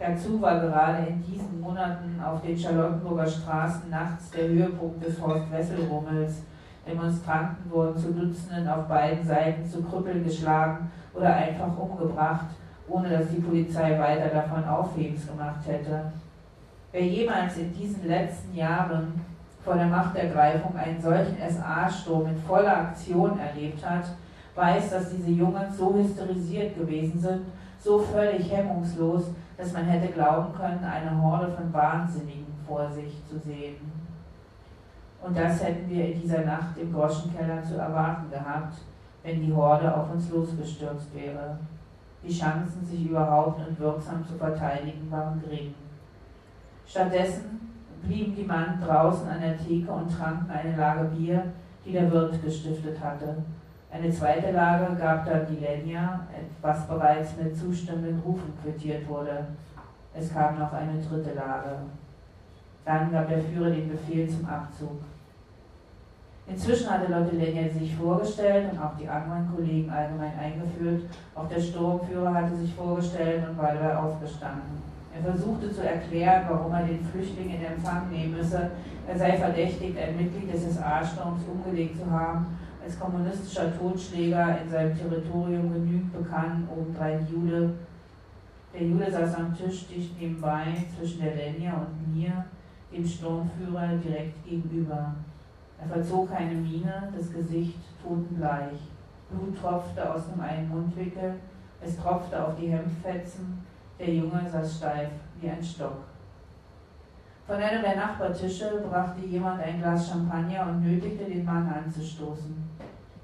Dazu 0.00 0.42
war 0.42 0.58
gerade 0.58 1.06
in 1.06 1.22
diesen 1.22 1.60
Monaten 1.60 2.20
auf 2.20 2.42
den 2.42 2.58
Charlottenburger 2.58 3.26
Straßen 3.26 3.88
nachts 3.88 4.32
der 4.32 4.48
Höhepunkt 4.48 5.04
des 5.04 5.20
Horst-Wessel-Rummels. 5.22 6.42
Demonstranten 6.84 7.70
wurden 7.70 7.96
zu 7.96 8.12
Dutzenden 8.12 8.68
auf 8.68 8.88
beiden 8.88 9.24
Seiten 9.24 9.64
zu 9.64 9.80
Krüppeln 9.80 10.24
geschlagen 10.24 10.90
oder 11.14 11.32
einfach 11.36 11.78
umgebracht, 11.78 12.46
ohne 12.88 13.10
dass 13.10 13.28
die 13.28 13.40
Polizei 13.40 13.96
weiter 13.96 14.26
davon 14.26 14.64
Aufhebens 14.64 15.24
gemacht 15.24 15.64
hätte. 15.64 16.12
Wer 16.94 17.06
jemals 17.06 17.56
in 17.56 17.72
diesen 17.72 18.06
letzten 18.06 18.54
Jahren 18.54 19.20
vor 19.64 19.74
der 19.74 19.86
Machtergreifung 19.86 20.76
einen 20.76 21.02
solchen 21.02 21.36
SA-Sturm 21.38 22.28
in 22.28 22.36
voller 22.36 22.82
Aktion 22.82 23.36
erlebt 23.36 23.84
hat, 23.84 24.04
weiß, 24.54 24.90
dass 24.90 25.10
diese 25.10 25.32
Jungen 25.32 25.64
so 25.76 25.92
hysterisiert 25.92 26.76
gewesen 26.76 27.18
sind, 27.18 27.40
so 27.80 27.98
völlig 27.98 28.48
hemmungslos, 28.48 29.24
dass 29.56 29.72
man 29.72 29.86
hätte 29.86 30.12
glauben 30.12 30.54
können, 30.54 30.84
eine 30.84 31.20
Horde 31.20 31.50
von 31.50 31.72
Wahnsinnigen 31.72 32.54
vor 32.64 32.88
sich 32.88 33.20
zu 33.28 33.40
sehen. 33.40 33.90
Und 35.20 35.36
das 35.36 35.64
hätten 35.64 35.90
wir 35.90 36.12
in 36.12 36.20
dieser 36.20 36.44
Nacht 36.44 36.78
im 36.80 36.92
Groschenkeller 36.92 37.60
zu 37.64 37.74
erwarten 37.76 38.30
gehabt, 38.30 38.76
wenn 39.24 39.44
die 39.44 39.52
Horde 39.52 39.92
auf 39.92 40.12
uns 40.12 40.30
losgestürzt 40.30 41.12
wäre. 41.12 41.58
Die 42.22 42.32
Chancen, 42.32 42.86
sich 42.86 43.10
überhaupt 43.10 43.66
und 43.66 43.80
wirksam 43.80 44.24
zu 44.24 44.34
verteidigen, 44.34 45.10
waren 45.10 45.42
gering. 45.42 45.74
Stattdessen 46.86 47.54
blieben 48.02 48.34
die 48.36 48.44
Mann 48.44 48.80
draußen 48.84 49.28
an 49.28 49.40
der 49.40 49.58
Theke 49.58 49.90
und 49.90 50.08
tranken 50.08 50.50
eine 50.50 50.76
Lage 50.76 51.04
Bier, 51.16 51.42
die 51.84 51.92
der 51.92 52.10
Wirt 52.10 52.42
gestiftet 52.42 52.98
hatte. 53.00 53.36
Eine 53.90 54.10
zweite 54.10 54.50
Lage 54.50 54.94
gab 54.96 55.24
dann 55.24 55.46
die 55.46 55.60
Lenja, 55.60 56.26
was 56.60 56.86
bereits 56.86 57.36
mit 57.36 57.56
zustimmenden 57.56 58.20
Rufen 58.20 58.52
quittiert 58.62 59.08
wurde. 59.08 59.46
Es 60.12 60.32
kam 60.32 60.58
noch 60.58 60.72
eine 60.72 61.00
dritte 61.00 61.34
Lage. 61.34 61.76
Dann 62.84 63.12
gab 63.12 63.28
der 63.28 63.40
Führer 63.40 63.70
den 63.70 63.90
Befehl 63.90 64.28
zum 64.28 64.46
Abzug. 64.46 65.00
Inzwischen 66.46 66.90
hatte 66.90 67.10
Lotte 67.10 67.36
Lenja 67.36 67.68
sich 67.70 67.94
vorgestellt 67.96 68.72
und 68.72 68.78
auch 68.78 68.96
die 68.98 69.08
anderen 69.08 69.50
Kollegen 69.54 69.88
allgemein 69.88 70.38
eingeführt. 70.38 71.04
Auch 71.34 71.48
der 71.48 71.60
Sturmführer 71.60 72.34
hatte 72.34 72.54
sich 72.56 72.74
vorgestellt 72.74 73.48
und 73.48 73.56
war 73.56 73.72
dabei 73.72 73.96
aufgestanden. 73.96 74.93
Er 75.16 75.32
versuchte 75.32 75.72
zu 75.72 75.86
erklären, 75.86 76.44
warum 76.48 76.72
er 76.72 76.82
den 76.82 77.04
Flüchtling 77.04 77.54
in 77.54 77.64
Empfang 77.64 78.10
nehmen 78.10 78.36
müsse. 78.36 78.70
Er 79.06 79.16
sei 79.16 79.36
verdächtigt, 79.36 79.96
ein 79.96 80.16
Mitglied 80.16 80.52
des 80.52 80.74
SA-Sturms 80.74 81.42
umgelegt 81.46 81.98
zu 81.98 82.10
haben 82.10 82.46
als 82.84 82.98
kommunistischer 82.98 83.76
Totschläger 83.78 84.58
in 84.62 84.68
seinem 84.68 84.96
Territorium 84.96 85.72
genügend 85.72 86.12
bekannt, 86.12 86.68
obendrein 86.70 87.26
Jude. 87.30 87.74
Der 88.74 88.82
Jude 88.82 89.10
saß 89.10 89.36
am 89.36 89.56
Tisch 89.56 89.86
dicht 89.86 90.20
nebenbei 90.20 90.84
zwischen 90.96 91.22
der 91.22 91.34
Lenja 91.34 91.74
und 91.74 92.14
mir, 92.14 92.44
dem 92.92 93.06
Sturmführer, 93.06 93.96
direkt 94.04 94.44
gegenüber. 94.44 95.14
Er 95.80 95.86
verzog 95.88 96.30
keine 96.30 96.54
Miene, 96.54 97.12
das 97.16 97.32
Gesicht 97.32 97.78
totenbleich. 98.02 98.78
Blut 99.30 99.58
tropfte 99.58 100.14
aus 100.14 100.22
dem 100.30 100.40
einen 100.40 100.68
Mundwinkel, 100.68 101.34
es 101.80 101.96
tropfte 101.96 102.46
auf 102.46 102.54
die 102.60 102.68
Hemdfetzen, 102.68 103.64
der 103.98 104.14
Junge 104.14 104.42
saß 104.50 104.78
steif 104.78 105.10
wie 105.40 105.50
ein 105.50 105.62
Stock. 105.62 106.04
Von 107.46 107.56
einem 107.56 107.82
der 107.82 107.96
Nachbartische 107.96 108.82
brachte 108.88 109.20
jemand 109.26 109.62
ein 109.62 109.78
Glas 109.78 110.08
Champagner 110.08 110.66
und 110.66 110.82
nötigte 110.82 111.24
den 111.24 111.44
Mann 111.44 111.68
anzustoßen. 111.68 112.56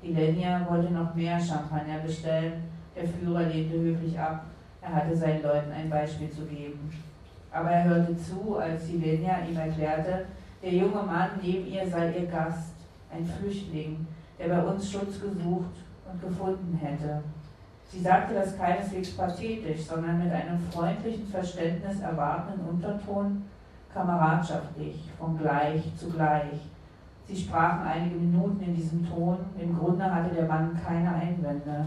Die 0.03 0.13
Lenja 0.13 0.67
wollte 0.69 0.93
noch 0.93 1.15
mehr 1.15 1.41
Champagner 1.41 1.99
bestellen, 2.01 2.65
der 2.95 3.09
Führer 3.09 3.45
lehnte 3.45 3.79
höflich 3.79 4.19
ab, 4.19 4.45
er 4.83 4.95
hatte 4.95 5.17
seinen 5.17 5.43
Leuten 5.43 5.73
ein 5.73 5.91
Beispiel 5.91 6.31
zu 6.31 6.45
geben. 6.45 6.91
Aber 7.51 7.71
er 7.71 7.85
hörte 7.85 8.17
zu, 8.17 8.57
als 8.59 8.87
die 8.87 8.99
Lenja 8.99 9.39
ihm 9.49 9.57
erklärte, 9.57 10.27
der 10.63 10.73
junge 10.73 11.03
Mann 11.03 11.31
neben 11.43 11.67
ihr 11.67 11.87
sei 11.89 12.13
ihr 12.13 12.27
Gast, 12.27 12.75
ein 13.13 13.27
Flüchtling, 13.27 14.07
der 14.39 14.49
bei 14.49 14.63
uns 14.63 14.91
Schutz 14.91 15.21
gesucht 15.21 15.77
und 16.11 16.21
gefunden 16.21 16.79
hätte. 16.81 17.23
Sie 17.93 18.01
sagte 18.01 18.35
das 18.35 18.57
keineswegs 18.57 19.17
pathetisch, 19.17 19.83
sondern 19.83 20.23
mit 20.23 20.33
einem 20.33 20.61
freundlichen 20.71 21.27
Verständnis 21.27 22.01
erwartenden 22.01 22.69
Unterton, 22.69 23.43
kameradschaftlich, 23.93 25.11
von 25.19 25.37
gleich 25.37 25.83
zu 25.97 26.09
gleich. 26.09 26.71
Sie 27.27 27.37
sprachen 27.37 27.85
einige 27.85 28.15
Minuten 28.15 28.63
in 28.63 28.77
diesem 28.77 29.09
Ton. 29.09 29.39
Im 29.59 29.77
Grunde 29.77 30.05
hatte 30.05 30.33
der 30.33 30.47
Mann 30.47 30.79
keine 30.87 31.13
Einwände. 31.13 31.85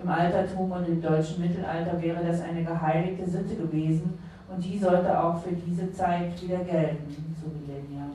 Im 0.00 0.08
Altertum 0.08 0.70
und 0.70 0.86
im 0.86 1.02
deutschen 1.02 1.40
Mittelalter 1.40 2.00
wäre 2.00 2.24
das 2.24 2.40
eine 2.40 2.62
geheiligte 2.62 3.28
Sitte 3.28 3.56
gewesen 3.56 4.16
und 4.48 4.64
die 4.64 4.78
sollte 4.78 5.18
auch 5.20 5.40
für 5.40 5.52
diese 5.52 5.92
Zeit 5.92 6.40
wieder 6.40 6.58
gelten, 6.58 7.34
so 7.40 7.48
Millennia. 7.48 8.06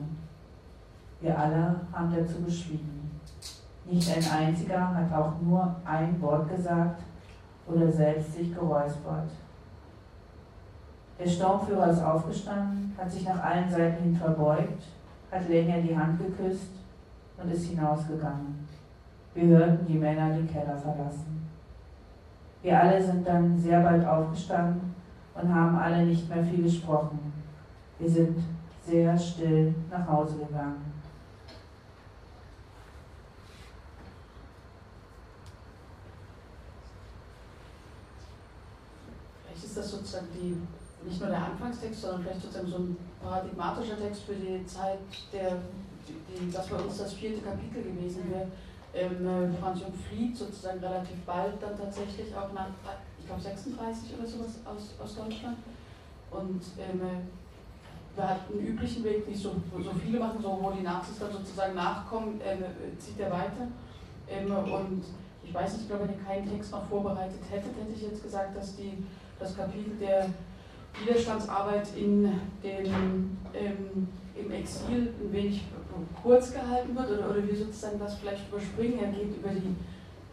Wir 1.20 1.38
alle 1.38 1.80
haben 1.92 2.14
dazu 2.14 2.42
geschwiegen. 2.44 3.10
Nicht 3.84 4.10
ein 4.16 4.46
einziger 4.46 4.94
hat 4.94 5.12
auch 5.12 5.32
nur 5.42 5.76
ein 5.84 6.20
Wort 6.20 6.48
gesagt 6.54 7.02
oder 7.72 7.90
selbst 7.90 8.34
sich 8.34 8.54
geräuspert. 8.54 9.30
Der 11.18 11.28
Sturmführer 11.28 11.90
ist 11.90 12.02
aufgestanden, 12.02 12.94
hat 12.96 13.10
sich 13.10 13.24
nach 13.24 13.42
allen 13.42 13.70
Seiten 13.70 14.02
hin 14.02 14.16
verbeugt, 14.16 14.84
hat 15.30 15.48
Lenya 15.48 15.78
die 15.78 15.96
Hand 15.96 16.18
geküsst 16.18 16.70
und 17.36 17.52
ist 17.52 17.66
hinausgegangen. 17.66 18.66
Wir 19.34 19.46
hörten 19.46 19.86
die 19.86 19.98
Männer 19.98 20.30
den 20.30 20.50
Keller 20.50 20.76
verlassen. 20.76 21.48
Wir 22.62 22.78
alle 22.78 23.02
sind 23.02 23.26
dann 23.26 23.58
sehr 23.58 23.80
bald 23.80 24.06
aufgestanden 24.06 24.94
und 25.34 25.54
haben 25.54 25.76
alle 25.76 26.04
nicht 26.04 26.28
mehr 26.28 26.44
viel 26.44 26.64
gesprochen. 26.64 27.32
Wir 27.98 28.10
sind 28.10 28.38
sehr 28.84 29.16
still 29.18 29.74
nach 29.90 30.06
Hause 30.08 30.38
gegangen. 30.38 30.92
Vielleicht 39.44 39.59
ist 39.70 39.76
das 39.76 39.90
sozusagen 39.90 40.26
die, 40.34 40.56
nicht 41.06 41.20
nur 41.20 41.30
der 41.30 41.44
Anfangstext, 41.44 42.02
sondern 42.02 42.22
vielleicht 42.22 42.42
sozusagen 42.42 42.66
so 42.66 42.78
ein 42.78 42.96
paradigmatischer 43.22 43.98
Text 43.98 44.22
für 44.22 44.34
die 44.34 44.66
Zeit, 44.66 44.98
der, 45.32 45.56
die, 46.06 46.52
was 46.52 46.66
bei 46.66 46.76
uns 46.76 46.98
das 46.98 47.12
vierte 47.14 47.40
Kapitel 47.40 47.82
gewesen 47.82 48.30
wäre. 48.30 48.48
Ähm, 48.92 49.54
Franz 49.60 49.80
Jung 49.80 49.94
flieht 49.94 50.36
sozusagen 50.36 50.80
relativ 50.80 51.16
bald 51.24 51.62
dann 51.62 51.78
tatsächlich 51.78 52.34
auch 52.34 52.52
nach 52.52 52.66
glaube 53.30 53.42
36 53.42 54.18
oder 54.18 54.26
sowas 54.26 54.58
aus, 54.64 54.94
aus 55.00 55.14
Deutschland. 55.14 55.58
Und 56.32 56.62
ähm, 56.78 57.00
wir 58.16 58.28
hatten 58.28 58.58
einen 58.58 58.66
üblichen 58.66 59.04
Weg, 59.04 59.24
wie 59.28 59.34
so, 59.34 59.54
so 59.72 59.90
viele 60.04 60.18
machen, 60.18 60.42
so 60.42 60.58
wo 60.60 60.70
die 60.72 60.82
Nazis 60.82 61.18
dann 61.18 61.32
sozusagen 61.32 61.74
nachkommen, 61.74 62.40
ähm, 62.44 62.64
zieht 62.98 63.20
er 63.20 63.30
weiter. 63.30 63.68
Ähm, 64.28 64.50
und 64.50 65.04
ich 65.44 65.54
weiß 65.54 65.74
nicht, 65.74 65.84
ich 65.84 65.90
wenn 65.90 66.08
ihr 66.08 66.24
keinen 66.24 66.48
Text 66.48 66.72
noch 66.72 66.86
vorbereitet 66.88 67.40
hättet, 67.50 67.76
hätte 67.76 67.92
ich 67.94 68.02
jetzt 68.02 68.22
gesagt, 68.22 68.56
dass 68.56 68.76
die, 68.76 68.98
das 69.40 69.56
Kapitel 69.56 69.96
der 70.00 70.26
Widerstandsarbeit 71.02 71.88
in 71.96 72.24
dem, 72.62 73.38
ähm, 73.54 74.08
im 74.36 74.52
Exil 74.52 75.12
ein 75.20 75.32
wenig 75.32 75.62
kurz 76.22 76.52
gehalten 76.52 76.94
wird 76.94 77.10
oder, 77.10 77.30
oder 77.30 77.46
wir 77.46 77.56
sozusagen 77.56 77.98
das 77.98 78.14
vielleicht 78.18 78.48
überspringen. 78.48 78.98
Er 79.00 79.10
geht 79.10 79.36
über 79.36 79.48
die, 79.48 79.74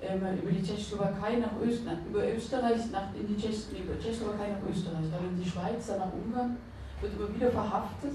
ähm, 0.01 0.22
über 0.41 0.51
die 0.51 0.64
Tschechoslowakei 0.64 1.38
nach 1.38 1.53
Österreich, 1.64 1.97
über 2.10 2.28
Österreich 2.28 2.91
nach, 2.91 3.14
in 3.20 3.28
die 3.28 3.38
Tschech, 3.38 3.66
über 3.72 3.99
Tschechoslowakei 3.99 4.49
nach 4.49 4.70
Österreich, 4.70 5.05
dann 5.12 5.30
in 5.30 5.43
die 5.43 5.49
Schweiz, 5.49 5.88
dann 5.88 5.99
nach 5.99 6.14
Ungarn, 6.14 6.58
wird 7.01 7.14
immer 7.14 7.34
wieder 7.34 7.51
verhaftet 7.51 8.14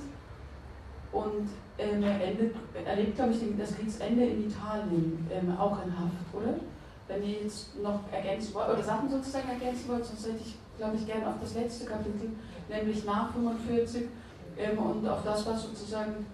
und 1.13 1.49
ähm, 1.79 2.03
endet, 2.03 2.55
erlebt, 2.85 3.17
glaube 3.17 3.33
ich, 3.33 3.39
das 3.59 3.77
Kriegsende 3.77 4.25
in 4.25 4.47
Italien, 4.47 5.29
ähm, 5.31 5.57
auch 5.59 5.85
in 5.85 5.93
Haft, 5.93 6.35
oder? 6.35 6.55
Wenn 7.09 7.23
ihr 7.23 7.43
jetzt 7.43 7.81
noch 7.83 8.01
ergänzen 8.11 8.55
wollt, 8.55 8.71
oder 8.71 8.83
Sachen 8.83 9.11
sozusagen 9.11 9.49
ergänzen 9.49 9.89
wollt, 9.89 10.05
sonst 10.05 10.27
hätte 10.27 10.39
ich, 10.45 10.57
glaube 10.83 10.97
ich, 10.97 11.07
gerne 11.07 11.29
auf 11.29 11.39
das 11.41 11.55
letzte 11.55 11.85
Kapitel, 11.87 12.31
nämlich 12.69 13.05
nach 13.05 13.33
45 13.33 14.09
ähm, 14.59 14.79
und 14.79 15.09
auf 15.09 15.23
das, 15.23 15.47
was 15.47 15.63
sozusagen 15.63 16.27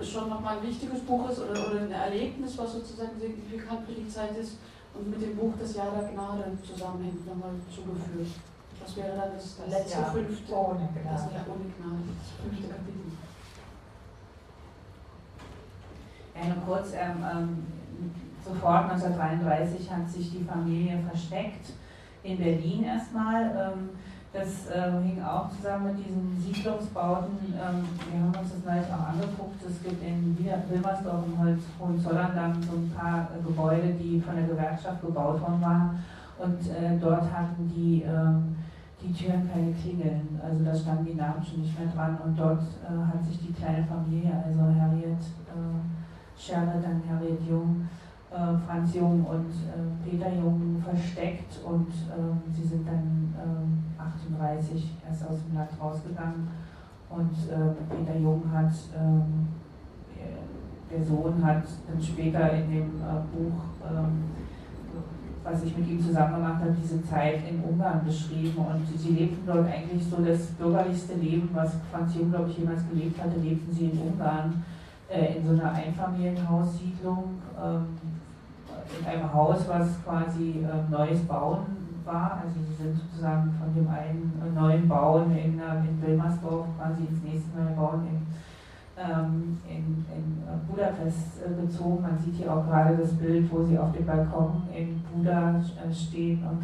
schon 0.00 0.28
nochmal 0.28 0.58
ein 0.58 0.62
wichtiges 0.62 1.00
Buch 1.00 1.28
ist 1.28 1.40
oder, 1.40 1.66
oder 1.66 1.80
ein 1.80 1.90
Erlebnis, 1.90 2.56
was 2.56 2.74
sozusagen 2.74 3.18
signifikant 3.18 3.84
für 3.84 3.94
die 3.94 4.08
Zeit 4.08 4.36
ist 4.38 4.58
und 4.94 5.10
mit 5.10 5.20
dem 5.20 5.34
Buch 5.34 5.56
des 5.58 5.74
Jahr 5.74 5.90
der 5.90 6.08
Gnade 6.10 6.44
zusammenhängt, 6.62 7.26
nochmal 7.26 7.50
zugeführt. 7.74 8.38
Das 8.80 8.96
wäre 8.96 9.16
dann 9.16 9.34
das, 9.34 9.56
das 9.56 9.68
letzte 9.68 9.98
Jahr 9.98 10.12
fünfte, 10.12 10.52
ohne 10.54 10.88
Gnade. 10.94 11.10
Das 11.10 11.32
Jahr 11.32 11.46
ohne 11.50 11.66
Gnade, 11.74 12.02
das 12.06 12.30
fünfte 12.38 12.68
Kapitel. 12.70 13.10
Ja, 16.36 16.54
nur 16.54 16.64
kurz, 16.64 16.92
ähm, 16.92 17.24
ähm, 17.32 17.66
sofort 18.44 18.90
1933 18.92 19.90
hat 19.90 20.08
sich 20.08 20.30
die 20.30 20.44
Familie 20.44 21.00
versteckt, 21.08 21.72
in 22.26 22.38
Berlin 22.38 22.84
erstmal. 22.84 23.44
Ähm, 23.44 23.90
das 24.32 24.68
äh, 24.68 24.90
hing 25.02 25.22
auch 25.22 25.48
zusammen 25.50 25.86
mit 25.86 26.04
diesen 26.04 26.36
Siedlungsbauten. 26.38 27.38
Ähm, 27.54 27.88
wir 28.10 28.20
haben 28.20 28.34
uns 28.36 28.52
das 28.52 28.62
gleich 28.62 28.84
auch 28.92 29.08
angeguckt. 29.08 29.62
Es 29.66 29.82
gibt 29.82 30.02
in 30.02 30.36
Wilmersdorf 30.38 31.24
und 31.24 31.58
Hohenzollern 31.80 32.62
so 32.62 32.76
ein 32.76 32.92
paar 32.94 33.30
äh, 33.32 33.42
Gebäude, 33.42 33.94
die 33.94 34.20
von 34.20 34.36
der 34.36 34.46
Gewerkschaft 34.46 35.00
gebaut 35.00 35.40
worden 35.40 35.60
waren. 35.62 36.04
Und 36.38 36.60
äh, 36.68 36.98
dort 37.00 37.32
hatten 37.32 37.72
die, 37.74 38.02
ähm, 38.02 38.56
die 39.00 39.12
Türen 39.12 39.48
keine 39.50 39.72
Klingeln. 39.72 40.38
Also 40.44 40.62
da 40.62 40.74
standen 40.74 41.06
die 41.06 41.14
Namen 41.14 41.42
schon 41.42 41.62
nicht 41.62 41.78
mehr 41.78 41.88
dran. 41.88 42.18
Und 42.22 42.38
dort 42.38 42.60
äh, 42.60 42.92
hat 42.92 43.24
sich 43.24 43.38
die 43.40 43.54
kleine 43.54 43.86
Familie, 43.86 44.32
also 44.44 44.60
Harriet 44.60 45.22
äh, 45.48 46.38
Scherle, 46.38 46.82
dann 46.82 47.02
Harriet 47.08 47.40
Jung, 47.48 47.88
Franz 48.28 48.94
Jung 48.94 49.24
und 49.24 49.52
Peter 50.04 50.32
Jung 50.34 50.82
versteckt. 50.84 51.58
Und 51.64 51.88
ähm, 52.16 52.42
sie 52.52 52.64
sind 52.64 52.86
dann 52.86 53.34
38 53.98 54.94
erst 55.08 55.28
aus 55.28 55.38
dem 55.46 55.56
Land 55.56 55.70
rausgegangen 55.80 56.48
und 57.10 57.32
äh, 57.48 57.94
Peter 57.94 58.18
Jung 58.18 58.42
hat, 58.52 58.72
ähm, 58.96 59.48
der 60.90 61.02
Sohn 61.02 61.44
hat 61.44 61.64
dann 61.88 62.02
später 62.02 62.52
in 62.52 62.70
dem 62.70 62.90
äh, 63.00 63.20
Buch, 63.32 63.62
ähm, 63.88 64.24
was 65.42 65.62
ich 65.62 65.76
mit 65.76 65.88
ihm 65.88 66.00
zusammen 66.00 66.34
gemacht 66.36 66.60
habe, 66.60 66.74
diese 66.82 67.04
Zeit 67.04 67.40
in 67.48 67.62
Ungarn 67.62 68.04
beschrieben 68.04 68.56
und 68.58 68.98
sie 68.98 69.10
lebten 69.10 69.46
dort 69.46 69.68
eigentlich 69.68 70.04
so 70.04 70.16
das 70.16 70.46
bürgerlichste 70.46 71.14
Leben, 71.14 71.48
was 71.52 71.76
Franz 71.92 72.16
Jung, 72.16 72.30
glaube 72.30 72.50
ich, 72.50 72.58
jemals 72.58 72.82
gelebt 72.90 73.20
hatte, 73.22 73.38
lebten 73.38 73.72
sie 73.72 73.86
in 73.86 73.98
Ungarn 73.98 74.64
äh, 75.08 75.36
in 75.36 75.46
so 75.46 75.52
einer 75.52 75.72
Einfamilienhaussiedlung, 75.72 77.40
ähm, 77.62 77.86
in 78.98 79.06
einem 79.06 79.32
Haus, 79.32 79.68
was 79.68 80.02
quasi 80.04 80.64
äh, 80.64 80.90
neues 80.90 81.20
Bauen 81.22 81.66
war. 82.04 82.42
Also 82.42 82.60
sie 82.60 82.82
sind 82.82 82.96
sozusagen 82.96 83.52
von 83.58 83.74
dem 83.74 83.88
einen 83.88 84.54
neuen 84.54 84.88
Bauen 84.88 85.30
in, 85.32 85.60
in 85.60 86.02
Wilmersdorf 86.02 86.66
quasi 86.78 87.04
ins 87.04 87.22
nächste 87.22 87.58
neue 87.58 87.74
Bauen 87.74 88.06
in, 88.06 88.26
ähm, 88.96 89.58
in, 89.68 90.04
in 90.14 90.42
Budapest 90.68 91.42
äh, 91.44 91.60
gezogen. 91.60 92.02
Man 92.02 92.18
sieht 92.18 92.34
hier 92.34 92.52
auch 92.52 92.64
gerade 92.66 92.96
das 92.96 93.12
Bild, 93.14 93.50
wo 93.52 93.62
sie 93.64 93.78
auf 93.78 93.92
dem 93.92 94.06
Balkon 94.06 94.62
in 94.74 95.02
Buda 95.02 95.56
äh, 95.56 95.92
stehen 95.92 96.42
und 96.46 96.62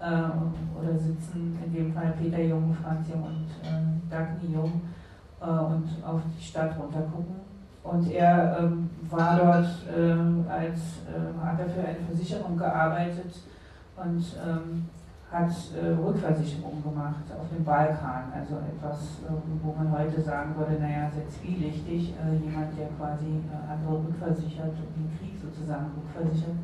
äh, 0.00 0.78
oder 0.78 0.96
sitzen, 0.98 1.58
in 1.64 1.72
dem 1.72 1.92
Fall 1.92 2.14
Peter 2.18 2.42
Jung, 2.42 2.74
Franz 2.82 3.08
Jung 3.08 3.22
und 3.22 3.46
äh, 3.62 4.10
Dagny 4.10 4.54
Jung 4.54 4.80
äh, 5.40 5.44
und 5.44 5.88
auf 6.04 6.22
die 6.38 6.42
Stadt 6.42 6.78
runter 6.78 7.02
gucken. 7.02 7.49
Und 7.82 8.10
er 8.10 8.58
ähm, 8.60 8.90
war 9.08 9.36
dort 9.36 9.66
äh, 9.88 10.50
als, 10.50 10.80
äh, 11.08 11.44
hat 11.44 11.58
er 11.60 11.68
für 11.70 11.80
eine 11.80 12.06
Versicherung 12.06 12.56
gearbeitet, 12.56 13.34
und 14.04 14.24
ähm, 14.46 14.86
hat 15.30 15.52
äh, 15.76 15.94
Rückversicherung 15.94 16.82
gemacht 16.82 17.24
auf 17.38 17.48
dem 17.54 17.64
Balkan. 17.64 18.32
Also 18.34 18.56
etwas, 18.56 19.20
äh, 19.22 19.32
wo 19.62 19.72
man 19.72 19.92
heute 19.92 20.20
sagen 20.20 20.56
würde, 20.56 20.80
naja, 20.80 21.10
sehr 21.14 21.28
zwielichtig, 21.28 22.14
äh, 22.18 22.36
jemand, 22.44 22.76
der 22.76 22.88
quasi 22.98 23.26
äh, 23.46 23.72
andere 23.72 23.98
rückversichert 23.98 24.74
und 24.74 24.96
den 24.96 25.18
Krieg 25.18 25.38
sozusagen 25.40 25.90
rückversichert. 25.96 26.56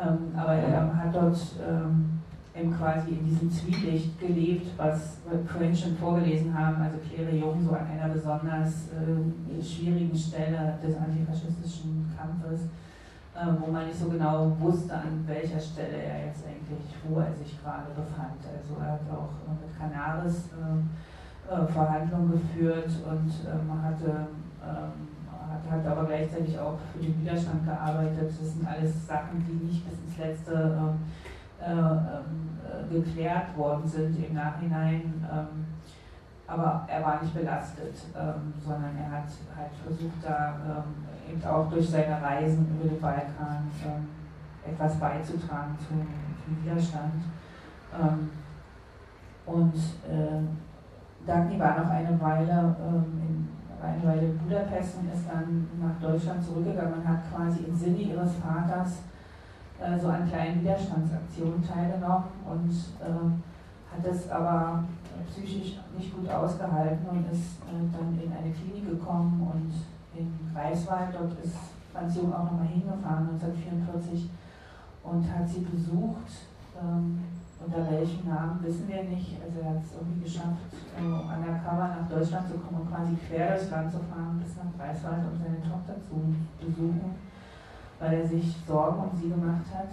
Ähm, 0.00 0.32
aber 0.36 0.54
er 0.54 0.96
hat 0.96 1.14
dort 1.14 1.38
ähm, 2.62 2.76
quasi 2.76 3.10
in 3.10 3.24
diesem 3.24 3.50
Zwielicht 3.50 4.18
gelebt, 4.18 4.66
was 4.76 5.18
wir 5.28 5.40
vorhin 5.46 5.74
schon 5.74 5.96
vorgelesen 5.96 6.56
haben, 6.56 6.82
also 6.82 6.98
Claire 6.98 7.36
Jung 7.36 7.64
so 7.64 7.72
an 7.72 7.86
einer 7.86 8.12
besonders 8.12 8.88
äh, 8.90 9.62
schwierigen 9.62 10.16
Stelle 10.16 10.78
des 10.82 10.96
antifaschistischen 10.96 12.12
Kampfes 12.16 12.62
äh, 13.34 13.46
wo 13.60 13.70
man 13.70 13.86
nicht 13.86 13.98
so 13.98 14.08
genau 14.08 14.52
wusste, 14.58 14.92
an 14.92 15.24
welcher 15.26 15.60
Stelle 15.60 15.96
er 15.96 16.26
jetzt 16.26 16.44
eigentlich, 16.44 16.84
wo 17.08 17.20
er 17.20 17.32
sich 17.32 17.62
gerade 17.62 17.88
befand. 17.94 18.42
Also 18.42 18.80
er 18.80 18.92
hat 18.92 19.00
auch 19.10 19.30
äh, 19.46 19.54
mit 19.60 19.78
Canaris 19.78 20.50
äh, 20.50 21.66
Verhandlungen 21.72 22.32
geführt 22.32 22.90
und 23.10 23.66
man 23.66 23.82
hatte 23.82 24.28
ähm, 24.62 25.08
hat, 25.50 25.70
hat 25.70 25.86
aber 25.86 26.06
gleichzeitig 26.06 26.58
auch 26.58 26.78
für 26.92 27.02
den 27.02 27.20
Widerstand 27.20 27.64
gearbeitet. 27.64 28.30
Das 28.30 28.52
sind 28.54 28.66
alles 28.66 29.06
Sachen, 29.06 29.44
die 29.46 29.66
nicht 29.66 29.84
bis 29.88 29.98
ins 29.98 30.18
Letzte 30.18 30.52
ähm, 30.52 30.60
äh, 30.60 30.78
äh, 30.78 31.19
geklärt 32.90 33.56
worden 33.56 33.86
sind 33.86 34.16
im 34.24 34.34
Nachhinein. 34.34 35.24
Ähm, 35.30 35.66
aber 36.46 36.84
er 36.88 37.04
war 37.04 37.22
nicht 37.22 37.34
belastet, 37.34 37.94
ähm, 38.16 38.52
sondern 38.58 38.96
er 38.96 39.10
hat 39.10 39.28
halt 39.56 39.70
versucht, 39.84 40.18
da 40.22 40.56
ähm, 40.66 41.32
eben 41.32 41.44
auch 41.44 41.70
durch 41.70 41.88
seine 41.88 42.20
Reisen 42.20 42.66
über 42.74 42.88
den 42.88 43.00
Balkan 43.00 43.70
ähm, 43.86 44.08
etwas 44.66 44.96
beizutragen 44.96 45.78
zum, 45.86 46.06
zum 46.44 46.64
Widerstand. 46.64 47.22
Ähm, 47.94 48.30
und 49.46 49.74
äh, 50.08 50.42
Dagny 51.24 51.58
war 51.58 51.78
noch 51.78 51.90
eine 51.90 52.20
Weile 52.20 52.76
ähm, 52.84 53.22
in 53.22 53.48
eine 53.82 54.04
Weile 54.04 54.26
in 54.26 54.38
Budapest 54.38 54.98
und 54.98 55.12
ist 55.12 55.26
dann 55.26 55.68
nach 55.80 55.98
Deutschland 56.00 56.44
zurückgegangen 56.44 56.94
und 56.94 57.08
hat 57.08 57.20
quasi 57.32 57.60
im 57.60 57.74
Sinne 57.74 57.96
ihres 57.96 58.34
Vaters 58.34 59.04
äh, 59.80 59.98
so 59.98 60.08
an 60.08 60.28
kleinen 60.28 60.60
Widerstandsaktionen 60.60 61.62
teilgenommen 61.66 62.28
und 62.44 62.70
äh, 63.00 63.96
hat 63.96 64.06
es 64.06 64.30
aber 64.30 64.84
psychisch 65.28 65.78
nicht 65.96 66.14
gut 66.14 66.28
ausgehalten 66.28 67.06
und 67.08 67.30
ist 67.32 67.60
äh, 67.66 67.80
dann 67.92 68.18
in 68.22 68.32
eine 68.32 68.52
Klinik 68.52 68.90
gekommen 68.90 69.48
und 69.52 69.72
in 70.18 70.32
Greifswald. 70.52 71.08
Dort 71.12 71.32
ist 71.44 71.56
Franz 71.92 72.16
Jung 72.16 72.32
auch 72.32 72.44
nochmal 72.44 72.66
hingefahren 72.66 73.30
1944 73.40 74.30
und 75.02 75.24
hat 75.24 75.48
sie 75.48 75.60
besucht. 75.60 76.46
Ähm, 76.80 77.24
unter 77.60 77.90
welchem 77.90 78.26
Namen 78.26 78.58
wissen 78.62 78.88
wir 78.88 79.04
nicht. 79.04 79.36
Also 79.44 79.60
er 79.60 79.76
hat 79.76 79.84
es 79.84 79.92
irgendwie 79.92 80.24
geschafft, 80.24 80.72
äh, 80.96 81.02
undercover 81.02 81.92
nach 81.92 82.08
Deutschland 82.08 82.48
zu 82.48 82.56
kommen 82.56 82.80
und 82.82 82.88
quasi 82.88 83.12
quer 83.28 83.56
durchs 83.56 83.70
Land 83.70 83.92
zu 83.92 83.98
fahren 83.98 84.40
bis 84.42 84.56
nach 84.56 84.72
Greifswald, 84.78 85.20
um 85.28 85.36
seine 85.36 85.60
Tochter 85.60 86.00
zu 86.08 86.16
besuchen, 86.56 87.16
weil 88.00 88.14
er 88.14 88.26
sich 88.26 88.56
Sorgen 88.66 88.98
um 88.98 89.16
sie 89.16 89.28
gemacht 89.28 89.66
hat. 89.72 89.90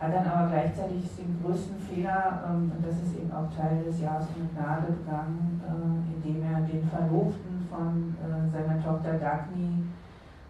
Hat 0.00 0.12
dann 0.12 0.26
aber 0.26 0.50
gleichzeitig 0.50 1.08
den 1.16 1.40
größten 1.42 1.78
Fehler, 1.78 2.42
ähm, 2.46 2.72
und 2.76 2.84
das 2.84 3.00
ist 3.00 3.16
eben 3.16 3.32
auch 3.32 3.48
Teil 3.56 3.84
des 3.84 4.00
Jahres 4.00 4.26
mit 4.36 4.52
Gnade 4.54 4.92
begangen, 4.92 5.62
äh, 5.64 6.28
indem 6.28 6.42
er 6.42 6.60
den 6.60 6.86
Verlobten 6.88 7.66
von 7.70 8.14
äh, 8.20 8.50
seiner 8.50 8.82
Tochter 8.82 9.14
Dagny 9.14 9.84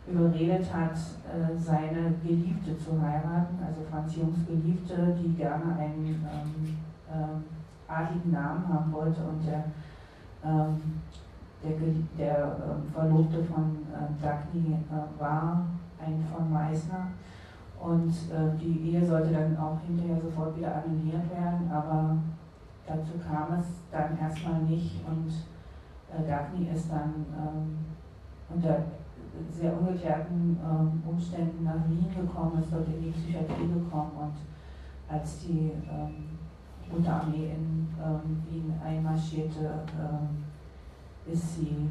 überredet 0.06 0.66
hat, 0.72 0.96
äh, 0.96 1.56
seine 1.56 2.14
Geliebte 2.22 2.76
zu 2.78 3.00
heiraten, 3.00 3.58
also 3.64 3.82
Franz 3.90 4.16
Jungs 4.16 4.46
Geliebte, 4.46 5.16
die 5.22 5.34
gerne 5.34 5.76
einen 5.78 6.06
ähm, 6.06 6.76
ähm, 7.12 7.44
adligen 7.86 8.32
Namen 8.32 8.66
haben 8.68 8.92
wollte 8.92 9.20
und 9.22 9.46
der, 9.46 9.64
ähm, 10.44 10.80
der, 11.62 11.72
der 12.18 12.44
äh, 12.44 12.92
Verlobte 12.92 13.44
von 13.44 13.78
äh, 13.92 14.22
Dagny 14.22 14.74
äh, 14.74 15.20
war 15.20 15.66
ein 16.06 16.24
von 16.32 16.52
Meißner 16.52 17.08
Und 17.80 18.10
äh, 18.10 18.56
die 18.60 18.90
Ehe 18.90 19.06
sollte 19.06 19.32
dann 19.32 19.56
auch 19.56 19.78
hinterher 19.86 20.20
sofort 20.20 20.56
wieder 20.56 20.82
annulliert 20.82 21.30
werden, 21.30 21.70
aber 21.70 22.16
dazu 22.86 23.12
kam 23.18 23.58
es 23.58 23.66
dann 23.90 24.18
erstmal 24.18 24.62
nicht 24.62 25.00
und 25.06 25.30
äh, 26.10 26.28
Daphne 26.28 26.70
ist 26.70 26.90
dann 26.90 27.26
ähm, 27.36 27.78
unter 28.48 28.84
sehr 29.50 29.76
ungeklärten 29.78 30.58
ähm, 30.62 31.02
Umständen 31.06 31.64
nach 31.64 31.88
Wien 31.88 32.06
gekommen, 32.14 32.62
ist 32.62 32.72
dort 32.72 32.86
in 32.86 33.02
die 33.02 33.10
Psychiatrie 33.10 33.68
gekommen 33.68 34.12
und 34.16 35.12
als 35.12 35.40
die 35.40 35.72
ähm, 35.90 36.38
Rote 36.90 37.36
in 37.36 37.88
ähm, 38.02 38.42
Wien 38.48 38.74
einmarschierte, 38.84 39.84
ähm, 39.98 40.44
ist 41.26 41.56
sie 41.56 41.90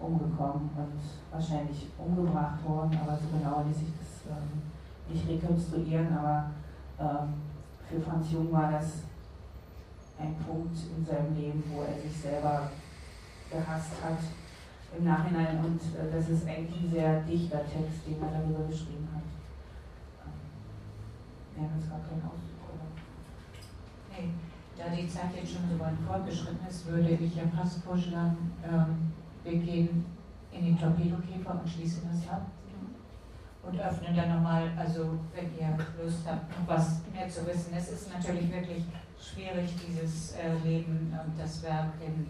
umgekommen 0.00 0.70
und 0.76 1.00
wahrscheinlich 1.30 1.88
umgebracht 1.98 2.64
worden, 2.66 2.98
aber 3.02 3.16
so 3.16 3.28
genau 3.36 3.62
ließ 3.66 3.78
sich 3.78 3.92
das 3.98 4.32
ähm, 4.32 4.62
nicht 5.08 5.28
rekonstruieren, 5.28 6.16
aber 6.16 6.50
ähm, 6.98 7.34
für 7.88 8.00
Franz 8.00 8.32
Jung 8.32 8.50
war 8.52 8.72
das 8.72 9.02
ein 10.18 10.34
Punkt 10.36 10.76
in 10.96 11.04
seinem 11.04 11.34
Leben, 11.34 11.62
wo 11.72 11.82
er 11.82 12.00
sich 12.00 12.16
selber 12.16 12.70
gehasst 13.50 13.92
hat 14.02 14.18
im 14.96 15.04
Nachhinein 15.04 15.58
und 15.64 15.80
äh, 15.96 16.10
das 16.12 16.28
ist 16.28 16.46
eigentlich 16.46 16.82
ein 16.82 16.90
sehr 16.90 17.20
dichter 17.22 17.58
Text, 17.64 18.06
den 18.06 18.22
er 18.22 18.40
darüber 18.40 18.66
geschrieben 18.66 19.08
hat. 19.14 19.22
Ähm, 20.26 21.62
ja, 21.62 21.68
das 21.76 21.88
gar 21.88 22.00
kein 22.00 22.18
Ausdruck, 22.18 22.74
oder? 22.74 22.88
Nee, 24.10 24.30
da 24.76 24.94
die 24.94 25.08
Zeit 25.08 25.34
jetzt 25.36 25.52
schon 25.52 25.68
so 25.70 25.78
weit 25.78 25.94
fortgeschritten 26.06 26.66
ist, 26.68 26.86
würde 26.86 27.10
ich 27.10 27.36
ja 27.36 27.44
fast 27.54 27.82
vorschlagen, 27.84 28.52
ähm, 28.64 29.12
wir 29.44 29.58
gehen 29.58 30.04
in 30.52 30.64
den 30.64 30.78
Torpedokäfer 30.78 31.60
und 31.60 31.68
schließen 31.68 32.02
das 32.12 32.30
ab 32.30 32.46
und 33.62 33.78
öffnen 33.78 34.16
dann 34.16 34.36
nochmal, 34.36 34.70
also 34.76 35.18
wenn 35.34 35.46
ihr 35.58 35.76
Lust 36.02 36.26
habt, 36.26 36.50
noch 36.50 36.76
was 36.76 37.00
mehr 37.12 37.28
zu 37.28 37.46
wissen. 37.46 37.74
Es 37.76 37.90
ist 37.90 38.12
natürlich 38.12 38.50
wirklich 38.50 38.84
schwierig, 39.20 39.74
dieses 39.86 40.32
äh, 40.32 40.56
Leben 40.64 41.12
und 41.12 41.38
das 41.38 41.62
Werk 41.62 41.92
in 42.04 42.26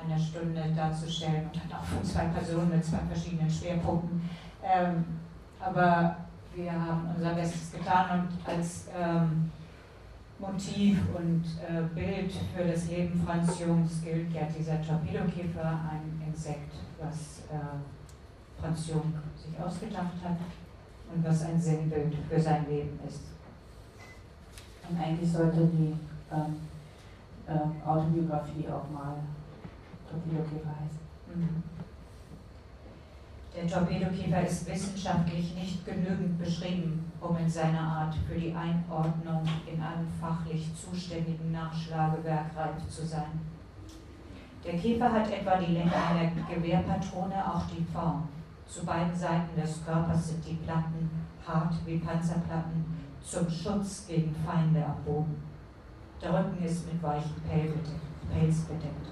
einer 0.00 0.18
Stunde 0.18 0.62
darzustellen 0.74 1.44
und 1.46 1.56
dann 1.56 1.78
auch 1.78 1.84
von 1.84 2.04
zwei 2.04 2.26
Personen 2.26 2.70
mit 2.70 2.84
zwei 2.84 2.98
verschiedenen 2.98 3.50
Schwerpunkten. 3.50 4.28
Ähm, 4.62 5.04
aber 5.60 6.16
wir 6.54 6.72
haben 6.72 7.08
unser 7.16 7.34
Bestes 7.34 7.72
getan 7.72 8.28
und 8.28 8.48
als 8.48 8.88
ähm, 8.96 9.50
Motiv 10.38 10.98
und 11.14 11.44
äh, 11.60 11.82
Bild 11.94 12.32
für 12.56 12.64
das 12.64 12.88
Leben 12.88 13.22
Franz 13.26 13.60
Jungs 13.60 14.02
gilt 14.02 14.32
ja 14.32 14.42
dieser 14.44 14.80
Torpedokäfer, 14.80 15.80
ein 15.90 16.19
Insekt, 16.30 16.72
was 16.98 17.40
äh, 17.50 18.60
Franz 18.60 18.88
Jung 18.88 19.12
sich 19.36 19.58
ausgedacht 19.58 20.14
hat 20.22 20.36
und 21.12 21.24
was 21.24 21.42
ein 21.44 21.60
Sinnbild 21.60 22.14
für 22.28 22.40
sein 22.40 22.66
Leben 22.68 22.98
ist. 23.06 23.22
Und 24.88 24.98
eigentlich 24.98 25.30
sollte 25.30 25.66
die 25.66 25.94
ähm, 26.32 26.56
äh, 27.46 27.88
Autobiografie 27.88 28.68
auch 28.68 28.88
mal 28.90 29.16
Torpedokäfer 30.08 30.70
heißen. 30.70 31.00
Mhm. 31.34 31.62
Der 33.56 33.66
Torpedokäfer 33.66 34.46
ist 34.46 34.68
wissenschaftlich 34.68 35.54
nicht 35.54 35.84
genügend 35.84 36.38
beschrieben, 36.38 37.10
um 37.20 37.36
in 37.36 37.50
seiner 37.50 37.80
Art 37.80 38.14
für 38.28 38.38
die 38.38 38.54
Einordnung 38.54 39.42
in 39.66 39.82
einem 39.82 40.06
fachlich 40.20 40.70
zuständigen 40.76 41.50
Nachschlagewerk 41.50 42.56
reif 42.56 42.88
zu 42.88 43.04
sein. 43.04 43.49
Der 44.64 44.76
Käfer 44.78 45.10
hat 45.10 45.30
etwa 45.30 45.56
die 45.56 45.72
Länge 45.72 45.92
einer 45.94 46.30
Gewehrpatrone, 46.48 47.34
auch 47.34 47.64
die 47.66 47.84
Form. 47.92 48.28
Zu 48.66 48.84
beiden 48.84 49.14
Seiten 49.14 49.60
des 49.60 49.84
Körpers 49.84 50.28
sind 50.28 50.46
die 50.46 50.54
Platten 50.54 51.10
hart 51.46 51.74
wie 51.86 51.98
Panzerplatten 51.98 52.84
zum 53.22 53.48
Schutz 53.48 54.06
gegen 54.06 54.34
Feinde 54.46 54.84
am 54.84 55.02
Boden. 55.04 55.42
Der 56.22 56.32
Rücken 56.32 56.62
ist 56.62 56.92
mit 56.92 57.02
weichem 57.02 57.34
Pelz 57.48 58.60
bedeckt. 58.60 59.08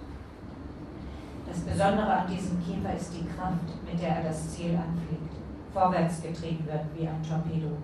Das 1.47 1.61
Besondere 1.61 2.13
an 2.13 2.27
diesem 2.27 2.63
Käfer 2.63 2.95
ist 2.95 3.15
die 3.15 3.27
Kraft, 3.27 3.65
mit 3.91 4.01
der 4.01 4.17
er 4.17 4.25
das 4.25 4.51
Ziel 4.51 4.77
anfliegt, 4.77 5.33
vorwärts 5.73 6.23
getrieben 6.23 6.67
wird 6.67 6.85
wie 6.95 7.09
ein 7.09 7.23
Torpedo. 7.23 7.79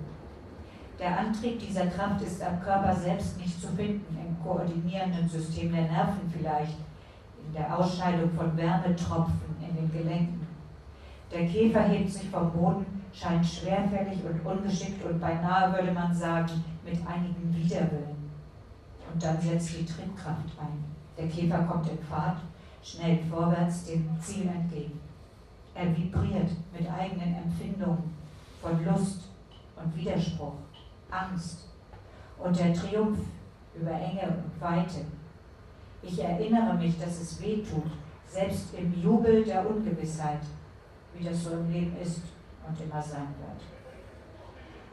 Der 0.99 1.19
Antrieb 1.19 1.59
dieser 1.59 1.87
Kraft 1.87 2.21
ist 2.23 2.43
am 2.43 2.61
Körper 2.61 2.95
selbst 2.95 3.39
nicht 3.39 3.61
zu 3.61 3.69
finden, 3.69 4.17
im 4.17 4.41
koordinierenden 4.45 5.29
System 5.29 5.73
der 5.73 5.91
Nerven 5.91 6.31
vielleicht, 6.31 6.77
der 7.53 7.79
Ausscheidung 7.79 8.31
von 8.31 8.57
Wärmetropfen 8.57 9.57
in 9.61 9.77
den 9.77 9.93
Gelenken. 9.93 10.47
Der 11.31 11.47
Käfer 11.47 11.83
hebt 11.83 12.11
sich 12.11 12.29
vom 12.31 12.53
Boden, 12.53 12.87
scheint 13.13 13.45
schwerfällig 13.45 14.21
und 14.25 14.45
ungeschickt 14.47 15.05
und 15.05 15.21
beinahe 15.21 15.73
würde 15.73 15.93
man 15.93 16.15
sagen, 16.15 16.65
mit 16.85 16.95
einigem 17.07 17.55
Widerwillen. 17.55 18.31
Und 19.13 19.23
dann 19.23 19.41
setzt 19.41 19.79
die 19.79 19.85
Triebkraft 19.85 20.59
ein. 20.61 20.85
Der 21.17 21.29
Käfer 21.29 21.63
kommt 21.65 21.89
in 21.89 21.99
Fahrt 21.99 22.39
schnell 22.83 23.19
vorwärts 23.31 23.87
dem 23.87 24.09
Ziel 24.21 24.49
entgegen. 24.49 25.01
Er 25.75 25.97
vibriert 25.97 26.51
mit 26.73 26.89
eigenen 26.91 27.35
Empfindungen 27.35 28.15
von 28.61 28.85
Lust 28.85 29.23
und 29.77 29.97
Widerspruch, 29.97 30.55
Angst 31.11 31.69
und 32.39 32.59
der 32.59 32.73
Triumph 32.73 33.19
über 33.75 33.91
Enge 33.91 34.29
und 34.29 34.61
Weite. 34.61 35.01
Ich 36.07 36.23
erinnere 36.23 36.75
mich, 36.75 36.99
dass 36.99 37.21
es 37.21 37.41
weh 37.41 37.63
tut, 37.63 37.91
selbst 38.27 38.75
im 38.75 39.03
Jubel 39.03 39.45
der 39.45 39.69
Ungewissheit, 39.69 40.41
wie 41.15 41.25
das 41.25 41.45
so 41.45 41.53
im 41.53 41.71
Leben 41.71 41.97
ist 42.03 42.21
und 42.67 42.81
immer 42.81 43.03
sein 43.03 43.29
wird. 43.39 43.63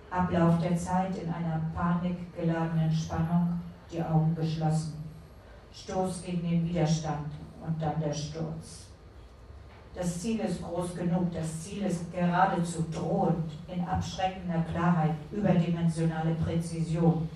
Ablauf 0.10 0.60
der 0.60 0.76
Zeit 0.76 1.18
in 1.18 1.32
einer 1.32 1.62
panikgeladenen 1.74 2.92
Spannung, 2.92 3.60
die 3.92 4.02
Augen 4.02 4.36
geschlossen. 4.36 5.04
Stoß 5.74 6.24
gegen 6.24 6.50
den 6.50 6.68
Widerstand, 6.68 7.32
und 7.66 7.82
dann 7.82 8.00
der 8.00 8.14
Sturz. 8.14 8.88
Das 9.94 10.20
Ziel 10.22 10.40
ist 10.40 10.64
groß 10.64 10.96
genug, 10.96 11.34
das 11.34 11.64
Ziel 11.64 11.84
ist 11.84 12.12
geradezu 12.14 12.86
drohend, 12.92 13.52
in 13.68 13.84
abschreckender 13.84 14.64
Klarheit, 14.72 15.16
überdimensionale 15.32 16.34
Präzision. 16.36 17.28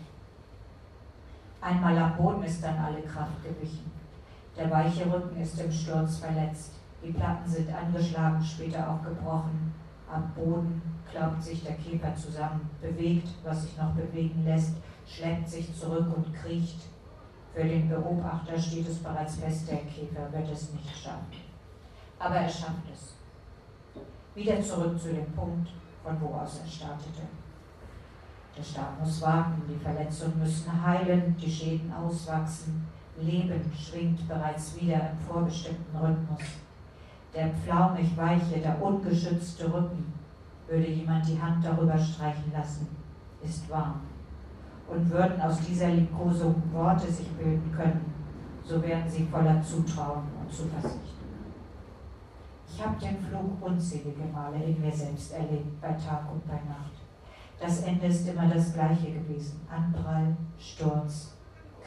Einmal 1.66 1.98
am 1.98 2.16
Boden 2.16 2.44
ist 2.44 2.64
dann 2.64 2.78
alle 2.78 3.02
Kraft 3.02 3.44
gewichen. 3.44 3.92
Der 4.56 4.70
weiche 4.70 5.12
Rücken 5.12 5.42
ist 5.42 5.60
im 5.60 5.72
Sturz 5.72 6.20
verletzt. 6.20 6.74
Die 7.04 7.12
Platten 7.12 7.50
sind 7.50 7.74
angeschlagen, 7.74 8.44
später 8.44 8.88
auch 8.88 9.04
gebrochen. 9.04 9.74
Am 10.08 10.32
Boden 10.36 10.80
klaubt 11.12 11.42
sich 11.42 11.64
der 11.64 11.74
Käfer 11.74 12.16
zusammen, 12.16 12.70
bewegt, 12.80 13.30
was 13.44 13.64
sich 13.64 13.76
noch 13.78 13.94
bewegen 13.94 14.46
lässt, 14.46 14.76
schleppt 15.08 15.50
sich 15.50 15.76
zurück 15.76 16.06
und 16.16 16.32
kriecht 16.36 16.82
für 17.56 17.64
den 17.64 17.88
Beobachter 17.88 18.60
steht 18.60 18.88
es 18.90 18.98
bereits 18.98 19.38
fest, 19.38 19.70
der 19.70 19.78
Käfer 19.78 20.30
wird 20.34 20.52
es 20.52 20.74
nicht 20.74 20.94
schaffen. 20.94 21.42
Aber 22.20 22.36
er 22.36 22.50
schafft 22.50 22.84
es. 22.94 23.16
Wieder 24.36 24.62
zurück 24.62 25.00
zu 25.00 25.14
dem 25.14 25.32
Punkt, 25.32 25.70
von 26.04 26.20
wo 26.20 26.36
aus 26.36 26.60
er 26.60 26.70
startete. 26.70 27.22
Der 28.58 28.64
Stab 28.64 29.00
muss 29.00 29.22
warten, 29.22 29.62
die 29.68 29.84
Verletzungen 29.84 30.40
müssen 30.40 30.86
heilen, 30.86 31.36
die 31.38 31.52
Schäden 31.52 31.92
auswachsen. 31.94 32.88
Leben 33.20 33.72
schwingt 33.74 34.28
bereits 34.28 34.80
wieder 34.80 35.12
im 35.12 35.18
vorbestimmten 35.28 35.98
Rhythmus. 35.98 36.42
Der 37.34 37.50
pflaumig 37.50 38.16
weiche, 38.16 38.60
der 38.60 38.82
ungeschützte 38.82 39.66
Rücken, 39.66 40.14
würde 40.68 40.88
jemand 40.88 41.28
die 41.28 41.42
Hand 41.42 41.64
darüber 41.64 41.98
streichen 41.98 42.52
lassen, 42.54 42.88
ist 43.44 43.70
warm 43.70 44.02
und 44.88 45.10
würden 45.10 45.42
aus 45.42 45.60
dieser 45.62 45.90
Liebkosung 45.90 46.62
Worte 46.72 47.12
sich 47.12 47.28
bilden 47.30 47.72
können, 47.76 48.14
so 48.64 48.82
wären 48.82 49.10
sie 49.10 49.26
voller 49.26 49.62
Zutrauen 49.62 50.24
und 50.40 50.52
Zuversicht. 50.52 51.16
Ich 52.68 52.86
habe 52.86 53.00
den 53.00 53.18
Flug 53.20 53.62
unzählige 53.62 54.26
Male 54.34 54.64
in 54.64 54.82
mir 54.82 54.92
selbst 54.92 55.34
erlebt, 55.34 55.80
bei 55.82 55.94
Tag 55.94 56.32
und 56.32 56.46
bei 56.48 56.56
Nacht. 56.56 57.05
Das 57.60 57.84
Ende 57.84 58.08
ist 58.08 58.28
immer 58.28 58.48
das 58.48 58.74
gleiche 58.74 59.12
gewesen. 59.12 59.62
Anprall, 59.70 60.36
Sturz, 60.60 61.36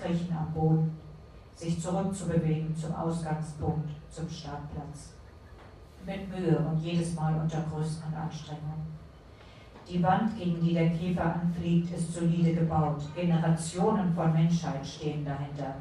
Kriechen 0.00 0.36
am 0.36 0.52
Boden, 0.52 0.96
sich 1.54 1.80
zurückzubewegen 1.80 2.74
zum 2.74 2.94
Ausgangspunkt, 2.94 3.90
zum 4.10 4.28
Startplatz. 4.28 5.14
Mit 6.06 6.28
Mühe 6.28 6.58
und 6.58 6.78
jedes 6.78 7.14
Mal 7.14 7.34
unter 7.40 7.60
größeren 7.70 8.14
Anstrengungen. 8.14 8.98
Die 9.90 10.02
Wand, 10.02 10.36
gegen 10.38 10.60
die 10.60 10.74
der 10.74 10.90
Käfer 10.90 11.34
anfliegt, 11.34 11.94
ist 11.94 12.14
solide 12.14 12.54
gebaut. 12.54 13.02
Generationen 13.14 14.14
von 14.14 14.32
Menschheit 14.32 14.86
stehen 14.86 15.24
dahinter. 15.24 15.76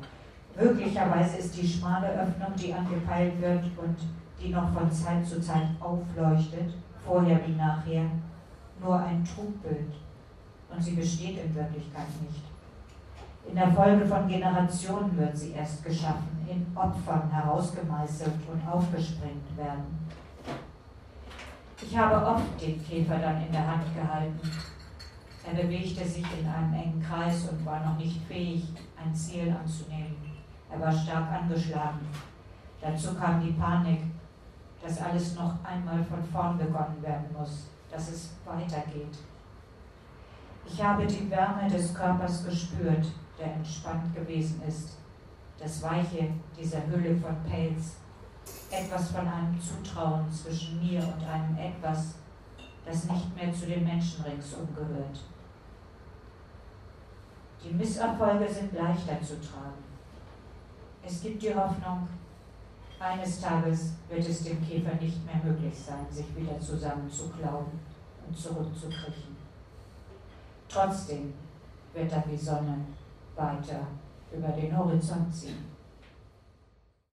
Möglicherweise 0.55 1.37
ist 1.37 1.55
die 1.61 1.67
schmale 1.67 2.07
Öffnung, 2.07 2.53
die 2.57 2.73
angepeilt 2.73 3.39
wird 3.39 3.63
und 3.77 3.97
die 4.41 4.49
noch 4.49 4.71
von 4.73 4.91
Zeit 4.91 5.25
zu 5.25 5.41
Zeit 5.41 5.67
aufleuchtet, 5.79 6.73
vorher 7.05 7.39
wie 7.45 7.53
nachher, 7.53 8.05
nur 8.81 8.99
ein 8.99 9.23
Trugbild. 9.23 9.93
Und 10.69 10.81
sie 10.81 10.95
besteht 10.95 11.43
in 11.43 11.55
Wirklichkeit 11.55 12.07
nicht. 12.21 12.43
In 13.47 13.55
der 13.55 13.71
Folge 13.71 14.05
von 14.05 14.27
Generationen 14.27 15.17
wird 15.17 15.37
sie 15.37 15.51
erst 15.51 15.83
geschaffen, 15.83 16.45
in 16.47 16.65
Opfern 16.75 17.29
herausgemeißelt 17.31 18.35
und 18.51 18.67
aufgesprengt 18.67 19.55
werden. 19.55 20.07
Ich 21.81 21.97
habe 21.97 22.25
oft 22.25 22.61
den 22.61 22.83
Käfer 22.83 23.19
dann 23.19 23.45
in 23.45 23.51
der 23.51 23.65
Hand 23.65 23.83
gehalten 23.95 24.39
Er 25.47 25.53
bewegte 25.53 26.05
sich 26.05 26.25
in 26.37 26.45
einem 26.45 26.73
engen 26.73 27.01
Kreis 27.01 27.47
und 27.47 27.65
war 27.65 27.79
noch 27.85 27.97
nicht 27.97 28.21
fähig, 28.27 28.65
ein 29.01 29.15
Ziel 29.15 29.49
anzunehmen. 29.49 30.17
Er 30.69 30.79
war 30.81 30.91
stark 30.91 31.31
angeschlagen. 31.31 31.99
Dazu 32.81 33.15
kam 33.15 33.41
die 33.41 33.53
Panik, 33.53 34.01
dass 34.83 35.01
alles 35.01 35.35
noch 35.35 35.63
einmal 35.63 36.03
von 36.03 36.21
vorn 36.23 36.57
begonnen 36.57 37.01
werden 37.01 37.27
muss, 37.37 37.67
dass 37.91 38.09
es 38.09 38.29
weitergeht. 38.45 39.17
Ich 40.65 40.83
habe 40.83 41.05
die 41.05 41.29
Wärme 41.29 41.69
des 41.69 41.93
Körpers 41.93 42.45
gespürt, 42.45 43.05
der 43.39 43.53
entspannt 43.53 44.13
gewesen 44.13 44.61
ist, 44.67 44.97
das 45.57 45.81
Weiche 45.81 46.29
dieser 46.59 46.85
Hülle 46.87 47.15
von 47.15 47.35
Pelz, 47.43 47.95
etwas 48.69 49.11
von 49.11 49.27
einem 49.27 49.57
Zutrauen 49.59 50.31
zwischen 50.31 50.79
mir 50.79 50.99
und 50.99 51.25
einem 51.25 51.57
Etwas, 51.57 52.15
das 52.85 53.05
nicht 53.05 53.35
mehr 53.35 53.53
zu 53.53 53.65
den 53.65 53.83
Menschen 53.83 54.23
ringsum 54.23 54.67
gehört. 54.75 55.19
Die 57.63 57.73
Misserfolge 57.73 58.47
sind 58.47 58.73
leichter 58.73 59.21
zu 59.21 59.39
tragen. 59.41 59.83
Es 61.03 61.21
gibt 61.21 61.41
die 61.41 61.55
Hoffnung, 61.55 62.07
eines 62.99 63.41
Tages 63.41 63.93
wird 64.09 64.27
es 64.27 64.43
dem 64.43 64.65
Käfer 64.65 64.95
nicht 64.95 65.25
mehr 65.25 65.41
möglich 65.43 65.73
sein, 65.77 66.05
sich 66.09 66.35
wieder 66.35 66.59
zusammenzuklauen 66.59 67.65
und 68.27 68.37
zurückzukriechen. 68.37 69.37
Trotzdem 70.67 71.33
wird 71.93 72.11
dann 72.11 72.23
die 72.29 72.37
Sonne 72.37 72.77
weiter 73.35 73.87
über 74.31 74.49
den 74.49 74.77
Horizont 74.77 75.33
ziehen. 75.33 75.76